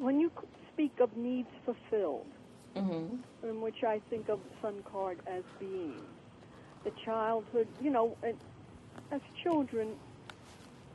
when 0.00 0.20
you 0.20 0.30
speak 0.72 1.00
of 1.00 1.16
needs 1.16 1.48
fulfilled, 1.64 2.26
mm-hmm. 2.76 3.48
in 3.48 3.60
which 3.60 3.84
I 3.84 4.00
think 4.10 4.28
of 4.28 4.40
the 4.42 4.50
Sun 4.60 4.82
card 4.90 5.18
as 5.26 5.42
being 5.58 6.00
the 6.84 6.92
childhood. 7.04 7.68
You 7.80 7.90
know, 7.90 8.16
and 8.22 8.36
as 9.10 9.20
children, 9.42 9.96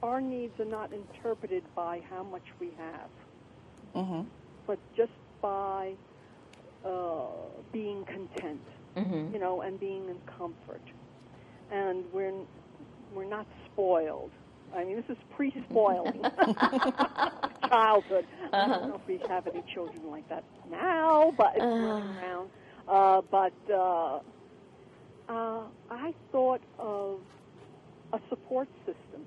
our 0.03 0.21
needs 0.21 0.59
are 0.59 0.65
not 0.65 0.91
interpreted 0.93 1.63
by 1.75 2.01
how 2.09 2.23
much 2.23 2.45
we 2.59 2.69
have, 2.77 3.09
mm-hmm. 3.95 4.21
but 4.65 4.79
just 4.95 5.11
by 5.41 5.93
uh, 6.85 7.25
being 7.71 8.03
content. 8.05 8.61
Mm-hmm. 8.95 9.33
You 9.33 9.39
know, 9.39 9.61
and 9.61 9.79
being 9.79 10.09
in 10.09 10.17
comfort, 10.37 10.81
and 11.71 12.03
we're 12.11 12.33
we're 13.13 13.25
not 13.25 13.45
spoiled. 13.71 14.31
I 14.75 14.83
mean, 14.83 14.95
this 14.97 15.05
is 15.09 15.17
pre-spoiling 15.35 16.21
childhood. 17.69 18.25
I 18.53 18.67
don't 18.67 18.89
know 18.89 18.95
if 19.01 19.07
we 19.07 19.19
have 19.27 19.47
any 19.47 19.63
children 19.73 20.09
like 20.09 20.27
that 20.29 20.43
now, 20.69 21.33
but 21.37 21.53
it's 21.55 21.63
running 21.65 22.15
around. 22.17 22.49
Uh, 22.87 23.21
but 23.29 23.53
uh, 23.71 24.19
uh, 25.29 25.63
I 25.91 26.13
thought 26.31 26.61
of 26.79 27.19
a 28.13 28.19
support 28.29 28.67
system. 28.85 29.25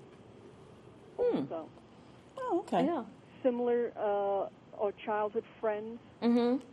So 1.50 1.68
oh 2.38 2.60
okay 2.60 2.84
Yeah. 2.86 3.04
similar 3.42 3.92
uh, 3.96 4.46
or 4.78 4.92
childhood 5.04 5.44
friends, 5.60 5.98
Mm-hmm. 6.22 6.64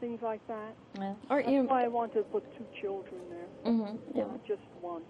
things 0.00 0.20
like 0.22 0.40
that. 0.48 0.74
Yeah. 0.98 1.14
Or 1.30 1.40
That's 1.40 1.52
you 1.52 1.62
why 1.62 1.84
I 1.84 1.88
wanted 1.88 2.14
to 2.14 2.22
put 2.24 2.42
two 2.58 2.66
children 2.80 3.20
there, 3.30 3.72
mm-hmm. 3.72 3.96
yeah. 4.18 4.24
not 4.24 4.44
just 4.44 4.62
one. 4.80 5.02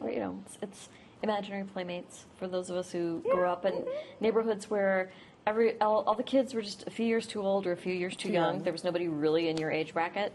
or 0.00 0.10
you 0.10 0.20
know, 0.20 0.42
it's, 0.46 0.58
it's 0.62 0.88
imaginary 1.22 1.64
playmates 1.64 2.24
for 2.36 2.46
those 2.46 2.70
of 2.70 2.76
us 2.76 2.92
who 2.92 3.22
grew 3.30 3.46
up 3.46 3.64
in 3.64 3.84
neighborhoods 4.20 4.68
where 4.70 5.10
every 5.46 5.80
all, 5.80 6.04
all 6.06 6.14
the 6.14 6.22
kids 6.22 6.54
were 6.54 6.62
just 6.62 6.86
a 6.86 6.90
few 6.90 7.06
years 7.06 7.26
too 7.26 7.40
old 7.42 7.66
or 7.66 7.72
a 7.72 7.76
few 7.76 7.94
years 7.94 8.14
too, 8.16 8.28
Too 8.28 8.34
young. 8.34 8.54
young. 8.56 8.62
There 8.64 8.72
was 8.72 8.84
nobody 8.84 9.08
really 9.08 9.48
in 9.48 9.56
your 9.56 9.70
age 9.70 9.92
bracket. 9.94 10.32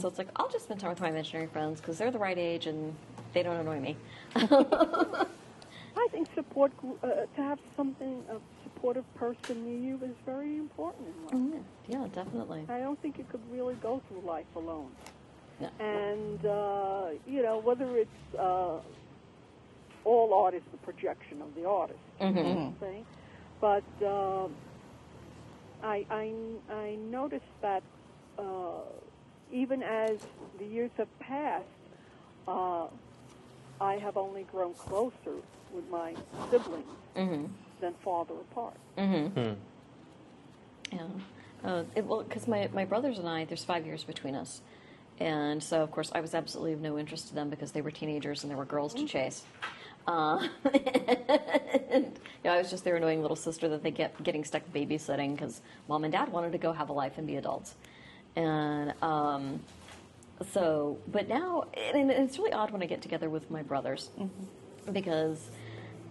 So 0.00 0.08
it's 0.08 0.18
like 0.18 0.26
I'll 0.34 0.48
just 0.48 0.64
spend 0.64 0.80
time 0.80 0.90
with 0.90 1.00
my 1.00 1.08
imaginary 1.08 1.46
friends 1.46 1.80
because 1.80 1.98
they're 1.98 2.10
the 2.10 2.18
right 2.18 2.36
age 2.36 2.66
and 2.66 2.96
they 3.32 3.44
don't 3.44 3.54
annoy 3.60 3.78
me. 3.78 3.96
I 4.34 6.06
think 6.10 6.28
support 6.34 6.72
uh, 7.02 7.06
to 7.06 7.26
have 7.42 7.60
something 7.76 8.24
a 8.28 8.38
supportive 8.64 9.04
person 9.14 9.64
near 9.64 9.78
you 9.78 10.04
is 10.04 10.16
very 10.26 10.56
important 10.56 11.06
in 11.32 11.50
life. 11.52 11.62
yeah, 11.86 12.06
definitely. 12.12 12.64
I 12.68 12.80
don't 12.80 13.00
think 13.00 13.18
you 13.18 13.24
could 13.30 13.40
really 13.52 13.74
go 13.76 14.02
through 14.08 14.22
life 14.28 14.46
alone. 14.56 14.90
No. 15.60 15.68
And 15.78 16.44
uh, 16.46 17.06
you 17.26 17.42
know 17.42 17.58
whether 17.58 17.96
it's 17.96 18.34
uh, 18.38 18.78
all 20.08 20.32
art 20.34 20.54
is 20.54 20.62
the 20.72 20.78
projection 20.78 21.42
of 21.42 21.54
the 21.54 21.64
artist, 21.68 21.98
Mm-hmm. 22.20 22.84
see? 22.84 23.04
but 23.60 23.84
uh, 24.04 24.48
I, 25.82 26.04
I 26.10 26.32
I 26.72 26.96
noticed 27.10 27.54
that 27.62 27.82
uh, 28.38 28.80
even 29.52 29.82
as 29.82 30.18
the 30.58 30.64
years 30.64 30.90
have 30.96 31.12
passed, 31.20 31.64
uh, 32.48 32.86
I 33.80 33.94
have 33.98 34.16
only 34.16 34.44
grown 34.52 34.74
closer 34.74 35.36
with 35.74 35.88
my 35.90 36.14
siblings 36.50 36.86
Mm-hmm. 37.16 37.46
than 37.80 37.94
farther 38.04 38.34
apart. 38.50 38.74
Yeah. 40.92 41.00
Uh, 41.64 41.82
it, 41.96 42.04
well, 42.06 42.22
because 42.22 42.46
my, 42.48 42.68
my 42.72 42.84
brothers 42.84 43.18
and 43.18 43.28
I, 43.28 43.44
there's 43.44 43.64
five 43.64 43.84
years 43.84 44.04
between 44.04 44.34
us. 44.36 44.60
And 45.20 45.60
so, 45.62 45.82
of 45.82 45.90
course, 45.90 46.12
I 46.14 46.20
was 46.20 46.32
absolutely 46.34 46.72
of 46.74 46.80
no 46.80 46.96
interest 46.96 47.28
to 47.28 47.34
them 47.34 47.50
because 47.50 47.72
they 47.72 47.80
were 47.80 47.90
teenagers 47.90 48.42
and 48.44 48.50
there 48.50 48.56
were 48.56 48.64
girls 48.64 48.94
to 48.94 49.04
chase. 49.04 49.42
Uh, 50.08 50.48
and, 51.90 52.06
you 52.06 52.44
know, 52.44 52.52
I 52.52 52.58
was 52.58 52.70
just 52.70 52.82
their 52.82 52.96
annoying 52.96 53.20
little 53.20 53.36
sister 53.36 53.68
that 53.68 53.82
they 53.82 53.90
kept 53.90 54.22
getting 54.22 54.42
stuck 54.42 54.62
babysitting 54.74 55.34
because 55.36 55.60
mom 55.86 56.04
and 56.04 56.12
dad 56.12 56.32
wanted 56.32 56.52
to 56.52 56.58
go 56.58 56.72
have 56.72 56.88
a 56.88 56.94
life 56.94 57.18
and 57.18 57.26
be 57.26 57.36
adults. 57.36 57.74
And 58.34 58.94
um, 59.02 59.60
so, 60.50 60.96
but 61.08 61.28
now, 61.28 61.66
and 61.76 62.10
it's 62.10 62.38
really 62.38 62.52
odd 62.52 62.70
when 62.70 62.82
I 62.82 62.86
get 62.86 63.02
together 63.02 63.28
with 63.28 63.50
my 63.50 63.62
brothers 63.62 64.08
because 64.90 65.50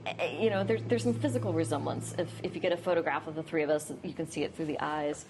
eh, 0.05 0.37
you 0.39 0.51
know, 0.51 0.63
there's 0.63 0.83
there's 0.83 1.03
some 1.03 1.15
physical 1.15 1.51
resemblance. 1.51 2.13
If 2.19 2.29
if 2.43 2.53
you 2.53 2.61
get 2.61 2.73
a 2.73 2.77
photograph 2.77 3.25
of 3.25 3.33
the 3.33 3.43
three 3.43 3.63
of 3.63 3.71
us, 3.71 3.91
you 4.03 4.13
can 4.13 4.29
see 4.29 4.43
it 4.43 4.55
through 4.55 4.65
the 4.65 4.79
eyes. 4.79 5.25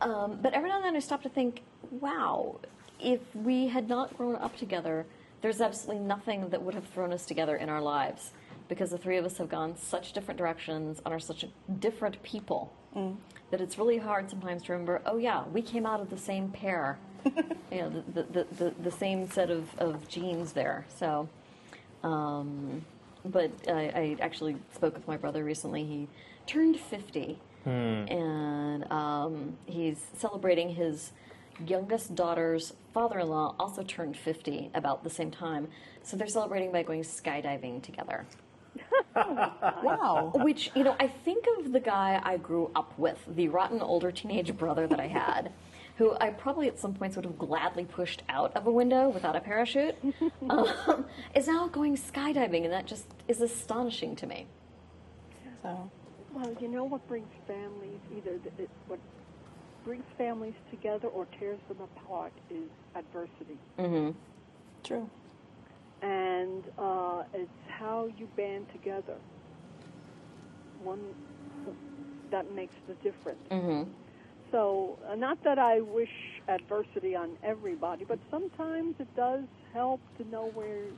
Um, 0.00 0.38
but 0.40 0.54
every 0.54 0.68
now 0.68 0.76
and 0.76 0.84
then, 0.84 0.96
I 0.96 1.00
stop 1.00 1.22
to 1.24 1.28
think, 1.28 1.62
wow, 1.90 2.60
if 3.00 3.20
we 3.34 3.66
had 3.66 3.88
not 3.88 4.16
grown 4.16 4.36
up 4.36 4.56
together, 4.56 5.06
there's 5.40 5.60
absolutely 5.60 6.04
nothing 6.04 6.48
that 6.50 6.62
would 6.62 6.74
have 6.74 6.86
thrown 6.86 7.12
us 7.12 7.26
together 7.26 7.56
in 7.56 7.68
our 7.68 7.80
lives, 7.80 8.32
because 8.68 8.90
the 8.90 8.98
three 8.98 9.16
of 9.16 9.24
us 9.24 9.38
have 9.38 9.48
gone 9.48 9.76
such 9.76 10.12
different 10.12 10.38
directions 10.38 11.00
and 11.04 11.14
are 11.14 11.20
such 11.20 11.44
different 11.78 12.22
people 12.22 12.72
that 13.50 13.60
it's 13.60 13.78
really 13.78 13.98
hard 13.98 14.28
sometimes 14.30 14.62
to 14.64 14.72
remember. 14.72 15.00
Oh 15.06 15.16
yeah, 15.16 15.44
we 15.52 15.62
came 15.62 15.86
out 15.86 16.00
of 16.00 16.10
the 16.10 16.18
same 16.18 16.50
pair. 16.50 16.98
you 17.24 17.42
know, 17.72 17.90
the 17.90 18.22
the, 18.22 18.22
the, 18.22 18.46
the, 18.56 18.74
the 18.82 18.90
same 18.90 19.28
set 19.30 19.50
of, 19.50 19.66
of 19.78 20.08
genes 20.08 20.52
there. 20.52 20.86
So. 20.98 21.28
Um, 22.02 22.84
but 23.24 23.50
I, 23.68 23.72
I 23.72 24.16
actually 24.20 24.56
spoke 24.74 24.94
with 24.94 25.06
my 25.06 25.16
brother 25.16 25.44
recently. 25.44 25.84
He 25.84 26.08
turned 26.46 26.78
50, 26.80 27.38
and 28.08 28.90
um, 28.90 29.56
he's 29.66 29.98
celebrating 30.16 30.70
his 30.74 31.12
youngest 31.66 32.14
daughter's 32.14 32.72
father 32.92 33.20
in 33.20 33.28
law, 33.28 33.54
also 33.58 33.82
turned 33.82 34.16
50 34.16 34.70
about 34.74 35.04
the 35.04 35.10
same 35.10 35.30
time. 35.30 35.68
So 36.02 36.16
they're 36.16 36.26
celebrating 36.26 36.72
by 36.72 36.82
going 36.82 37.02
skydiving 37.02 37.82
together. 37.82 38.26
Wow. 39.14 40.32
Which, 40.36 40.70
you 40.74 40.84
know, 40.84 40.94
I 41.00 41.08
think 41.08 41.44
of 41.58 41.72
the 41.72 41.80
guy 41.80 42.20
I 42.22 42.36
grew 42.36 42.70
up 42.76 42.96
with, 42.98 43.18
the 43.28 43.48
rotten 43.48 43.80
older 43.80 44.12
teenage 44.12 44.56
brother 44.56 44.86
that 44.86 45.00
I 45.00 45.08
had, 45.08 45.52
who 45.96 46.14
I 46.20 46.30
probably 46.30 46.68
at 46.68 46.78
some 46.78 46.94
points 46.94 47.16
would 47.16 47.24
have 47.24 47.36
gladly 47.38 47.84
pushed 47.84 48.22
out 48.28 48.56
of 48.56 48.66
a 48.66 48.70
window 48.70 49.08
without 49.08 49.34
a 49.36 49.40
parachute, 49.40 49.96
um, 50.50 51.04
is 51.34 51.48
now 51.48 51.66
going 51.68 51.96
skydiving, 51.96 52.64
and 52.64 52.72
that 52.72 52.86
just 52.86 53.06
is 53.28 53.40
astonishing 53.40 54.14
to 54.16 54.26
me. 54.26 54.46
So, 55.62 55.90
Well, 56.32 56.56
you 56.60 56.68
know 56.68 56.84
what 56.84 57.06
brings 57.08 57.28
families 57.46 57.98
either 58.16 58.38
th- 58.38 58.54
it, 58.58 58.70
what 58.86 59.00
brings 59.84 60.04
families 60.16 60.54
together 60.70 61.08
or 61.08 61.26
tears 61.38 61.60
them 61.68 61.80
apart 61.80 62.32
is 62.50 62.70
adversity, 62.94 63.60
Mm-hmm. 63.78 64.10
true. 64.84 65.10
and 66.02 66.64
uh, 66.78 67.22
it's 67.32 67.50
how 67.78 68.06
you 68.06 68.28
band 68.36 68.66
together. 68.72 69.18
One 70.78 71.14
that 72.30 72.46
makes 72.50 72.74
the 72.86 72.94
difference. 72.96 73.48
Mm-hmm. 73.50 73.90
So, 74.50 74.98
uh, 75.08 75.14
not 75.14 75.38
that 75.44 75.58
I 75.58 75.80
wish 75.80 76.08
adversity 76.48 77.14
on 77.14 77.36
everybody, 77.42 78.04
but 78.06 78.18
sometimes 78.30 78.96
it 78.98 79.08
does 79.14 79.44
help 79.72 80.00
to 80.18 80.24
know 80.24 80.46
where 80.46 80.88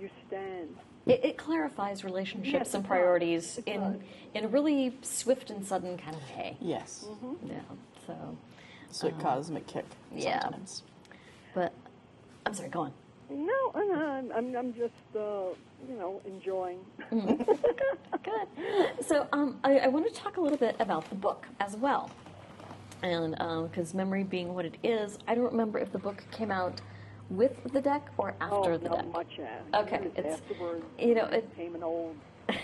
you 0.00 0.08
stand. 0.26 0.76
It, 1.06 1.24
it 1.24 1.36
clarifies 1.36 2.02
relationships 2.04 2.52
Yes, 2.52 2.74
and 2.74 2.84
priorities 2.84 3.58
It 3.58 3.66
in 3.74 3.80
does. 3.80 3.96
in 4.34 4.44
a 4.44 4.48
really 4.48 4.96
swift 5.02 5.50
and 5.50 5.64
sudden 5.64 5.96
kind 5.98 6.16
of 6.16 6.22
way. 6.36 6.56
Yes. 6.60 7.06
Mm-hmm. 7.08 7.48
Yeah. 7.50 7.60
So, 8.06 8.36
Sweet 8.90 9.18
cosmic 9.18 9.66
kick. 9.66 9.84
yeah. 10.14 10.40
Sometimes. 10.42 10.82
but 11.54 11.72
I'm 12.46 12.54
sorry. 12.54 12.68
Go 12.70 12.80
on. 12.80 12.92
No, 13.30 13.52
uh, 13.74 13.80
I'm, 13.80 14.32
I'm, 14.32 14.56
I'm 14.56 14.74
just, 14.74 14.92
uh, 15.16 15.48
you 15.88 15.96
know, 15.98 16.20
enjoying. 16.26 16.78
Good. 17.10 19.04
So 19.06 19.26
um, 19.32 19.58
I, 19.64 19.78
I 19.80 19.86
want 19.88 20.06
to 20.06 20.12
talk 20.12 20.36
a 20.36 20.40
little 20.40 20.58
bit 20.58 20.76
about 20.78 21.08
the 21.08 21.14
book 21.16 21.46
as 21.60 21.76
well. 21.76 22.10
And 23.02 23.32
because 23.70 23.92
memory 23.94 24.24
being 24.24 24.54
what 24.54 24.64
it 24.64 24.76
is, 24.82 25.18
I 25.28 25.34
don't 25.34 25.44
remember 25.44 25.78
if 25.78 25.92
the 25.92 25.98
book 25.98 26.22
came 26.30 26.50
out 26.50 26.80
with 27.30 27.72
the 27.72 27.80
deck 27.80 28.08
or 28.18 28.34
after 28.40 28.72
oh, 28.72 28.78
the 28.78 28.88
deck. 28.88 29.06
much 29.12 29.38
uh, 29.40 29.78
Okay, 29.82 30.08
it's- 30.16 30.40
afterwards. 30.40 30.84
you 30.98 31.14
know, 31.14 31.24
it- 31.26 31.48
became 31.56 31.74
an 31.74 31.82
old. 31.82 32.16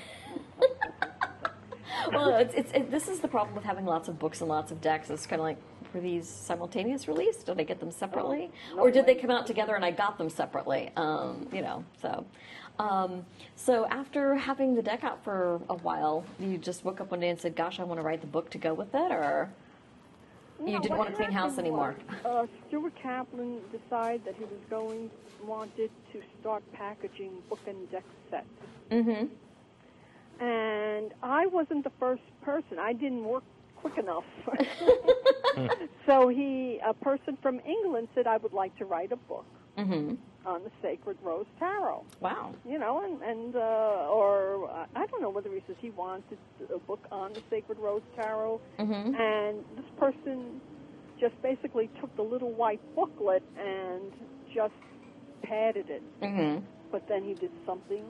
well, 2.12 2.34
it's, 2.36 2.54
it's, 2.54 2.72
it, 2.72 2.90
this 2.90 3.08
is 3.08 3.20
the 3.20 3.28
problem 3.28 3.54
with 3.54 3.64
having 3.64 3.84
lots 3.86 4.08
of 4.08 4.18
books 4.18 4.40
and 4.40 4.48
lots 4.48 4.70
of 4.72 4.80
decks. 4.80 5.10
It's 5.10 5.26
kind 5.26 5.40
of 5.40 5.44
like, 5.44 5.58
were 5.94 6.00
these 6.00 6.28
simultaneous 6.28 7.08
release? 7.08 7.42
Did 7.42 7.58
I 7.60 7.64
get 7.64 7.80
them 7.80 7.90
separately? 7.90 8.50
Oh, 8.72 8.76
no 8.76 8.82
or 8.82 8.90
did 8.90 9.06
they 9.06 9.14
come 9.14 9.30
out 9.30 9.46
together 9.46 9.74
and 9.74 9.84
I 9.84 9.90
got 9.90 10.18
them 10.18 10.30
separately? 10.30 10.90
Um, 10.96 11.48
you 11.52 11.62
know, 11.62 11.84
so. 12.00 12.24
Um, 12.78 13.26
so 13.56 13.86
after 13.86 14.36
having 14.36 14.74
the 14.74 14.82
deck 14.82 15.04
out 15.04 15.22
for 15.22 15.60
a 15.68 15.74
while, 15.74 16.24
you 16.38 16.56
just 16.56 16.84
woke 16.84 17.00
up 17.00 17.10
one 17.10 17.20
day 17.20 17.28
and 17.28 17.38
said, 17.38 17.54
gosh, 17.54 17.78
I 17.78 17.84
want 17.84 18.00
to 18.00 18.04
write 18.04 18.20
the 18.22 18.26
book 18.26 18.50
to 18.50 18.58
go 18.58 18.72
with 18.72 18.94
it? 18.94 19.12
Or 19.12 19.50
you 20.64 20.72
No, 20.74 20.80
didn't 20.80 20.98
want 20.98 21.10
to 21.10 21.16
clean 21.16 21.32
house 21.32 21.58
anymore? 21.58 21.96
was, 22.24 22.24
Uh, 22.24 22.46
Stuart 22.68 22.94
Kaplan 23.02 23.60
decided 23.72 24.24
that 24.24 24.34
he 24.36 24.44
was 24.44 24.60
going, 24.68 25.10
wanted 25.44 25.90
to 26.12 26.20
start 26.40 26.62
packaging 26.72 27.32
book 27.48 27.60
and 27.66 27.90
deck 27.90 28.04
sets. 28.30 28.46
Mm-hmm. 28.90 29.26
and 30.44 31.12
I 31.22 31.46
wasn't 31.46 31.84
the 31.84 31.92
first 31.98 32.22
person. 32.42 32.78
I 32.78 32.92
didn't 32.92 33.24
work 33.24 33.44
quick 33.76 33.98
enough. 33.98 34.24
so 36.06 36.28
he, 36.28 36.78
a 36.84 36.92
person 36.94 37.36
from 37.42 37.60
England, 37.60 38.08
said 38.14 38.26
I 38.26 38.36
would 38.38 38.52
like 38.52 38.76
to 38.78 38.84
write 38.84 39.12
a 39.12 39.16
book 39.16 39.44
Mm-hmm. 39.78 40.14
On 40.46 40.62
the 40.64 40.70
Sacred 40.82 41.18
Rose 41.22 41.46
Tarot. 41.58 42.04
Wow. 42.20 42.54
You 42.64 42.78
know, 42.78 43.02
and 43.04 43.20
and 43.22 43.56
uh, 43.56 44.08
or 44.10 44.70
uh, 44.70 44.86
I 44.96 45.06
don't 45.06 45.20
know 45.22 45.30
whether 45.30 45.50
he 45.50 45.60
says 45.66 45.76
he 45.80 45.90
wanted 45.90 46.38
a 46.74 46.78
book 46.78 47.06
on 47.12 47.32
the 47.34 47.42
Sacred 47.50 47.78
Rose 47.78 48.02
Tarot, 48.16 48.60
Mm-hmm. 48.78 49.14
and 49.14 49.64
this 49.76 49.90
person 49.98 50.60
just 51.20 51.40
basically 51.42 51.88
took 52.00 52.14
the 52.16 52.22
little 52.22 52.52
white 52.52 52.80
booklet 52.96 53.42
and 53.58 54.12
just 54.54 54.72
padded 55.42 55.90
it. 55.90 56.02
Mm-hmm. 56.22 56.64
But 56.90 57.06
then 57.08 57.22
he 57.24 57.34
did 57.34 57.50
something 57.66 58.04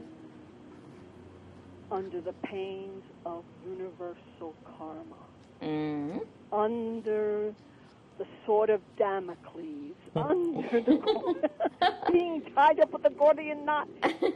under 1.91 2.21
the 2.21 2.33
pains 2.45 3.03
of 3.27 3.45
universal 3.67 4.55
karma, 4.79 5.17
Mm-hmm. 5.63 6.19
under 6.53 7.53
the 8.21 8.27
sword 8.45 8.69
of 8.69 8.83
Damocles, 8.99 9.95
under 10.15 10.81
the 10.83 11.51
being 12.13 12.43
tied 12.55 12.79
up 12.79 12.93
with 12.93 13.03
a 13.07 13.11
Gordian 13.11 13.65
knot. 13.65 13.89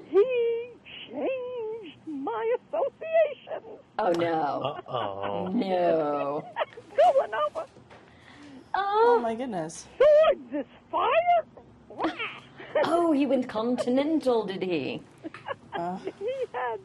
He 0.08 0.70
changed 1.10 1.98
my 2.06 2.54
association. 2.72 3.62
Oh 3.98 4.10
no. 4.12 4.78
Oh. 4.88 5.48
No. 5.48 6.42
Going 6.96 7.30
over 7.46 7.66
Oh 8.74 9.20
my 9.22 9.34
goodness. 9.34 9.86
swords 9.98 10.54
is 10.54 10.66
fire. 10.90 11.44
Oh, 12.86 13.12
he 13.12 13.24
went 13.24 13.48
continental, 13.48 14.46
did 14.46 14.60
he? 14.62 15.00
he 16.18 16.32
had. 16.52 16.80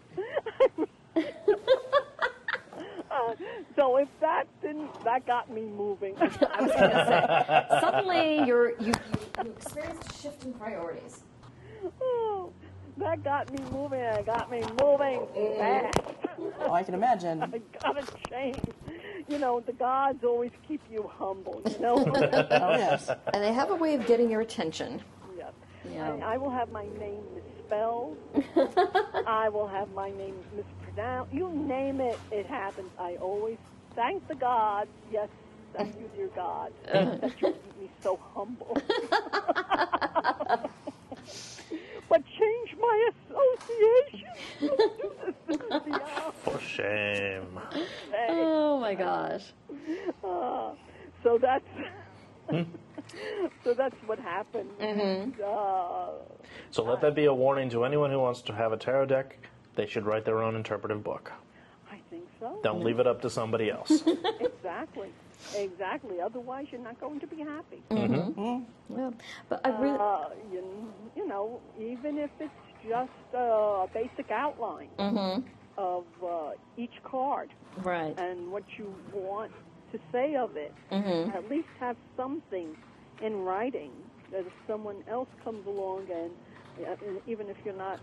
So 3.76 3.98
if 3.98 4.10
that 4.20 4.46
didn't, 4.62 4.92
that 5.06 5.26
got 5.26 5.50
me 5.50 5.62
moving. 5.62 6.16
I 6.20 6.24
was 6.26 6.72
going 6.72 6.90
to 6.90 7.66
say. 7.70 7.80
Suddenly, 7.80 8.46
you're 8.46 8.72
you, 8.72 8.88
you, 8.88 8.94
you 9.46 9.52
experienced 9.52 10.12
a 10.12 10.22
shift 10.22 10.44
in 10.44 10.54
priorities. 10.54 11.24
Oh, 12.02 12.52
that 12.98 13.24
got 13.24 13.52
me 13.52 13.60
moving. 13.72 14.00
It 14.02 14.26
got 14.26 14.52
me 14.52 14.62
moving 14.82 15.26
fast. 15.58 16.00
Oh, 16.60 16.74
I 16.74 16.84
can 16.84 16.94
imagine. 16.94 17.42
I 17.54 17.62
gotta 17.82 18.06
change. 18.30 18.60
You 19.30 19.38
know, 19.38 19.60
the 19.62 19.74
gods 19.74 20.24
always 20.24 20.52
keep 20.68 20.82
you 20.92 21.10
humble. 21.18 21.62
You 21.70 21.80
know. 21.80 21.96
Oh 22.06 22.72
yes. 22.76 23.10
And 23.34 23.44
they 23.44 23.54
have 23.54 23.72
a 23.72 23.76
way 23.76 23.94
of 23.96 24.06
getting 24.08 24.30
your 24.30 24.42
attention. 24.42 25.02
yeah. 25.38 25.50
Yeah. 25.94 26.14
I, 26.26 26.34
I 26.34 26.38
will 26.38 26.50
have 26.50 26.72
my 26.72 26.86
name 27.00 27.24
misspelled. 27.70 28.18
I 29.28 29.50
will 29.50 29.68
have 29.68 29.90
my 29.94 30.10
name 30.12 30.36
mispronounced. 30.56 31.34
You 31.34 31.54
name 31.56 32.02
it, 32.02 32.20
it 32.32 32.46
happens. 32.48 32.90
I 33.00 33.16
always 33.22 33.58
thank 33.96 34.28
the 34.28 34.36
God. 34.36 34.88
Yes, 35.12 35.30
thank 35.76 35.96
you, 36.00 36.10
dear 36.16 36.30
God, 36.36 36.72
that 36.92 37.34
you 37.42 37.54
keep 37.54 37.80
me 37.80 37.90
so 38.04 38.20
humble. 38.34 38.76
but 42.10 42.22
change 42.40 42.76
my 42.80 43.10
association. 43.30 44.30
Don't 44.62 44.98
do 44.98 45.12
this 45.26 45.36
to 45.48 45.54
me, 45.54 45.94
Dion. 45.98 46.34
For 46.44 46.60
shame. 46.60 47.60
Oh 48.30 48.80
my 48.80 48.96
gosh. 48.96 49.44
Uh, 50.24 50.72
so 51.24 51.38
that's 51.42 51.66
hmm? 52.50 52.64
so 53.64 53.74
that's 53.74 53.96
what 54.06 54.20
happened. 54.20 54.70
And, 54.80 55.40
uh, 55.42 56.10
So 56.72 56.84
let 56.84 57.02
that 57.02 57.16
be 57.16 57.26
a 57.26 57.34
warning 57.34 57.70
to 57.72 57.84
anyone 57.86 58.12
who 58.12 58.20
wants 58.20 58.42
to 58.44 58.54
have 58.54 58.72
a 58.72 58.78
tarot 58.78 59.08
deck. 59.08 59.38
They 59.76 59.88
should 59.88 60.06
write 60.06 60.26
their 60.26 60.42
own 60.42 60.56
interpretive 60.56 61.04
book. 61.04 61.32
I 61.92 62.00
think 62.10 62.24
so. 62.40 62.60
Don't 62.64 62.84
leave 62.84 63.00
it 63.00 63.08
up 63.08 63.22
to 63.22 63.30
somebody 63.30 63.70
else. 63.70 64.04
Exactly. 64.40 65.10
Exactly. 65.56 66.20
Otherwise, 66.22 66.68
you're 66.70 66.82
not 66.82 67.00
going 67.00 67.20
to 67.22 67.28
be 67.28 67.38
happy. 67.38 67.82
Yeah. 67.90 69.12
But 69.48 69.62
I 69.66 69.70
really. 69.80 69.98
Uh, 69.98 70.26
you, 70.52 70.94
you 71.16 71.28
know, 71.28 71.62
even 71.80 72.18
if 72.18 72.30
it's 72.40 72.52
just 72.88 73.10
a 73.34 73.88
basic 73.94 74.32
outline 74.32 74.90
of 75.78 76.04
uh, 76.24 76.52
each 76.78 76.94
card 77.04 77.50
right. 77.78 78.14
and 78.20 78.52
what 78.52 78.64
you 78.78 78.94
want 79.14 79.52
to 79.94 80.00
say 80.12 80.36
of 80.36 80.56
it, 80.58 80.74
at 80.92 81.50
least 81.50 81.68
have 81.80 81.96
something 82.18 82.76
in 83.22 83.44
writing 83.44 83.92
that 84.32 84.42
if 84.42 84.54
someone 84.68 85.04
else 85.10 85.30
comes 85.44 85.66
along 85.68 86.08
and, 86.12 86.32
uh, 86.86 87.08
and 87.08 87.20
even 87.28 87.50
if 87.50 87.58
you're 87.66 87.74
not 87.74 88.00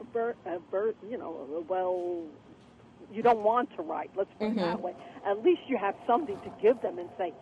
a 0.00 0.04
bir- 0.04 0.36
a 0.46 0.58
bir- 0.70 0.94
you 1.08 1.16
know, 1.16 1.46
a 1.56 1.60
well, 1.60 2.24
you 3.12 3.22
don't 3.22 3.42
want 3.42 3.74
to 3.76 3.82
write, 3.82 4.10
let's 4.16 4.30
put 4.38 4.48
it 4.48 4.56
that 4.56 4.80
way, 4.80 4.94
at 5.26 5.42
least 5.42 5.60
you 5.68 5.76
have 5.76 5.94
something 6.06 6.36
to 6.40 6.52
give 6.60 6.80
them 6.82 6.98
and 6.98 7.08
say, 7.16 7.32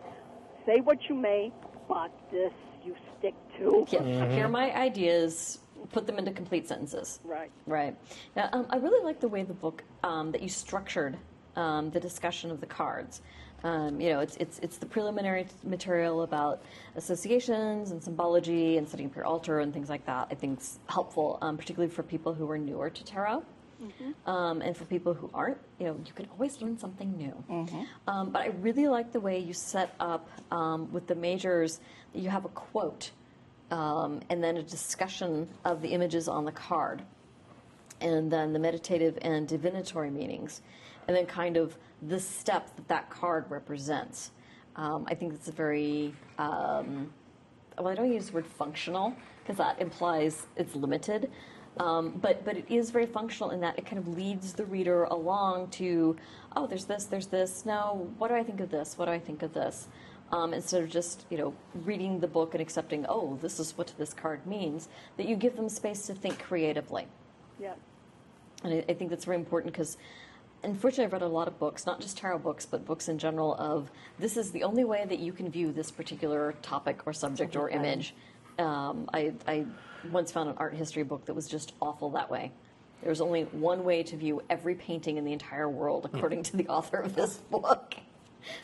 say 0.65 0.79
what 0.81 0.97
you 1.09 1.15
may, 1.15 1.51
but 1.87 2.11
this 2.31 2.53
you 2.85 2.95
stick 3.17 3.33
to. 3.57 3.85
Yeah. 3.89 4.29
Here 4.29 4.45
are 4.45 4.49
my 4.49 4.73
ideas. 4.75 5.59
Put 5.91 6.05
them 6.07 6.17
into 6.17 6.31
complete 6.31 6.67
sentences. 6.67 7.19
Right. 7.23 7.51
Right. 7.65 7.95
Now, 8.35 8.49
um, 8.53 8.67
I 8.69 8.77
really 8.77 9.03
like 9.03 9.19
the 9.19 9.27
way 9.27 9.43
the 9.43 9.53
book 9.53 9.83
um, 10.03 10.31
that 10.31 10.41
you 10.41 10.49
structured 10.49 11.17
um, 11.55 11.91
the 11.91 11.99
discussion 11.99 12.51
of 12.51 12.61
the 12.61 12.65
cards. 12.67 13.21
Um, 13.63 14.01
you 14.01 14.09
know, 14.09 14.19
it's, 14.19 14.35
it's, 14.37 14.59
it's 14.59 14.77
the 14.77 14.85
preliminary 14.85 15.47
material 15.63 16.23
about 16.23 16.61
associations 16.95 17.91
and 17.91 18.03
symbology 18.03 18.77
and 18.77 18.87
setting 18.87 19.05
up 19.05 19.15
your 19.15 19.25
altar 19.25 19.59
and 19.59 19.73
things 19.73 19.89
like 19.89 20.05
that. 20.05 20.27
I 20.31 20.35
think 20.35 20.59
it's 20.59 20.79
helpful, 20.89 21.37
um, 21.41 21.55
particularly 21.57 21.93
for 21.93 22.03
people 22.03 22.33
who 22.33 22.49
are 22.51 22.57
newer 22.57 22.89
to 22.89 23.03
tarot. 23.03 23.43
Um, 24.25 24.61
and 24.61 24.77
for 24.77 24.85
people 24.85 25.13
who 25.13 25.29
aren't, 25.33 25.57
you 25.79 25.87
know, 25.87 25.99
you 26.05 26.13
can 26.13 26.27
always 26.31 26.61
learn 26.61 26.77
something 26.77 27.17
new. 27.17 27.43
Um, 28.07 28.29
but 28.29 28.43
I 28.43 28.47
really 28.61 28.87
like 28.87 29.11
the 29.11 29.19
way 29.19 29.39
you 29.39 29.53
set 29.53 29.93
up 29.99 30.29
um, 30.51 30.91
with 30.93 31.07
the 31.07 31.15
majors 31.15 31.81
you 32.13 32.29
have 32.29 32.45
a 32.45 32.49
quote 32.49 33.11
um, 33.71 34.21
and 34.29 34.43
then 34.43 34.57
a 34.57 34.63
discussion 34.63 35.49
of 35.65 35.81
the 35.81 35.89
images 35.89 36.27
on 36.27 36.45
the 36.45 36.51
card 36.51 37.01
and 37.99 38.31
then 38.31 38.53
the 38.53 38.59
meditative 38.59 39.17
and 39.21 39.47
divinatory 39.47 40.09
meanings, 40.09 40.61
and 41.07 41.15
then 41.15 41.25
kind 41.25 41.57
of 41.57 41.77
the 42.07 42.19
step 42.19 42.75
that 42.75 42.87
that 42.87 43.09
card 43.09 43.45
represents. 43.49 44.31
Um, 44.75 45.05
I 45.07 45.15
think 45.15 45.33
it's 45.33 45.47
a 45.47 45.51
very, 45.51 46.13
um, 46.37 47.11
well, 47.77 47.89
I 47.89 47.95
don't 47.95 48.11
use 48.11 48.27
the 48.27 48.33
word 48.33 48.47
functional 48.47 49.15
because 49.41 49.57
that 49.57 49.79
implies 49.79 50.47
it's 50.55 50.75
limited. 50.75 51.29
Um, 51.77 52.19
but 52.21 52.45
but 52.45 52.55
it 52.55 52.65
is 52.69 52.91
very 52.91 53.07
functional 53.07 53.49
in 53.51 53.59
that 53.61 53.79
it 53.79 53.85
kind 53.85 53.97
of 53.97 54.07
leads 54.07 54.53
the 54.53 54.65
reader 54.65 55.05
along 55.05 55.69
to, 55.71 56.15
oh, 56.55 56.67
there's 56.67 56.85
this, 56.85 57.05
there's 57.05 57.27
this. 57.27 57.65
Now, 57.65 58.07
what 58.17 58.27
do 58.27 58.35
I 58.35 58.43
think 58.43 58.59
of 58.59 58.69
this? 58.69 58.97
What 58.97 59.05
do 59.05 59.11
I 59.11 59.19
think 59.19 59.41
of 59.41 59.53
this? 59.53 59.87
Um, 60.31 60.53
instead 60.53 60.83
of 60.83 60.89
just 60.89 61.25
you 61.29 61.37
know 61.37 61.53
reading 61.83 62.19
the 62.19 62.27
book 62.27 62.53
and 62.53 62.61
accepting, 62.61 63.05
oh, 63.09 63.39
this 63.41 63.59
is 63.59 63.77
what 63.77 63.91
this 63.97 64.13
card 64.13 64.45
means. 64.45 64.87
That 65.17 65.27
you 65.27 65.35
give 65.35 65.55
them 65.55 65.67
space 65.69 66.05
to 66.07 66.13
think 66.13 66.39
creatively. 66.43 67.07
yeah 67.59 67.73
And 68.63 68.73
I, 68.75 68.85
I 68.89 68.93
think 68.93 69.09
that's 69.09 69.25
very 69.25 69.37
important 69.37 69.73
because, 69.73 69.97
unfortunately, 70.63 71.05
I've 71.05 71.13
read 71.13 71.21
a 71.21 71.27
lot 71.27 71.47
of 71.47 71.59
books, 71.59 71.85
not 71.85 71.99
just 71.99 72.17
tarot 72.17 72.39
books, 72.39 72.65
but 72.65 72.85
books 72.85 73.09
in 73.09 73.17
general, 73.17 73.55
of 73.55 73.91
this 74.19 74.37
is 74.37 74.51
the 74.51 74.63
only 74.63 74.83
way 74.83 75.05
that 75.07 75.19
you 75.19 75.33
can 75.33 75.49
view 75.49 75.71
this 75.71 75.91
particular 75.91 76.53
topic 76.61 77.01
or 77.05 77.13
subject 77.13 77.55
or 77.55 77.69
image. 77.69 78.15
Um, 78.59 79.09
I, 79.13 79.33
I 79.47 79.65
once 80.11 80.31
found 80.31 80.49
an 80.49 80.55
art 80.57 80.73
history 80.73 81.03
book 81.03 81.25
that 81.25 81.33
was 81.33 81.47
just 81.47 81.73
awful 81.81 82.09
that 82.11 82.29
way. 82.29 82.51
There's 83.03 83.19
only 83.19 83.43
one 83.43 83.83
way 83.83 84.03
to 84.03 84.15
view 84.15 84.41
every 84.49 84.75
painting 84.75 85.17
in 85.17 85.25
the 85.25 85.33
entire 85.33 85.69
world, 85.69 86.09
according 86.11 86.43
to 86.43 86.57
the 86.57 86.67
author 86.67 86.97
of 86.97 87.15
this 87.15 87.35
book. 87.51 87.95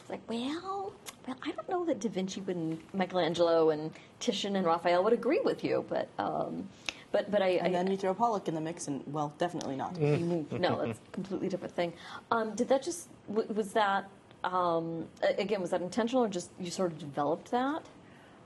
It's 0.01 0.09
like, 0.09 0.21
well, 0.27 0.93
well, 1.27 1.37
I 1.43 1.51
don't 1.51 1.69
know 1.69 1.85
that 1.85 1.99
Da 1.99 2.09
Vinci 2.09 2.41
and 2.47 2.79
Michelangelo 2.93 3.69
and 3.69 3.91
Titian 4.19 4.55
and 4.55 4.65
Raphael 4.65 5.03
would 5.03 5.13
agree 5.13 5.41
with 5.43 5.63
you, 5.63 5.85
but, 5.87 6.07
um, 6.17 6.67
but, 7.11 7.31
but 7.31 7.41
I, 7.41 7.47
And 7.49 7.67
I, 7.67 7.71
then 7.83 7.91
you 7.91 7.97
throw 7.97 8.13
Pollock 8.13 8.47
in 8.47 8.55
the 8.55 8.61
mix, 8.61 8.87
and 8.87 9.03
well, 9.07 9.33
definitely 9.37 9.75
not. 9.75 9.97
no, 9.99 10.85
that's 10.85 10.99
a 10.99 11.11
completely 11.11 11.49
different 11.49 11.73
thing. 11.75 11.93
Um, 12.31 12.55
did 12.55 12.67
that 12.69 12.83
just 12.83 13.09
was 13.27 13.73
that 13.73 14.09
um, 14.43 15.05
again? 15.21 15.61
Was 15.61 15.71
that 15.71 15.81
intentional, 15.81 16.23
or 16.23 16.27
just 16.29 16.49
you 16.59 16.71
sort 16.71 16.91
of 16.91 16.99
developed 16.99 17.51
that? 17.51 17.83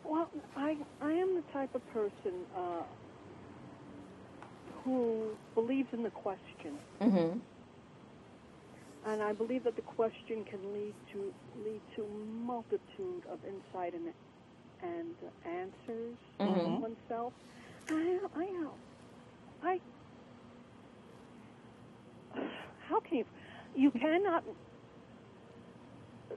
Well, 0.03 0.29
I 0.55 0.77
I 1.01 1.11
am 1.11 1.35
the 1.35 1.43
type 1.53 1.73
of 1.75 1.81
person 1.93 2.33
uh, 2.55 2.83
who 4.83 5.29
believes 5.55 5.89
in 5.93 6.03
the 6.03 6.09
question, 6.09 6.77
Mm-hmm. 7.01 7.39
and 9.09 9.21
I 9.21 9.33
believe 9.33 9.63
that 9.65 9.75
the 9.75 9.81
question 9.81 10.45
can 10.45 10.59
lead 10.73 10.93
to 11.13 11.33
lead 11.65 11.81
to 11.95 12.05
multitude 12.45 13.23
of 13.31 13.39
insight 13.45 13.93
and 13.93 14.07
and 14.81 15.15
answers 15.45 16.15
Mm-hmm. 16.39 16.81
oneself. 16.81 17.33
I 17.89 18.19
I 18.35 18.67
I 19.63 19.79
how 22.89 22.99
can 23.01 23.17
you 23.19 23.25
you 23.75 23.91
cannot 23.91 24.43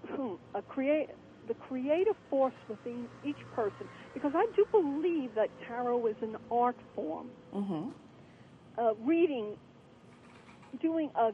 hmm, 0.09 0.34
a 0.55 0.62
create 0.62 1.09
the 1.49 1.55
creative 1.55 2.16
force 2.28 2.55
within 2.68 3.07
each 3.24 3.38
person 3.55 3.86
because 4.14 4.32
I 4.34 4.47
do 4.57 4.64
believe 4.72 5.34
that 5.34 5.49
tarot 5.66 6.07
is 6.07 6.16
an 6.22 6.36
art 6.51 6.76
form. 6.94 7.28
Mm-hmm. 7.55 7.88
Uh, 8.78 8.94
reading, 9.05 9.57
doing 10.80 11.11
a 11.16 11.32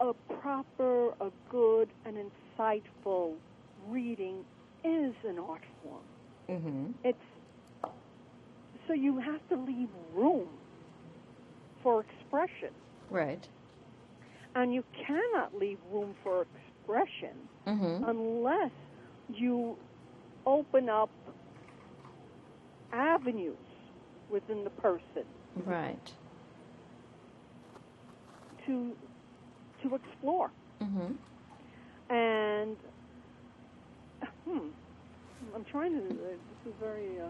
a 0.00 0.12
proper, 0.40 1.08
a 1.20 1.30
good, 1.50 1.88
and 2.06 2.16
insightful 2.16 3.34
reading 3.88 4.44
is 4.84 5.14
an 5.28 5.38
art 5.38 5.62
form. 5.82 6.02
Mm-hmm. 6.48 6.86
It's 7.04 7.18
so 8.88 8.94
you 8.94 9.18
have 9.20 9.40
to 9.50 9.56
leave 9.56 9.88
room 10.14 10.48
for 11.82 12.00
expression, 12.02 12.70
Right. 13.10 13.46
and 14.56 14.72
you 14.74 14.82
cannot 15.06 15.54
leave 15.56 15.78
room 15.92 16.14
for 16.24 16.42
expression 16.42 17.36
Mm-hmm. 17.66 18.04
unless 18.08 18.72
you 19.34 19.76
open 20.46 20.88
up 20.88 21.10
avenues 22.92 23.54
within 24.30 24.64
the 24.64 24.70
person 24.70 25.24
Right. 25.66 26.12
to 28.66 28.96
to 29.82 29.94
explore. 29.94 30.50
Mm-hmm. 30.82 31.12
And 32.14 32.76
hmm, 34.46 34.58
I'm 35.54 35.64
trying 35.70 35.92
to. 35.92 35.98
Uh, 35.98 36.02
this 36.10 36.72
is 36.72 36.74
very. 36.80 37.20
Uh, 37.20 37.26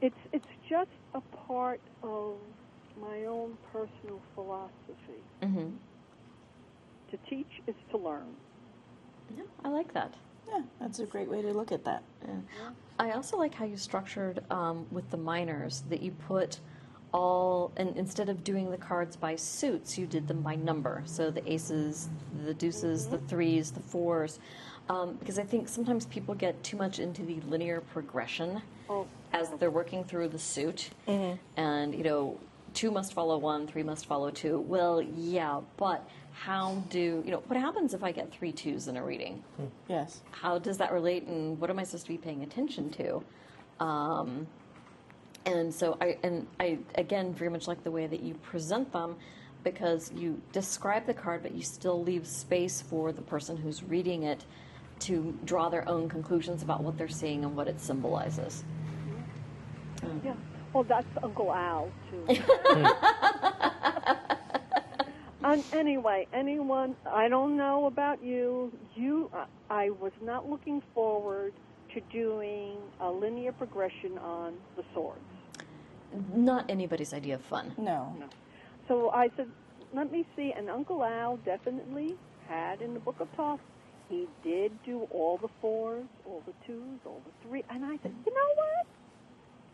it's 0.00 0.18
it's 0.32 0.46
just 0.68 0.90
a 1.14 1.20
part 1.46 1.80
of 2.02 2.34
my 3.00 3.24
own 3.24 3.56
personal 3.72 4.20
philosophy. 4.34 5.22
Mm-hmm. 5.42 5.68
To 7.10 7.16
teach 7.28 7.62
is 7.66 7.74
to 7.90 7.96
learn. 7.96 8.26
Yeah, 9.36 9.44
I 9.64 9.68
like 9.68 9.92
that. 9.94 10.14
Yeah, 10.48 10.62
that's 10.80 10.98
a 10.98 11.06
great 11.06 11.28
way 11.28 11.42
to 11.42 11.52
look 11.52 11.72
at 11.72 11.84
that. 11.84 12.02
Yeah. 12.26 12.70
I 12.98 13.12
also 13.12 13.36
like 13.36 13.54
how 13.54 13.64
you 13.64 13.76
structured 13.76 14.42
um, 14.50 14.86
with 14.90 15.10
the 15.10 15.16
minors 15.16 15.84
that 15.88 16.02
you 16.02 16.10
put 16.10 16.60
all, 17.12 17.72
and 17.76 17.96
instead 17.96 18.28
of 18.28 18.44
doing 18.44 18.70
the 18.70 18.76
cards 18.76 19.16
by 19.16 19.36
suits, 19.36 19.96
you 19.98 20.06
did 20.06 20.28
them 20.28 20.42
by 20.42 20.54
number. 20.56 21.02
So 21.06 21.30
the 21.30 21.50
aces, 21.50 22.08
the 22.44 22.54
deuces, 22.54 23.06
the 23.06 23.18
threes, 23.18 23.70
the 23.70 23.80
fours. 23.80 24.38
Um, 24.90 25.14
because 25.20 25.38
I 25.38 25.44
think 25.44 25.68
sometimes 25.68 26.06
people 26.06 26.34
get 26.34 26.62
too 26.62 26.76
much 26.78 26.98
into 26.98 27.22
the 27.22 27.40
linear 27.42 27.80
progression 27.80 28.62
Oh. 28.88 29.06
as 29.34 29.50
they're 29.58 29.70
working 29.70 30.02
through 30.04 30.28
the 30.28 30.38
suit. 30.38 30.90
And, 31.06 31.94
you 31.94 32.02
know, 32.04 32.38
two 32.72 32.90
must 32.90 33.12
follow 33.12 33.36
one, 33.38 33.66
three 33.66 33.82
must 33.82 34.06
follow 34.06 34.30
two. 34.30 34.60
Well, 34.60 35.02
yeah, 35.02 35.60
but 35.76 36.08
how 36.32 36.82
do 36.88 37.22
you 37.24 37.30
know 37.32 37.42
what 37.48 37.58
happens 37.58 37.92
if 37.94 38.02
I 38.04 38.12
get 38.12 38.30
three 38.32 38.52
twos 38.52 38.88
in 38.88 38.96
a 38.96 39.04
reading? 39.04 39.42
Yes. 39.88 40.22
How 40.30 40.58
does 40.58 40.78
that 40.78 40.92
relate, 40.92 41.24
and 41.26 41.58
what 41.60 41.68
am 41.68 41.78
I 41.78 41.82
supposed 41.84 42.06
to 42.06 42.12
be 42.12 42.18
paying 42.18 42.42
attention 42.42 42.88
to? 42.90 43.22
Um, 43.84 44.46
and 45.52 45.72
so 45.74 45.96
I 46.00 46.18
and 46.22 46.46
I 46.60 46.78
again 46.94 47.32
very 47.34 47.50
much 47.50 47.66
like 47.68 47.82
the 47.84 47.90
way 47.90 48.06
that 48.06 48.22
you 48.22 48.34
present 48.34 48.92
them 48.92 49.16
because 49.64 50.12
you 50.12 50.40
describe 50.52 51.06
the 51.06 51.14
card, 51.14 51.42
but 51.42 51.52
you 51.52 51.62
still 51.62 52.02
leave 52.02 52.26
space 52.26 52.80
for 52.80 53.12
the 53.12 53.22
person 53.22 53.56
who's 53.56 53.82
reading 53.82 54.22
it 54.22 54.44
to 55.00 55.36
draw 55.44 55.68
their 55.68 55.88
own 55.88 56.08
conclusions 56.08 56.62
about 56.62 56.82
what 56.82 56.96
they're 56.96 57.08
seeing 57.08 57.44
and 57.44 57.56
what 57.56 57.68
it 57.68 57.80
symbolizes. 57.80 58.64
Yeah. 60.24 60.34
Well, 60.72 60.84
that's 60.84 61.06
Uncle 61.22 61.52
Al 61.52 61.90
too. 62.10 62.24
and 65.44 65.64
anyway, 65.72 66.26
anyone, 66.32 66.94
I 67.06 67.28
don't 67.28 67.56
know 67.56 67.86
about 67.86 68.22
you. 68.22 68.72
You, 68.94 69.30
uh, 69.34 69.46
I 69.70 69.90
was 69.90 70.12
not 70.22 70.48
looking 70.48 70.82
forward 70.94 71.52
to 71.94 72.00
doing 72.12 72.76
a 73.00 73.10
linear 73.10 73.52
progression 73.52 74.18
on 74.18 74.54
the 74.76 74.84
swords. 74.94 75.20
Not 76.34 76.64
anybody's 76.70 77.12
idea 77.12 77.34
of 77.36 77.42
fun. 77.42 77.74
No. 77.76 78.14
So 78.86 79.10
I 79.10 79.30
said, 79.36 79.48
let 79.92 80.10
me 80.10 80.24
see. 80.36 80.52
And 80.56 80.68
Uncle 80.70 81.04
Al 81.04 81.36
definitely 81.38 82.16
had 82.48 82.80
in 82.80 82.94
the 82.94 83.00
Book 83.00 83.16
of 83.20 83.28
Thoth, 83.36 83.60
he 84.08 84.26
did 84.42 84.72
do 84.84 85.06
all 85.10 85.36
the 85.36 85.48
fours, 85.60 86.06
all 86.24 86.42
the 86.46 86.54
twos, 86.66 86.98
all 87.04 87.20
the 87.26 87.48
three. 87.48 87.62
And 87.70 87.84
I 87.84 87.98
said, 88.02 88.14
you 88.24 88.32
know 88.32 88.54
what? 88.54 88.86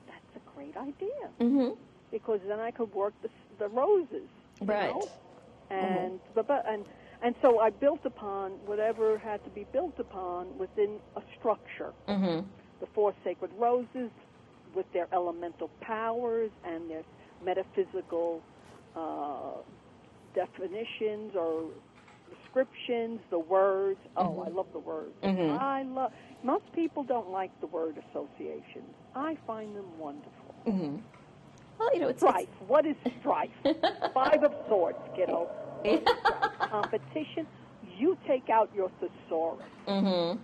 That's 0.09 0.37
a 0.45 0.57
great 0.57 0.77
idea. 0.77 1.29
Mm-hmm. 1.41 1.75
Because 2.11 2.41
then 2.49 2.59
I 2.61 2.71
could 2.73 2.93
work 2.93 3.15
the, 3.23 3.29
the 3.59 3.69
roses. 3.69 4.29
you 4.61 4.67
Right. 4.67 4.91
know? 4.93 5.09
And, 5.71 6.21
but, 6.35 6.47
but, 6.49 6.65
and, 6.69 6.85
and 7.23 7.35
so 7.41 7.61
I 7.61 7.71
built 7.71 8.01
upon 8.05 8.53
whatever 8.67 9.19
had 9.19 9.43
to 9.45 9.51
be 9.51 9.67
built 9.73 9.99
upon 9.99 10.57
within 10.59 10.99
a 11.17 11.23
structure. 11.39 11.93
Mm-hmm. 12.09 12.47
The 12.81 12.87
four 12.93 13.15
sacred 13.25 13.51
roses 13.57 14.11
with 14.75 14.91
their 14.93 15.09
elemental 15.13 15.69
powers 15.81 16.51
and 16.65 16.91
their 16.91 17.03
metaphysical 17.45 18.43
uh, 18.97 19.61
definitions 20.35 21.33
or 21.37 21.71
descriptions, 22.31 23.21
the 23.31 23.39
words. 23.39 23.99
Oh, 24.17 24.25
mm-hmm. 24.25 24.49
I 24.49 24.49
love 24.49 24.67
the 24.73 24.79
words. 24.79 25.13
Mm-hmm. 25.23 25.59
I 25.61 25.83
love. 25.83 26.13
Most 26.43 26.65
people 26.75 27.03
don't 27.03 27.31
like 27.31 27.59
the 27.61 27.67
word 27.67 28.03
associations. 28.11 28.91
I 29.15 29.37
find 29.47 29.75
them 29.77 29.99
wonderful. 29.99 30.55
Mm-hmm. 30.67 30.97
Well, 31.79 31.91
you 31.95 32.01
know, 32.01 32.09
it's, 32.09 32.21
Strife. 32.21 32.49
What 32.67 32.87
is 32.87 32.95
strife? 33.21 33.51
Five 34.15 34.45
of 34.45 34.55
swords, 34.69 34.99
kiddo. 35.17 35.51
Competition. 36.71 37.47
You 37.99 38.17
take 38.27 38.49
out 38.49 38.71
your 38.75 38.91
thesaurus, 39.01 39.67
it's 39.87 40.41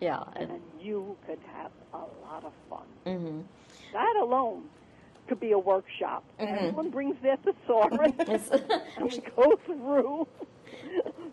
yeah, 0.00 0.22
and, 0.36 0.50
and 0.50 0.62
you 0.80 1.16
could 1.26 1.38
have 1.54 1.70
a 1.92 1.98
lot 2.24 2.44
of 2.44 2.52
fun. 2.68 3.44
That 3.92 4.16
alone 4.20 4.64
could 5.28 5.40
be 5.40 5.52
a 5.52 5.58
workshop. 5.58 6.24
Everyone 6.38 6.90
brings 6.90 7.16
their 7.22 7.36
thesaurus, 7.36 8.12
and 8.18 8.82
we 9.02 9.22
go 9.36 9.56
through 9.64 10.26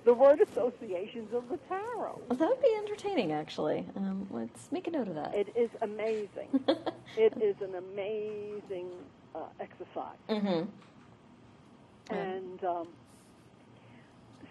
the 0.04 0.14
word 0.14 0.42
associations 0.42 1.34
of 1.34 1.50
the 1.50 1.58
tarot. 1.68 2.22
that 2.30 2.40
would 2.40 2.62
be 2.62 2.74
entertaining, 2.78 3.32
actually. 3.32 3.86
Um, 3.96 4.28
let's 4.30 4.72
make 4.72 4.88
a 4.88 4.92
note 4.92 5.08
of 5.08 5.16
that. 5.16 5.34
It 5.34 5.54
is 5.56 5.70
amazing. 5.82 6.48
it 7.18 7.34
is 7.42 7.56
an 7.62 7.76
amazing 7.76 8.90
uh, 9.34 9.40
exercise. 9.60 10.18
Mm-hmm. 10.30 10.70
And 12.14 12.64
um, 12.64 12.88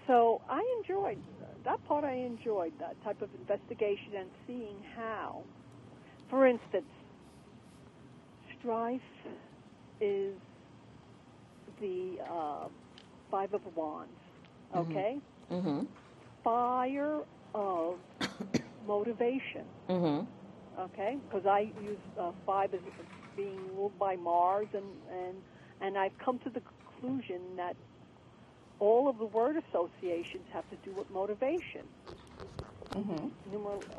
so 0.06 0.40
I 0.48 0.64
enjoyed 0.78 1.18
that 1.64 1.84
part. 1.86 2.04
I 2.04 2.14
enjoyed 2.14 2.72
that 2.80 3.02
type 3.04 3.22
of 3.22 3.28
investigation 3.38 4.14
and 4.18 4.30
seeing 4.46 4.76
how, 4.96 5.42
for 6.30 6.46
instance, 6.46 6.86
strife 8.58 9.00
is 10.00 10.34
the 11.80 12.16
uh, 12.30 12.68
five 13.30 13.52
of 13.54 13.62
wands. 13.76 14.12
Okay, 14.76 15.18
Mm-hmm. 15.52 15.82
fire 16.42 17.20
of 17.54 17.98
motivation. 18.86 19.64
Mm-hmm. 19.88 20.80
okay? 20.80 21.16
Because 21.28 21.46
I 21.46 21.72
use 21.82 21.98
uh, 22.20 22.32
five 22.46 22.72
as 22.74 22.80
being 23.36 23.58
ruled 23.76 23.98
by 23.98 24.16
Mars, 24.16 24.66
and, 24.74 24.84
and 25.12 25.36
and 25.80 25.98
I've 25.98 26.16
come 26.24 26.38
to 26.40 26.50
the 26.50 26.60
conclusion 27.00 27.56
that 27.56 27.76
all 28.80 29.08
of 29.08 29.18
the 29.18 29.24
word 29.26 29.56
associations 29.68 30.44
have 30.52 30.68
to 30.70 30.76
do 30.84 30.92
with 30.92 31.10
motivation. 31.10 31.82
Mm-hmm. 32.90 33.28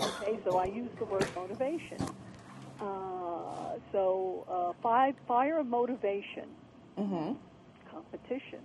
Okay, 0.02 0.40
so 0.46 0.58
I 0.58 0.66
use 0.66 0.90
the 1.00 1.06
word 1.06 1.28
motivation. 1.36 1.98
Uh, 2.80 3.78
so 3.92 4.46
uh, 4.50 4.74
five 4.82 5.16
fire 5.28 5.60
of 5.60 5.68
motivation, 5.68 6.46
Mm-hmm. 6.98 7.34
competition, 7.92 8.60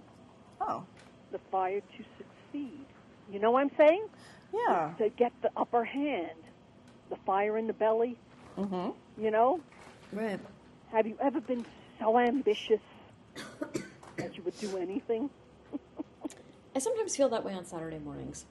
Oh. 0.60 0.84
the 1.32 1.38
fire 1.50 1.80
to 1.80 2.04
succeed. 2.18 2.84
You 3.32 3.38
know 3.40 3.50
what 3.52 3.60
I'm 3.62 3.70
saying? 3.76 4.06
Yeah. 4.52 4.92
To 4.98 5.08
get 5.08 5.32
the 5.42 5.50
upper 5.56 5.84
hand, 5.84 6.38
the 7.08 7.16
fire 7.26 7.56
in 7.58 7.66
the 7.66 7.72
belly. 7.72 8.16
Mm-hmm. 8.58 8.90
You 9.22 9.30
know, 9.30 9.60
Right. 10.12 10.40
Have 10.92 11.06
you 11.06 11.16
ever 11.20 11.40
been 11.40 11.64
so 12.00 12.18
ambitious 12.18 12.80
that 14.16 14.36
you 14.36 14.42
would 14.42 14.58
do 14.58 14.76
anything? 14.76 15.30
I 16.74 16.78
sometimes 16.78 17.16
feel 17.16 17.28
that 17.30 17.44
way 17.44 17.52
on 17.54 17.64
Saturday 17.64 17.98
mornings. 17.98 18.46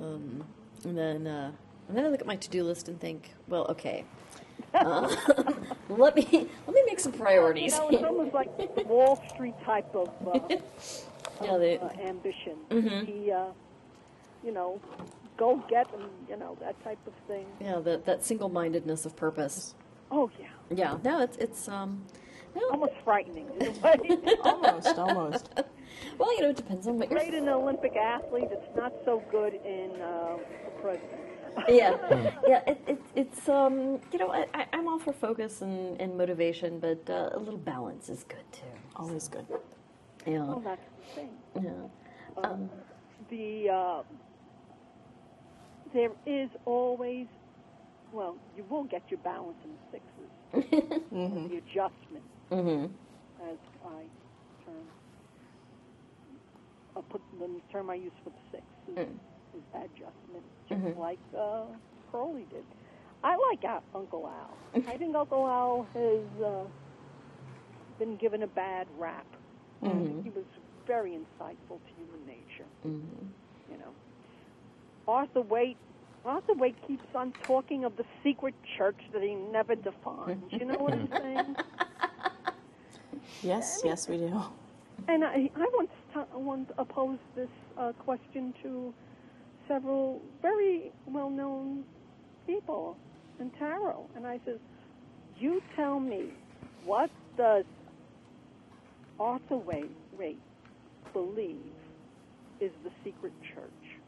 Um, 0.00 0.44
and 0.84 0.96
then, 0.98 1.26
uh, 1.26 1.52
and 1.88 1.96
then 1.96 2.04
I 2.04 2.08
look 2.08 2.20
at 2.20 2.26
my 2.26 2.36
to-do 2.36 2.64
list 2.64 2.88
and 2.88 2.98
think, 3.00 3.30
well, 3.48 3.66
okay, 3.68 4.04
uh, 4.74 5.14
let 5.88 6.14
me 6.16 6.26
let 6.66 6.74
me 6.74 6.82
make 6.86 7.00
some 7.00 7.12
You 7.12 7.18
priorities. 7.18 7.76
know, 7.78 7.88
it's 7.88 8.02
almost 8.04 8.34
like 8.34 8.56
the 8.56 8.82
Wall 8.84 9.22
Street 9.32 9.54
type 9.64 9.94
of 9.94 10.08
uh, 10.26 10.38
yeah, 11.42 11.56
they, 11.58 11.78
uh, 11.78 11.88
ambition. 12.00 12.56
Mhm. 12.70 13.06
He, 13.06 13.30
uh, 13.32 13.46
you 14.44 14.52
know, 14.52 14.80
go 15.36 15.56
get 15.68 15.92
and 15.94 16.04
you 16.28 16.36
know 16.36 16.56
that 16.60 16.82
type 16.84 16.98
of 17.06 17.12
thing. 17.26 17.46
yeah, 17.60 17.78
that 17.80 18.04
that 18.04 18.24
single-mindedness 18.24 19.06
of 19.06 19.16
purpose. 19.16 19.74
Oh 20.10 20.30
yeah, 20.40 20.46
Yeah, 20.70 20.98
no, 21.04 21.20
it's 21.22 21.36
it's 21.38 21.68
um, 21.68 22.04
almost 22.70 22.92
frightening 23.04 23.48
in 23.60 23.66
a 23.68 23.70
way. 23.80 24.36
Almost, 24.42 24.86
almost. 24.98 25.48
well, 26.18 26.34
you 26.36 26.42
know, 26.42 26.50
it 26.50 26.56
depends 26.56 26.86
on 26.86 26.98
what 26.98 27.10
you're. 27.10 27.18
Great 27.20 27.34
in 27.34 27.44
an 27.44 27.48
Olympic 27.50 27.96
athlete, 27.96 28.48
it's 28.50 28.76
not 28.76 28.92
so 29.04 29.22
good 29.30 29.54
in 29.54 30.00
uh, 30.00 30.36
the 30.64 30.70
president. 30.82 31.20
yeah, 31.68 31.96
yeah. 32.46 32.62
It, 32.66 32.80
it, 32.86 33.02
it's 33.16 33.48
um, 33.48 34.00
you 34.12 34.18
know, 34.18 34.30
I, 34.32 34.46
I- 34.54 34.66
I'm 34.72 34.86
all 34.86 35.00
for 35.00 35.12
focus 35.12 35.62
and, 35.62 36.00
and 36.00 36.16
motivation, 36.16 36.78
but 36.78 37.08
uh, 37.10 37.30
a 37.34 37.38
little 37.38 37.58
balance 37.58 38.08
is 38.08 38.24
good 38.24 38.44
too. 38.52 38.62
Always 38.96 39.26
good. 39.28 39.46
Yeah, 40.26 40.38
Well, 40.44 40.62
that's 40.64 40.80
the 41.14 41.20
thing. 41.22 41.30
yeah. 41.62 42.44
Um, 42.44 42.70
the 43.30 43.68
uh, 43.68 44.02
there 45.92 46.10
is 46.26 46.48
always 46.66 47.26
well, 48.12 48.36
you 48.56 48.64
will 48.68 48.84
get 48.84 49.02
your 49.08 49.18
balance 49.20 49.56
in 49.64 49.70
the 49.72 49.98
sixes. 49.98 51.00
The 51.10 51.56
adjustment, 51.58 52.24
Mm-hmm. 52.50 52.84
as 53.50 53.58
I 53.86 54.02
term, 54.64 54.86
I'll 56.96 57.02
put 57.02 57.20
the 57.38 57.48
term 57.72 57.90
I 57.90 57.94
use 57.94 58.12
for 58.24 58.30
the 58.30 58.36
six 58.50 58.64
is, 58.88 58.96
Mm. 58.98 59.18
is 59.56 59.62
adjustment, 59.74 60.44
just 60.68 60.98
like 60.98 61.18
uh, 61.36 61.66
Crowley 62.10 62.46
did. 62.50 62.64
I 63.22 63.36
like 63.50 63.64
Uncle 63.94 64.26
Al. 64.26 64.56
I 64.88 64.96
think 64.96 65.14
Uncle 65.14 65.46
Al 65.46 65.86
has 65.94 66.42
uh, 66.44 66.64
been 67.98 68.16
given 68.16 68.42
a 68.42 68.46
bad 68.48 68.86
rap. 68.98 69.26
He 69.82 70.30
was 70.30 70.44
very 70.86 71.12
insightful 71.12 71.78
to 71.86 71.90
human 71.96 72.26
nature. 72.26 72.68
You 72.84 73.78
know, 73.78 73.92
Arthur 75.06 75.42
Waite. 75.42 75.76
Arthur 76.24 76.54
Waite 76.54 76.76
keeps 76.86 77.04
on 77.14 77.32
talking 77.46 77.84
of 77.84 77.96
the 77.96 78.04
secret 78.22 78.54
church 78.76 78.98
that 79.12 79.22
he 79.22 79.34
never 79.34 79.74
defines. 79.74 80.42
You 80.50 80.66
know 80.66 80.76
what 80.78 80.92
I'm 80.92 81.08
saying? 81.18 81.56
Yes, 83.42 83.80
yes, 83.84 84.08
we 84.08 84.18
do. 84.18 84.40
And 85.08 85.24
I, 85.24 85.50
I 85.56 85.66
once, 85.74 85.90
t- 86.14 86.20
once 86.34 86.70
posed 86.88 87.20
this 87.34 87.48
uh, 87.78 87.92
question 87.92 88.52
to 88.62 88.92
several 89.66 90.20
very 90.42 90.92
well-known 91.06 91.84
people 92.46 92.96
in 93.38 93.50
tarot, 93.50 94.06
and 94.16 94.26
I 94.26 94.38
said, 94.44 94.60
"You 95.38 95.62
tell 95.74 95.98
me, 96.00 96.32
what 96.84 97.10
does 97.36 97.64
Arthur 99.18 99.56
Waite, 99.56 99.90
Waite 100.18 100.40
believe 101.12 101.56
is 102.60 102.72
the 102.84 102.90
secret 103.02 103.32
church?" 103.54 103.98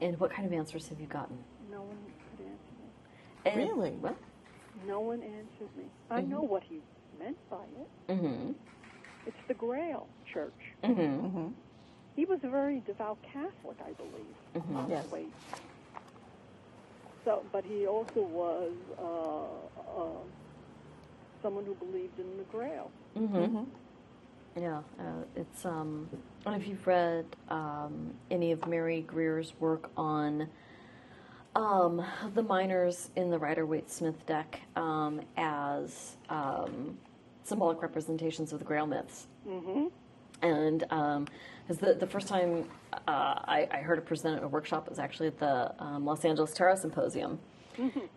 And 0.00 0.18
what 0.20 0.30
kind 0.30 0.46
of 0.46 0.52
answers 0.52 0.88
have 0.88 1.00
you 1.00 1.06
gotten? 1.06 1.38
No 1.70 1.78
one 1.82 1.96
could 2.36 2.46
answer 2.46 2.72
me. 2.80 3.62
And- 3.62 3.76
Really? 3.76 3.90
Well, 4.00 4.16
no 4.86 5.00
one 5.00 5.22
answered 5.22 5.74
me. 5.76 5.84
I 6.10 6.20
know 6.22 6.42
what 6.42 6.62
he 6.62 6.80
meant 7.18 7.36
by 7.50 7.64
it. 7.80 8.12
Mm-hmm. 8.12 8.52
It's 9.26 9.36
the 9.48 9.54
Grail 9.54 10.06
Church. 10.32 10.52
Mm-hmm. 10.84 11.48
He 12.14 12.24
was 12.24 12.38
a 12.44 12.48
very 12.48 12.80
devout 12.86 13.18
Catholic, 13.22 13.76
I 13.84 13.92
believe. 13.92 14.64
Mhm. 14.66 14.88
Yes. 14.90 15.06
Wait. 15.10 15.32
So, 17.24 17.42
but 17.52 17.64
he 17.64 17.86
also 17.86 18.20
was 18.22 18.72
uh, 18.98 20.00
uh, 20.00 20.22
someone 21.42 21.64
who 21.64 21.74
believed 21.74 22.18
in 22.20 22.36
the 22.38 22.44
Grail. 22.44 22.90
Mm-hmm. 23.16 23.64
Yeah, 24.58 24.78
uh, 24.98 25.02
it's. 25.34 25.66
Um, 25.66 26.08
I 26.46 26.50
don't 26.50 26.54
know 26.58 26.62
if 26.62 26.68
you've 26.68 26.86
read 26.86 27.26
um, 27.50 28.14
any 28.30 28.52
of 28.52 28.66
Mary 28.66 29.02
Greer's 29.02 29.52
work 29.60 29.90
on 29.96 30.48
um, 31.56 32.04
the 32.34 32.42
minors 32.42 33.10
in 33.16 33.30
the 33.30 33.38
Rider 33.38 33.66
Waite 33.66 33.90
Smith 33.90 34.24
deck 34.26 34.60
um, 34.76 35.20
as 35.36 36.16
um, 36.28 36.96
symbolic 37.44 37.80
representations 37.82 38.52
of 38.52 38.58
the 38.58 38.64
Grail 38.64 38.86
myths. 38.86 39.26
Mm-hmm. 39.48 39.86
And 40.42 40.84
um, 40.90 41.26
'cause 41.66 41.78
the 41.78 41.94
the 41.94 42.06
first 42.06 42.28
time 42.28 42.68
uh, 42.92 43.00
I, 43.08 43.66
I 43.70 43.76
heard 43.78 43.98
it 43.98 44.04
presented 44.04 44.38
at 44.38 44.42
a 44.44 44.48
workshop 44.48 44.88
was 44.88 44.98
actually 44.98 45.28
at 45.28 45.38
the 45.38 45.72
um, 45.82 46.04
Los 46.04 46.24
Angeles 46.24 46.52
Tarot 46.52 46.76
Symposium. 46.76 47.38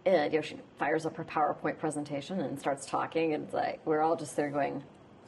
And 0.06 0.32
you 0.34 0.40
know, 0.40 0.42
she 0.42 0.56
fires 0.78 1.06
up 1.06 1.16
her 1.18 1.26
PowerPoint 1.26 1.80
presentation 1.80 2.40
and 2.42 2.58
starts 2.58 2.86
talking, 2.86 3.34
and 3.34 3.44
it's 3.46 3.54
like 3.54 3.82
we're 3.86 4.02
all 4.02 4.16
just 4.16 4.36
there 4.38 4.50
going, 4.50 4.82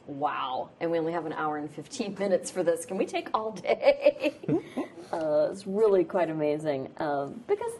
"Wow!" 0.06 0.70
And 0.80 0.90
we 0.90 0.98
only 0.98 1.12
have 1.12 1.26
an 1.26 1.34
hour 1.34 1.58
and 1.58 1.70
fifteen 1.70 2.14
minutes 2.18 2.50
for 2.50 2.62
this. 2.62 2.84
Can 2.86 2.96
we 2.98 3.06
take 3.06 3.28
all 3.34 3.52
day? 3.52 4.34
Uh, 5.12 5.50
it's 5.52 5.66
really 5.66 6.04
quite 6.04 6.30
amazing 6.30 6.88
um, 6.96 7.38
because 7.46 7.72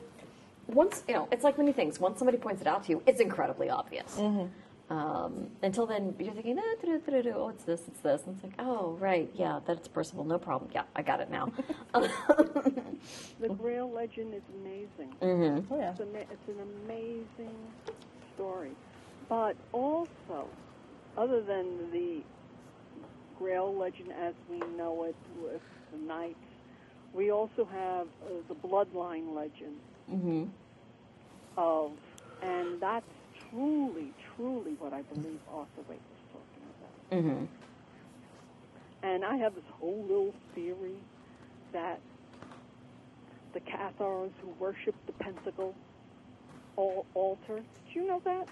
once 0.66 1.02
you 1.08 1.14
know, 1.14 1.28
it's 1.32 1.44
like 1.44 1.58
many 1.58 1.72
things. 1.72 1.98
Once 2.00 2.18
somebody 2.18 2.38
points 2.38 2.60
it 2.60 2.66
out 2.66 2.84
to 2.84 2.90
you, 2.90 3.02
it's 3.06 3.20
incredibly 3.20 3.70
obvious. 3.70 4.18
Um, 4.90 5.48
until 5.62 5.86
then, 5.86 6.14
you're 6.18 6.34
thinking, 6.34 6.58
ah, 6.58 6.74
doo, 6.84 7.00
doo, 7.06 7.12
doo, 7.12 7.22
doo, 7.22 7.32
oh, 7.34 7.48
it's 7.48 7.64
this, 7.64 7.80
it's 7.88 8.00
this. 8.00 8.22
And 8.26 8.34
it's 8.34 8.44
like, 8.44 8.52
oh, 8.58 8.96
right, 9.00 9.30
yeah, 9.34 9.60
that's 9.66 9.88
Percival, 9.88 10.24
no 10.24 10.38
problem. 10.38 10.70
Yeah, 10.74 10.82
I 10.94 11.00
got 11.02 11.20
it 11.20 11.30
now. 11.30 11.50
The 13.40 13.48
Grail 13.48 13.90
legend 13.90 14.34
is 14.34 14.42
amazing. 14.60 15.14
mm-hmm. 15.20 15.72
Oh 15.72 15.78
yeah. 15.78 15.90
It's, 15.90 16.00
ama- 16.00 16.18
it's 16.18 16.48
an 16.48 16.60
amazing 16.84 17.56
story. 18.34 18.70
But 19.28 19.56
also, 19.72 20.46
other 21.16 21.42
than 21.42 21.90
the 21.90 22.20
Grail 23.38 23.74
legend 23.74 24.12
as 24.12 24.34
we 24.48 24.58
know 24.76 25.04
it 25.04 25.16
with 25.42 25.60
the 25.90 25.98
knights, 25.98 26.36
we 27.12 27.32
also 27.32 27.64
have 27.72 28.06
uh, 28.24 28.34
the 28.48 28.54
bloodline 28.54 29.34
legend 29.34 29.76
Mm-hmm. 30.12 30.44
of, 31.56 31.92
and 32.42 32.80
that's 32.80 33.06
truly, 33.50 34.12
truly 34.36 34.72
what 34.78 34.92
I 34.92 35.02
believe 35.02 35.38
Arthur 35.52 35.82
Waite 35.88 36.00
was 36.10 36.22
talking 36.32 36.64
about. 36.78 37.18
Mm-hmm. 37.24 37.44
And 39.06 39.24
I 39.24 39.36
have 39.36 39.54
this 39.54 39.64
whole 39.80 40.02
little 40.02 40.34
theory 40.54 40.96
that 41.72 42.00
the 43.54 43.60
Cathars 43.60 44.30
who 44.40 44.48
worship 44.58 44.94
the 45.06 45.12
Pentacle 45.12 45.74
all 46.76 47.04
altar. 47.14 47.56
Did 47.56 47.94
you 47.94 48.06
know 48.06 48.20
that? 48.24 48.48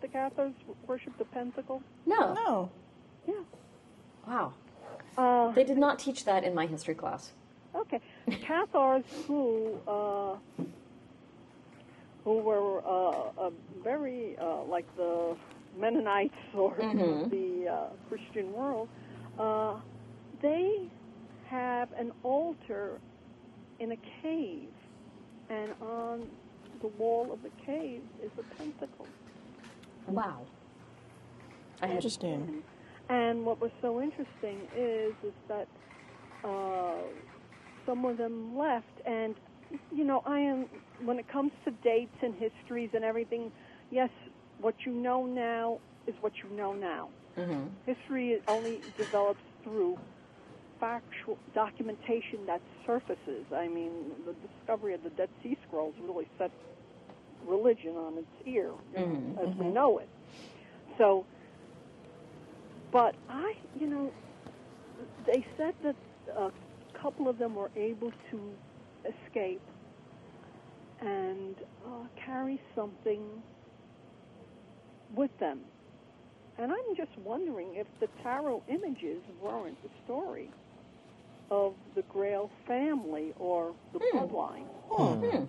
The 0.00 0.08
Cathars 0.08 0.52
worship 0.86 1.16
the 1.18 1.24
Pentacle? 1.24 1.82
No. 2.06 2.34
No. 2.34 2.70
Yeah. 3.26 3.34
Wow. 4.26 4.52
Uh, 5.16 5.50
They 5.52 5.64
did 5.64 5.78
not 5.78 5.98
teach 5.98 6.24
that 6.24 6.44
in 6.44 6.54
my 6.54 6.66
history 6.66 6.94
class. 6.94 7.32
okay. 7.74 8.00
Cathars 8.42 9.04
who 9.26 9.76
uh, 9.88 10.36
who 12.24 12.38
were 12.38 12.80
uh, 12.86 13.30
uh, 13.46 13.50
very 13.82 14.36
uh, 14.38 14.62
like 14.64 14.86
the 14.96 15.36
Mennonites 15.78 16.34
or 16.54 16.74
Mhm. 16.76 17.30
the 17.30 17.68
uh, 17.68 17.86
Christian 18.08 18.52
world, 18.52 18.88
uh, 19.38 19.80
they 20.42 20.88
have 21.48 21.88
an 21.98 22.12
altar 22.22 22.98
in 23.80 23.92
a 23.92 23.96
cave, 24.22 24.68
and 25.50 25.72
on 25.82 26.26
the 26.80 26.88
wall 26.98 27.32
of 27.32 27.42
the 27.42 27.50
cave 27.64 28.02
is 28.22 28.30
a 28.38 28.42
pentacle. 28.54 29.06
Wow. 30.08 30.46
I 31.82 31.86
had 31.86 31.96
Interesting. 31.96 32.62
And 33.08 33.44
what 33.44 33.60
was 33.60 33.70
so 33.82 34.00
interesting 34.00 34.58
is 34.74 35.14
is 35.22 35.34
that 35.48 35.68
uh, 36.42 37.02
some 37.86 38.04
of 38.06 38.16
them 38.16 38.56
left, 38.56 38.86
and 39.04 39.34
you 39.90 40.04
know, 40.04 40.22
I 40.26 40.38
am 40.40 40.68
when 40.98 41.18
it 41.18 41.26
comes 41.28 41.52
to 41.64 41.70
dates 41.70 42.14
and 42.22 42.34
histories 42.34 42.90
and 42.94 43.04
everything. 43.04 43.52
Yes, 43.90 44.10
what 44.58 44.74
you 44.86 44.92
know 44.92 45.26
now 45.26 45.80
is 46.06 46.14
what 46.20 46.32
you 46.42 46.50
know 46.50 46.72
now. 46.74 47.10
Mm-hmm. 47.36 47.68
History 47.86 48.40
only 48.48 48.82
develops 48.96 49.42
through 49.62 49.98
factual 50.80 51.38
documentation 51.54 52.46
that 52.46 52.62
surfaces. 52.86 53.46
I 53.54 53.68
mean, 53.68 54.12
the 54.26 54.34
discovery 54.34 54.94
of 54.94 55.02
the 55.02 55.10
Dead 55.10 55.30
Sea 55.42 55.56
Scrolls 55.66 55.94
really 56.00 56.28
set 56.38 56.52
religion 57.46 57.92
on 57.96 58.18
its 58.18 58.30
ear, 58.46 58.72
Mhm, 58.96 59.42
as 59.42 59.48
we 59.58 59.66
know 59.68 59.98
it. 59.98 60.08
So, 60.98 61.26
but 62.92 63.16
I, 63.28 63.52
you 63.74 63.86
know, 63.88 64.14
they 65.26 65.44
said 65.56 65.74
that 65.82 65.96
a 66.36 66.50
couple 67.00 67.28
of 67.28 67.38
them 67.38 67.54
were 67.54 67.70
able 67.76 68.12
to 68.30 68.58
escape 69.04 69.60
and 71.00 71.54
uh, 71.86 72.06
carry 72.24 72.60
something 72.74 73.20
with 75.14 75.30
them. 75.38 75.60
And 76.58 76.70
I'm 76.72 76.96
just 76.96 77.16
wondering 77.24 77.74
if 77.74 77.86
the 78.00 78.08
tarot 78.22 78.62
images 78.68 79.22
weren't 79.42 79.80
the 79.82 79.88
story 80.04 80.50
of 81.50 81.74
the 81.94 82.02
Grail 82.02 82.50
family 82.66 83.32
or 83.38 83.74
the 83.92 83.98
bloodline. 84.14 84.66
Hmm. 84.90 85.44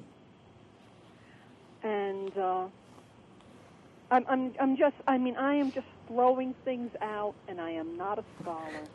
And 1.87 2.37
uh, 2.37 2.65
I'm, 4.11 4.25
I'm, 4.27 4.53
I'm 4.59 4.77
just, 4.77 4.95
I 5.07 5.17
mean, 5.17 5.35
I 5.35 5.55
am 5.55 5.71
just 5.71 5.85
throwing 6.07 6.55
things 6.65 6.89
out, 7.01 7.35
and 7.47 7.61
I 7.61 7.71
am 7.71 7.97
not 7.97 8.17
a 8.17 8.23
scholar. 8.41 8.87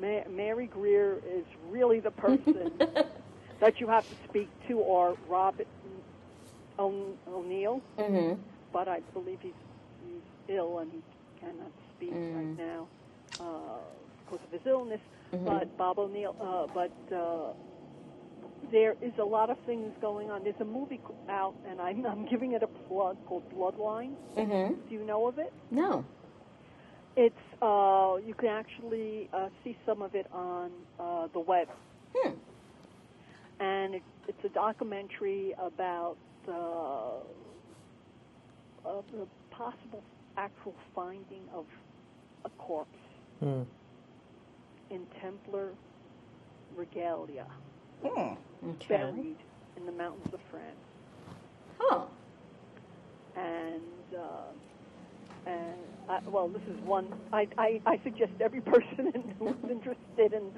Ma- 0.00 0.28
Mary 0.30 0.66
Greer 0.66 1.18
is 1.26 1.44
really 1.70 2.00
the 2.00 2.10
person 2.12 2.70
that 3.60 3.80
you 3.80 3.88
have 3.88 4.08
to 4.08 4.16
speak 4.28 4.48
to, 4.68 4.82
are 4.82 5.14
Robert 5.28 5.66
o- 6.78 7.16
O'Neill. 7.28 7.80
Mm-hmm. 7.98 8.40
But 8.72 8.88
I 8.88 9.00
believe 9.12 9.38
he's, 9.42 9.52
he's 10.04 10.54
ill 10.56 10.78
and 10.80 10.90
he 10.92 11.00
cannot 11.40 11.72
speak 11.96 12.12
right 12.12 12.56
now 12.58 12.88
uh, 13.40 13.78
because 14.24 14.40
of 14.46 14.52
his 14.52 14.66
illness. 14.66 15.00
But 15.44 15.76
Bob 15.76 15.98
O'Neill, 15.98 16.34
uh, 16.40 16.66
but 16.72 17.14
uh, 17.14 17.52
there 18.72 18.94
is 19.02 19.12
a 19.20 19.24
lot 19.24 19.50
of 19.50 19.58
things 19.66 19.92
going 20.00 20.30
on. 20.30 20.42
There's 20.42 20.54
a 20.60 20.64
movie 20.64 21.00
out, 21.28 21.54
and 21.68 21.80
I'm, 21.80 22.04
I'm 22.06 22.26
giving 22.26 22.52
it 22.52 22.62
a 22.62 22.66
plug 22.66 23.16
called 23.26 23.42
Bloodline. 23.54 24.14
Mm-hmm. 24.36 24.88
Do 24.88 24.94
you 24.94 25.04
know 25.04 25.28
of 25.28 25.38
it? 25.38 25.52
No. 25.70 26.04
It's 27.16 27.34
uh, 27.60 28.16
you 28.24 28.32
can 28.38 28.48
actually 28.48 29.28
uh, 29.34 29.48
see 29.64 29.76
some 29.84 30.00
of 30.02 30.14
it 30.14 30.26
on 30.32 30.70
uh, 31.00 31.26
the 31.32 31.40
web, 31.40 31.68
Hmm. 32.14 32.30
And 33.60 33.94
it, 33.96 34.02
it's 34.28 34.44
a 34.44 34.48
documentary 34.50 35.54
about 35.58 36.16
uh, 36.48 37.20
of 38.84 39.04
the 39.12 39.26
possible 39.50 40.02
actual 40.36 40.74
finding 40.94 41.42
of 41.54 41.64
a 42.44 42.50
corpse 42.50 42.90
Hmm. 43.40 43.62
in 44.90 45.06
Templar 45.20 45.70
regalia, 46.76 47.46
Hmm. 48.02 48.34
Okay. 48.70 48.88
buried 48.88 49.36
in 49.76 49.86
the 49.86 49.92
mountains 49.92 50.32
of 50.32 50.40
France. 50.50 50.76
Huh. 51.78 52.00
and 53.36 53.82
uh, 54.18 54.50
and 55.46 55.76
I, 56.08 56.18
well, 56.28 56.48
this 56.48 56.62
is 56.62 56.78
one. 56.84 57.06
I, 57.32 57.46
I, 57.56 57.80
I 57.86 58.00
suggest 58.02 58.32
every 58.40 58.60
person 58.74 59.12
who's 59.38 59.54
interested 59.70 60.32
in 60.32 60.52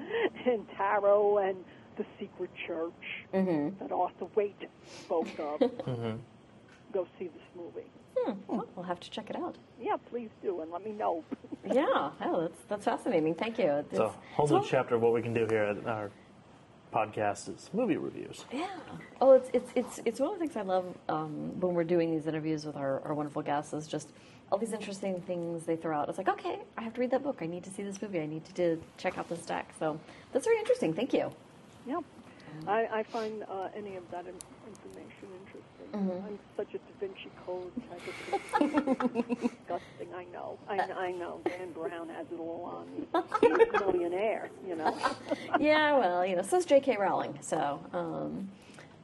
in 0.51 0.65
tarot 0.77 1.37
and 1.39 1.57
the 1.97 2.05
secret 2.19 2.49
church 2.67 2.93
Mm-hmm. 3.33 3.83
that 3.83 3.91
Arthur 3.93 4.25
Waite 4.35 4.69
spoke 5.03 5.27
of 5.39 5.59
Mm-hmm. 5.61 6.17
go 6.93 7.07
see 7.17 7.25
this 7.27 7.43
movie. 7.55 7.87
Hmm. 8.17 8.33
Well, 8.47 8.67
we'll 8.75 8.85
have 8.85 8.99
to 8.99 9.09
check 9.09 9.29
it 9.29 9.35
out. 9.37 9.55
Yeah, 9.81 9.95
please 10.09 10.29
do, 10.43 10.61
and 10.61 10.71
let 10.71 10.83
me 10.85 10.91
know. 10.91 11.23
Yeah. 11.63 12.09
Oh, 12.21 12.41
that's 12.41 12.59
that's 12.67 12.85
fascinating. 12.85 13.35
Thank 13.35 13.59
you. 13.59 13.65
It's, 13.67 13.95
So, 13.95 14.13
whole 14.35 14.47
so- 14.47 14.59
new 14.59 14.65
chapter 14.67 14.95
of 14.95 15.01
what 15.01 15.13
we 15.13 15.21
can 15.21 15.33
do 15.33 15.45
here 15.49 15.63
at 15.63 15.85
our 15.87 16.09
podcast 16.93 17.47
is 17.55 17.69
movie 17.71 17.97
reviews. 17.97 18.45
Yeah. 18.51 18.67
Oh, 19.21 19.33
it's 19.33 19.49
it's 19.53 19.71
it's 19.75 19.99
it's 20.03 20.19
one 20.19 20.33
of 20.33 20.39
the 20.39 20.45
things 20.45 20.57
I 20.57 20.63
love 20.63 20.85
um, 21.07 21.59
when 21.61 21.73
we're 21.75 21.83
doing 21.85 22.11
these 22.11 22.25
interviews 22.27 22.65
with 22.65 22.75
our, 22.75 22.99
our 23.05 23.13
wonderful 23.13 23.43
guests 23.43 23.73
is 23.73 23.87
just 23.87 24.09
all 24.51 24.57
these 24.57 24.73
interesting 24.73 25.21
things 25.21 25.65
they 25.65 25.75
throw 25.77 25.95
out. 25.95 26.09
It's 26.09 26.17
like, 26.17 26.27
okay, 26.29 26.59
I 26.77 26.81
have 26.81 26.93
to 26.95 26.99
read 26.99 27.11
that 27.11 27.23
book. 27.23 27.37
I 27.41 27.45
need 27.45 27.63
to 27.63 27.69
see 27.69 27.83
this 27.83 28.01
movie. 28.01 28.19
I 28.19 28.25
need 28.25 28.43
to, 28.45 28.53
to 28.53 28.81
check 28.97 29.17
out 29.19 29.29
this 29.29 29.45
deck. 29.45 29.71
So 29.79 29.97
that's 30.33 30.45
very 30.45 30.57
interesting. 30.57 30.93
Thank 30.93 31.13
you. 31.13 31.31
Yeah, 31.85 31.99
I, 32.67 32.87
I 32.99 33.03
find 33.03 33.43
uh, 33.43 33.69
any 33.75 33.95
of 33.95 34.09
that 34.11 34.25
in- 34.27 34.33
information 34.67 35.27
interesting. 35.41 36.23
I'm 36.25 36.39
such 36.57 36.73
a 36.73 36.77
Da 36.77 36.93
Vinci 36.99 37.31
Code 37.45 37.71
type 37.89 38.01
of 38.07 38.59
person. 38.59 39.23
disgusting. 39.49 40.13
I 40.15 40.25
know. 40.31 40.57
I, 40.67 40.79
I 40.79 41.11
know. 41.11 41.41
Dan 41.45 41.71
Brown 41.71 42.09
has 42.09 42.27
it 42.31 42.39
all 42.39 42.85
on. 43.13 43.23
He's 43.41 43.51
a 43.51 43.79
millionaire, 43.79 44.49
you 44.67 44.75
know. 44.75 44.95
yeah, 45.59 45.97
well, 45.97 46.25
you 46.25 46.35
know, 46.35 46.43
so's 46.43 46.65
J.K. 46.65 46.97
Rowling. 46.97 47.37
So, 47.41 47.79
um, 47.93 48.49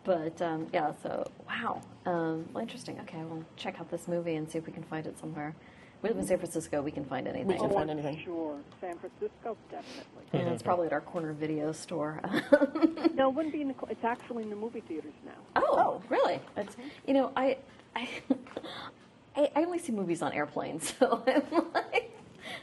but 0.04 0.42
um, 0.42 0.68
yeah, 0.74 0.94
so 1.04 1.30
wow, 1.48 1.82
um, 2.06 2.48
well, 2.54 2.62
interesting. 2.62 3.00
Okay, 3.02 3.24
we'll 3.24 3.44
check 3.56 3.80
out 3.80 3.90
this 3.90 4.08
movie 4.08 4.36
and 4.36 4.50
see 4.50 4.58
if 4.58 4.66
we 4.66 4.74
can 4.74 4.84
find 4.84 5.06
it 5.06 5.20
somewhere. 5.20 5.56
We 6.02 6.10
live 6.10 6.18
in 6.20 6.28
San 6.28 6.38
Francisco. 6.38 6.82
We 6.82 6.92
can 6.92 7.06
find 7.06 7.28
anything. 7.28 7.48
We 7.48 7.56
can 7.56 7.66
Oh, 7.66 7.70
find 7.70 7.90
anything. 7.90 8.18
Oh, 8.22 8.26
sure. 8.26 8.58
San 8.80 8.98
Francisco, 9.00 9.58
definitely. 9.72 10.04
And 10.34 10.48
it's 10.50 10.62
mm-hmm. 10.62 10.66
probably 10.68 10.88
at 10.88 10.94
our 10.94 11.02
corner 11.02 11.34
video 11.34 11.72
store. 11.72 12.22
no, 13.16 13.30
it 13.30 13.34
wouldn't 13.34 13.54
be 13.54 13.62
in 13.62 13.70
the. 13.70 13.74
co- 13.74 13.88
It's 13.90 14.04
actually 14.04 14.44
in 14.44 14.50
the 14.50 14.56
movie 14.56 14.82
theaters 14.82 15.14
now. 15.26 15.32
oh, 15.56 15.76
oh. 15.78 16.04
really? 16.10 16.40
It's 16.56 16.76
mm-hmm. 16.76 16.88
you 17.08 17.14
know, 17.16 17.32
I, 17.36 17.58
I, 17.96 18.10
I, 19.36 19.52
I 19.56 19.64
only 19.64 19.80
see 19.80 19.92
movies 19.92 20.22
on 20.22 20.34
airplanes, 20.34 20.94
so 21.00 21.24
I'm 21.26 21.44
like, 21.74 22.16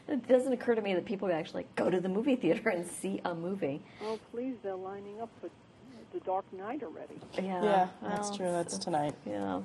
it 0.08 0.28
doesn't 0.28 0.52
occur 0.52 0.74
to 0.76 0.82
me 0.82 0.94
that 0.94 1.04
people 1.04 1.26
would 1.28 1.34
actually 1.34 1.66
go 1.74 1.90
to 1.90 2.00
the 2.00 2.08
movie 2.08 2.36
theater 2.36 2.68
and 2.68 2.86
see 2.86 3.20
a 3.24 3.34
movie. 3.34 3.82
Oh, 4.02 4.18
please, 4.32 4.54
they're 4.62 4.74
lining 4.76 5.20
up 5.20 5.30
for 5.40 5.50
The 6.12 6.20
Dark 6.24 6.44
Knight 6.52 6.82
already. 6.84 7.18
Yeah, 7.34 7.62
Yeah, 7.62 7.88
that's 8.02 8.34
true. 8.36 8.50
That's 8.50 8.78
tonight. 8.78 9.14
Yeah, 9.26 9.60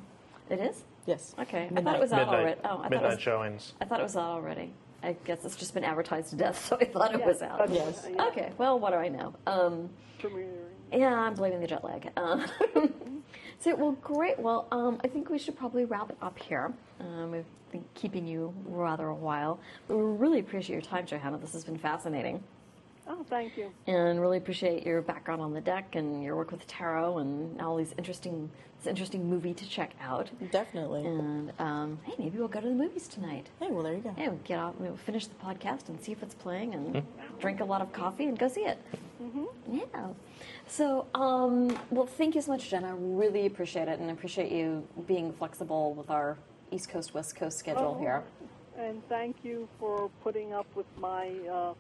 it 0.50 0.60
is. 0.60 0.84
Yes. 1.10 1.34
Okay, 1.40 1.68
I 1.76 1.82
thought 1.82 1.96
it 1.96 2.00
was 2.02 2.14
out 2.14 2.20
midnight 2.20 2.40
already. 2.40 2.62
Oh, 2.64 2.68
I 2.68 2.70
thought 2.70 2.86
it 2.86 2.90
midnight 2.92 3.10
was, 3.16 3.20
showings. 3.22 3.74
I 3.82 3.86
thought 3.86 4.00
it 4.00 4.04
was 4.04 4.16
out 4.16 4.30
already. 4.30 4.72
I 5.02 5.14
guess 5.26 5.44
it's 5.44 5.56
just 5.56 5.74
been 5.74 5.84
advertised 5.84 6.30
to 6.30 6.36
death, 6.36 6.64
so 6.68 6.78
I 6.80 6.86
thought 6.86 7.16
it 7.16 7.26
was 7.26 7.42
out. 7.42 7.58
but- 7.58 7.72
Yes. 7.72 8.06
Okay, 8.06 8.52
well, 8.60 8.80
what 8.80 8.92
do 8.92 8.98
I 8.98 9.08
know? 9.08 9.34
Um, 9.48 9.90
premiering. 10.22 10.52
yeah, 10.94 11.16
I'm 11.16 11.34
blaming 11.34 11.62
the 11.62 11.68
jet 11.68 11.84
lag. 11.84 12.12
Um, 12.18 12.46
so, 13.60 13.74
well, 13.76 13.94
great. 14.04 14.38
Well, 14.38 14.68
um, 14.72 15.02
I 15.04 15.08
think 15.08 15.30
we 15.32 15.40
should 15.40 15.58
probably 15.58 15.86
wrap 15.86 16.12
it 16.12 16.18
up 16.22 16.38
here. 16.38 16.72
Um, 17.00 17.32
we've 17.32 17.46
been 17.72 17.84
keeping 17.96 18.28
you 18.28 18.54
rather 18.66 19.08
a 19.08 19.16
while. 19.16 19.60
But 19.88 19.98
we 19.98 20.04
really 20.04 20.40
appreciate 20.40 20.76
your 20.76 20.82
time, 20.84 21.08
Johanna. 21.08 21.40
This 21.40 21.54
has 21.54 21.64
been 21.64 21.78
fascinating. 21.80 22.44
Oh, 23.12 23.26
thank 23.28 23.58
you. 23.58 23.72
And 23.88 24.22
really 24.22 24.38
appreciate 24.38 24.86
your 24.86 25.02
background 25.02 25.42
on 25.42 25.52
the 25.52 25.62
deck 25.62 25.96
and 25.96 26.24
your 26.24 26.36
work 26.36 26.52
with 26.52 26.66
tarot 26.68 27.18
and 27.18 27.60
all 27.60 27.76
these 27.76 27.96
interesting, 27.98 28.52
this 28.78 28.86
interesting 28.86 29.28
movie 29.28 29.56
to 29.56 29.68
check 29.68 29.94
out. 30.00 30.30
Definitely. 30.52 31.06
And 31.06 31.52
um, 31.58 32.00
hey, 32.04 32.14
maybe 32.20 32.38
we'll 32.38 32.48
go 32.48 32.62
to 32.62 32.68
the 32.68 32.74
movies 32.74 33.08
tonight. 33.08 33.48
Hey, 33.60 33.68
well, 33.72 33.82
there 33.82 33.96
you 33.96 34.02
go. 34.02 34.14
Yeah, 34.16 34.30
we'll 34.30 34.40
get 34.44 34.60
off, 34.60 34.76
we'll 34.78 34.96
finish 34.96 35.26
the 35.26 35.34
podcast 35.36 35.90
and 35.90 36.00
see 36.00 36.12
if 36.12 36.22
it's 36.22 36.36
playing 36.36 36.76
and 36.76 37.02
drink 37.40 37.62
a 37.62 37.66
lot 37.66 37.82
of 37.82 37.92
coffee 37.92 38.26
and 38.26 38.38
go 38.38 38.48
see 38.48 38.62
it. 38.66 38.78
Yeah. 39.68 40.08
So, 40.68 41.08
um, 41.16 41.78
well, 41.90 42.06
thank 42.06 42.36
you 42.36 42.42
so 42.42 42.52
much, 42.52 42.70
Jenna. 42.70 42.96
Really 42.96 43.48
appreciate 43.48 43.88
it, 43.88 44.00
and 44.00 44.12
appreciate 44.12 44.52
you 44.52 44.88
being 45.08 45.34
flexible 45.34 45.94
with 45.96 46.12
our 46.12 46.38
East 46.72 46.90
Coast 46.90 47.16
West 47.16 47.36
Coast 47.36 47.58
schedule 47.58 47.96
Oh, 47.98 48.00
here. 48.00 48.24
And 48.78 49.02
thank 49.10 49.38
you 49.44 49.68
for 49.80 50.10
putting 50.24 50.54
up 50.54 50.68
with 50.76 50.86
my 50.98 51.32
uh, 51.52 51.74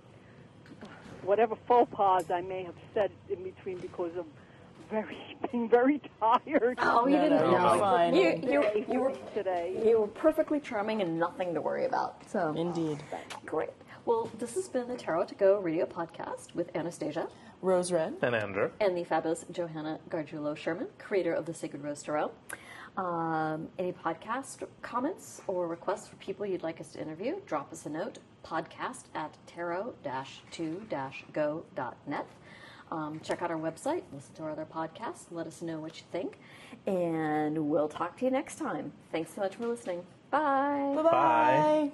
whatever 1.23 1.55
faux 1.67 1.89
pas 1.93 2.29
I 2.31 2.41
may 2.41 2.63
have 2.63 2.75
said 2.93 3.11
in 3.29 3.43
between 3.43 3.77
because 3.77 4.15
of 4.17 4.25
very 4.89 5.37
being 5.51 5.69
very 5.69 6.01
tired. 6.19 6.77
Oh, 6.81 7.05
you 7.07 7.15
No, 7.17 7.23
didn't 7.23 7.39
no, 7.39 7.51
know. 7.51 7.69
you're 7.73 7.79
fine. 7.79 8.15
You, 8.15 8.39
you, 8.43 8.85
you, 8.91 8.99
were, 8.99 9.13
today. 9.35 9.79
you 9.85 9.99
were 10.01 10.07
perfectly 10.07 10.59
charming 10.59 11.01
and 11.01 11.19
nothing 11.19 11.53
to 11.53 11.61
worry 11.61 11.85
about. 11.85 12.23
So 12.29 12.53
Indeed. 12.57 13.03
great. 13.45 13.69
Well, 14.05 14.29
this 14.39 14.55
has 14.55 14.67
been 14.67 14.87
the 14.87 14.95
Tarot 14.95 15.25
to 15.25 15.35
Go 15.35 15.59
radio 15.59 15.85
podcast 15.85 16.55
with 16.55 16.75
Anastasia 16.75 17.27
Rose 17.61 17.91
Red. 17.91 18.15
And 18.23 18.33
Andrew. 18.33 18.71
and 18.79 18.97
the 18.97 19.03
fabulous 19.03 19.45
Johanna 19.51 19.99
Gargiulo 20.09 20.55
Sherman, 20.57 20.87
creator 20.97 21.33
of 21.33 21.45
the 21.45 21.53
Sacred 21.53 21.83
Rose 21.83 22.01
Tarot. 22.01 22.31
Um, 22.99 23.69
any 23.79 23.93
podcast 23.93 24.61
comments 24.81 25.41
or 25.47 25.69
requests 25.69 26.09
for 26.09 26.17
people 26.17 26.45
you'd 26.45 26.63
like 26.63 26.81
us 26.81 26.91
to 26.91 27.01
interview, 27.01 27.37
drop 27.45 27.71
us 27.71 27.85
a 27.85 27.89
note, 27.89 28.17
podcast 28.45 29.03
at 29.15 29.37
tarot-2-go.net. 29.47 32.27
Um, 32.91 33.21
check 33.23 33.41
out 33.41 33.51
our 33.51 33.57
website, 33.57 34.03
listen 34.11 34.35
to 34.35 34.43
our 34.43 34.51
other 34.51 34.65
podcasts, 34.65 35.27
let 35.31 35.47
us 35.47 35.61
know 35.61 35.79
what 35.79 35.95
you 35.95 36.03
think, 36.11 36.39
and 36.87 37.69
we'll 37.69 37.87
talk 37.87 38.17
to 38.17 38.25
you 38.25 38.31
next 38.31 38.57
time. 38.57 38.91
Thanks 39.13 39.33
so 39.33 39.39
much 39.41 39.55
for 39.55 39.67
listening. 39.67 40.05
Bye. 40.29 40.91
Bye-bye. 40.97 41.11
Bye. 41.11 41.91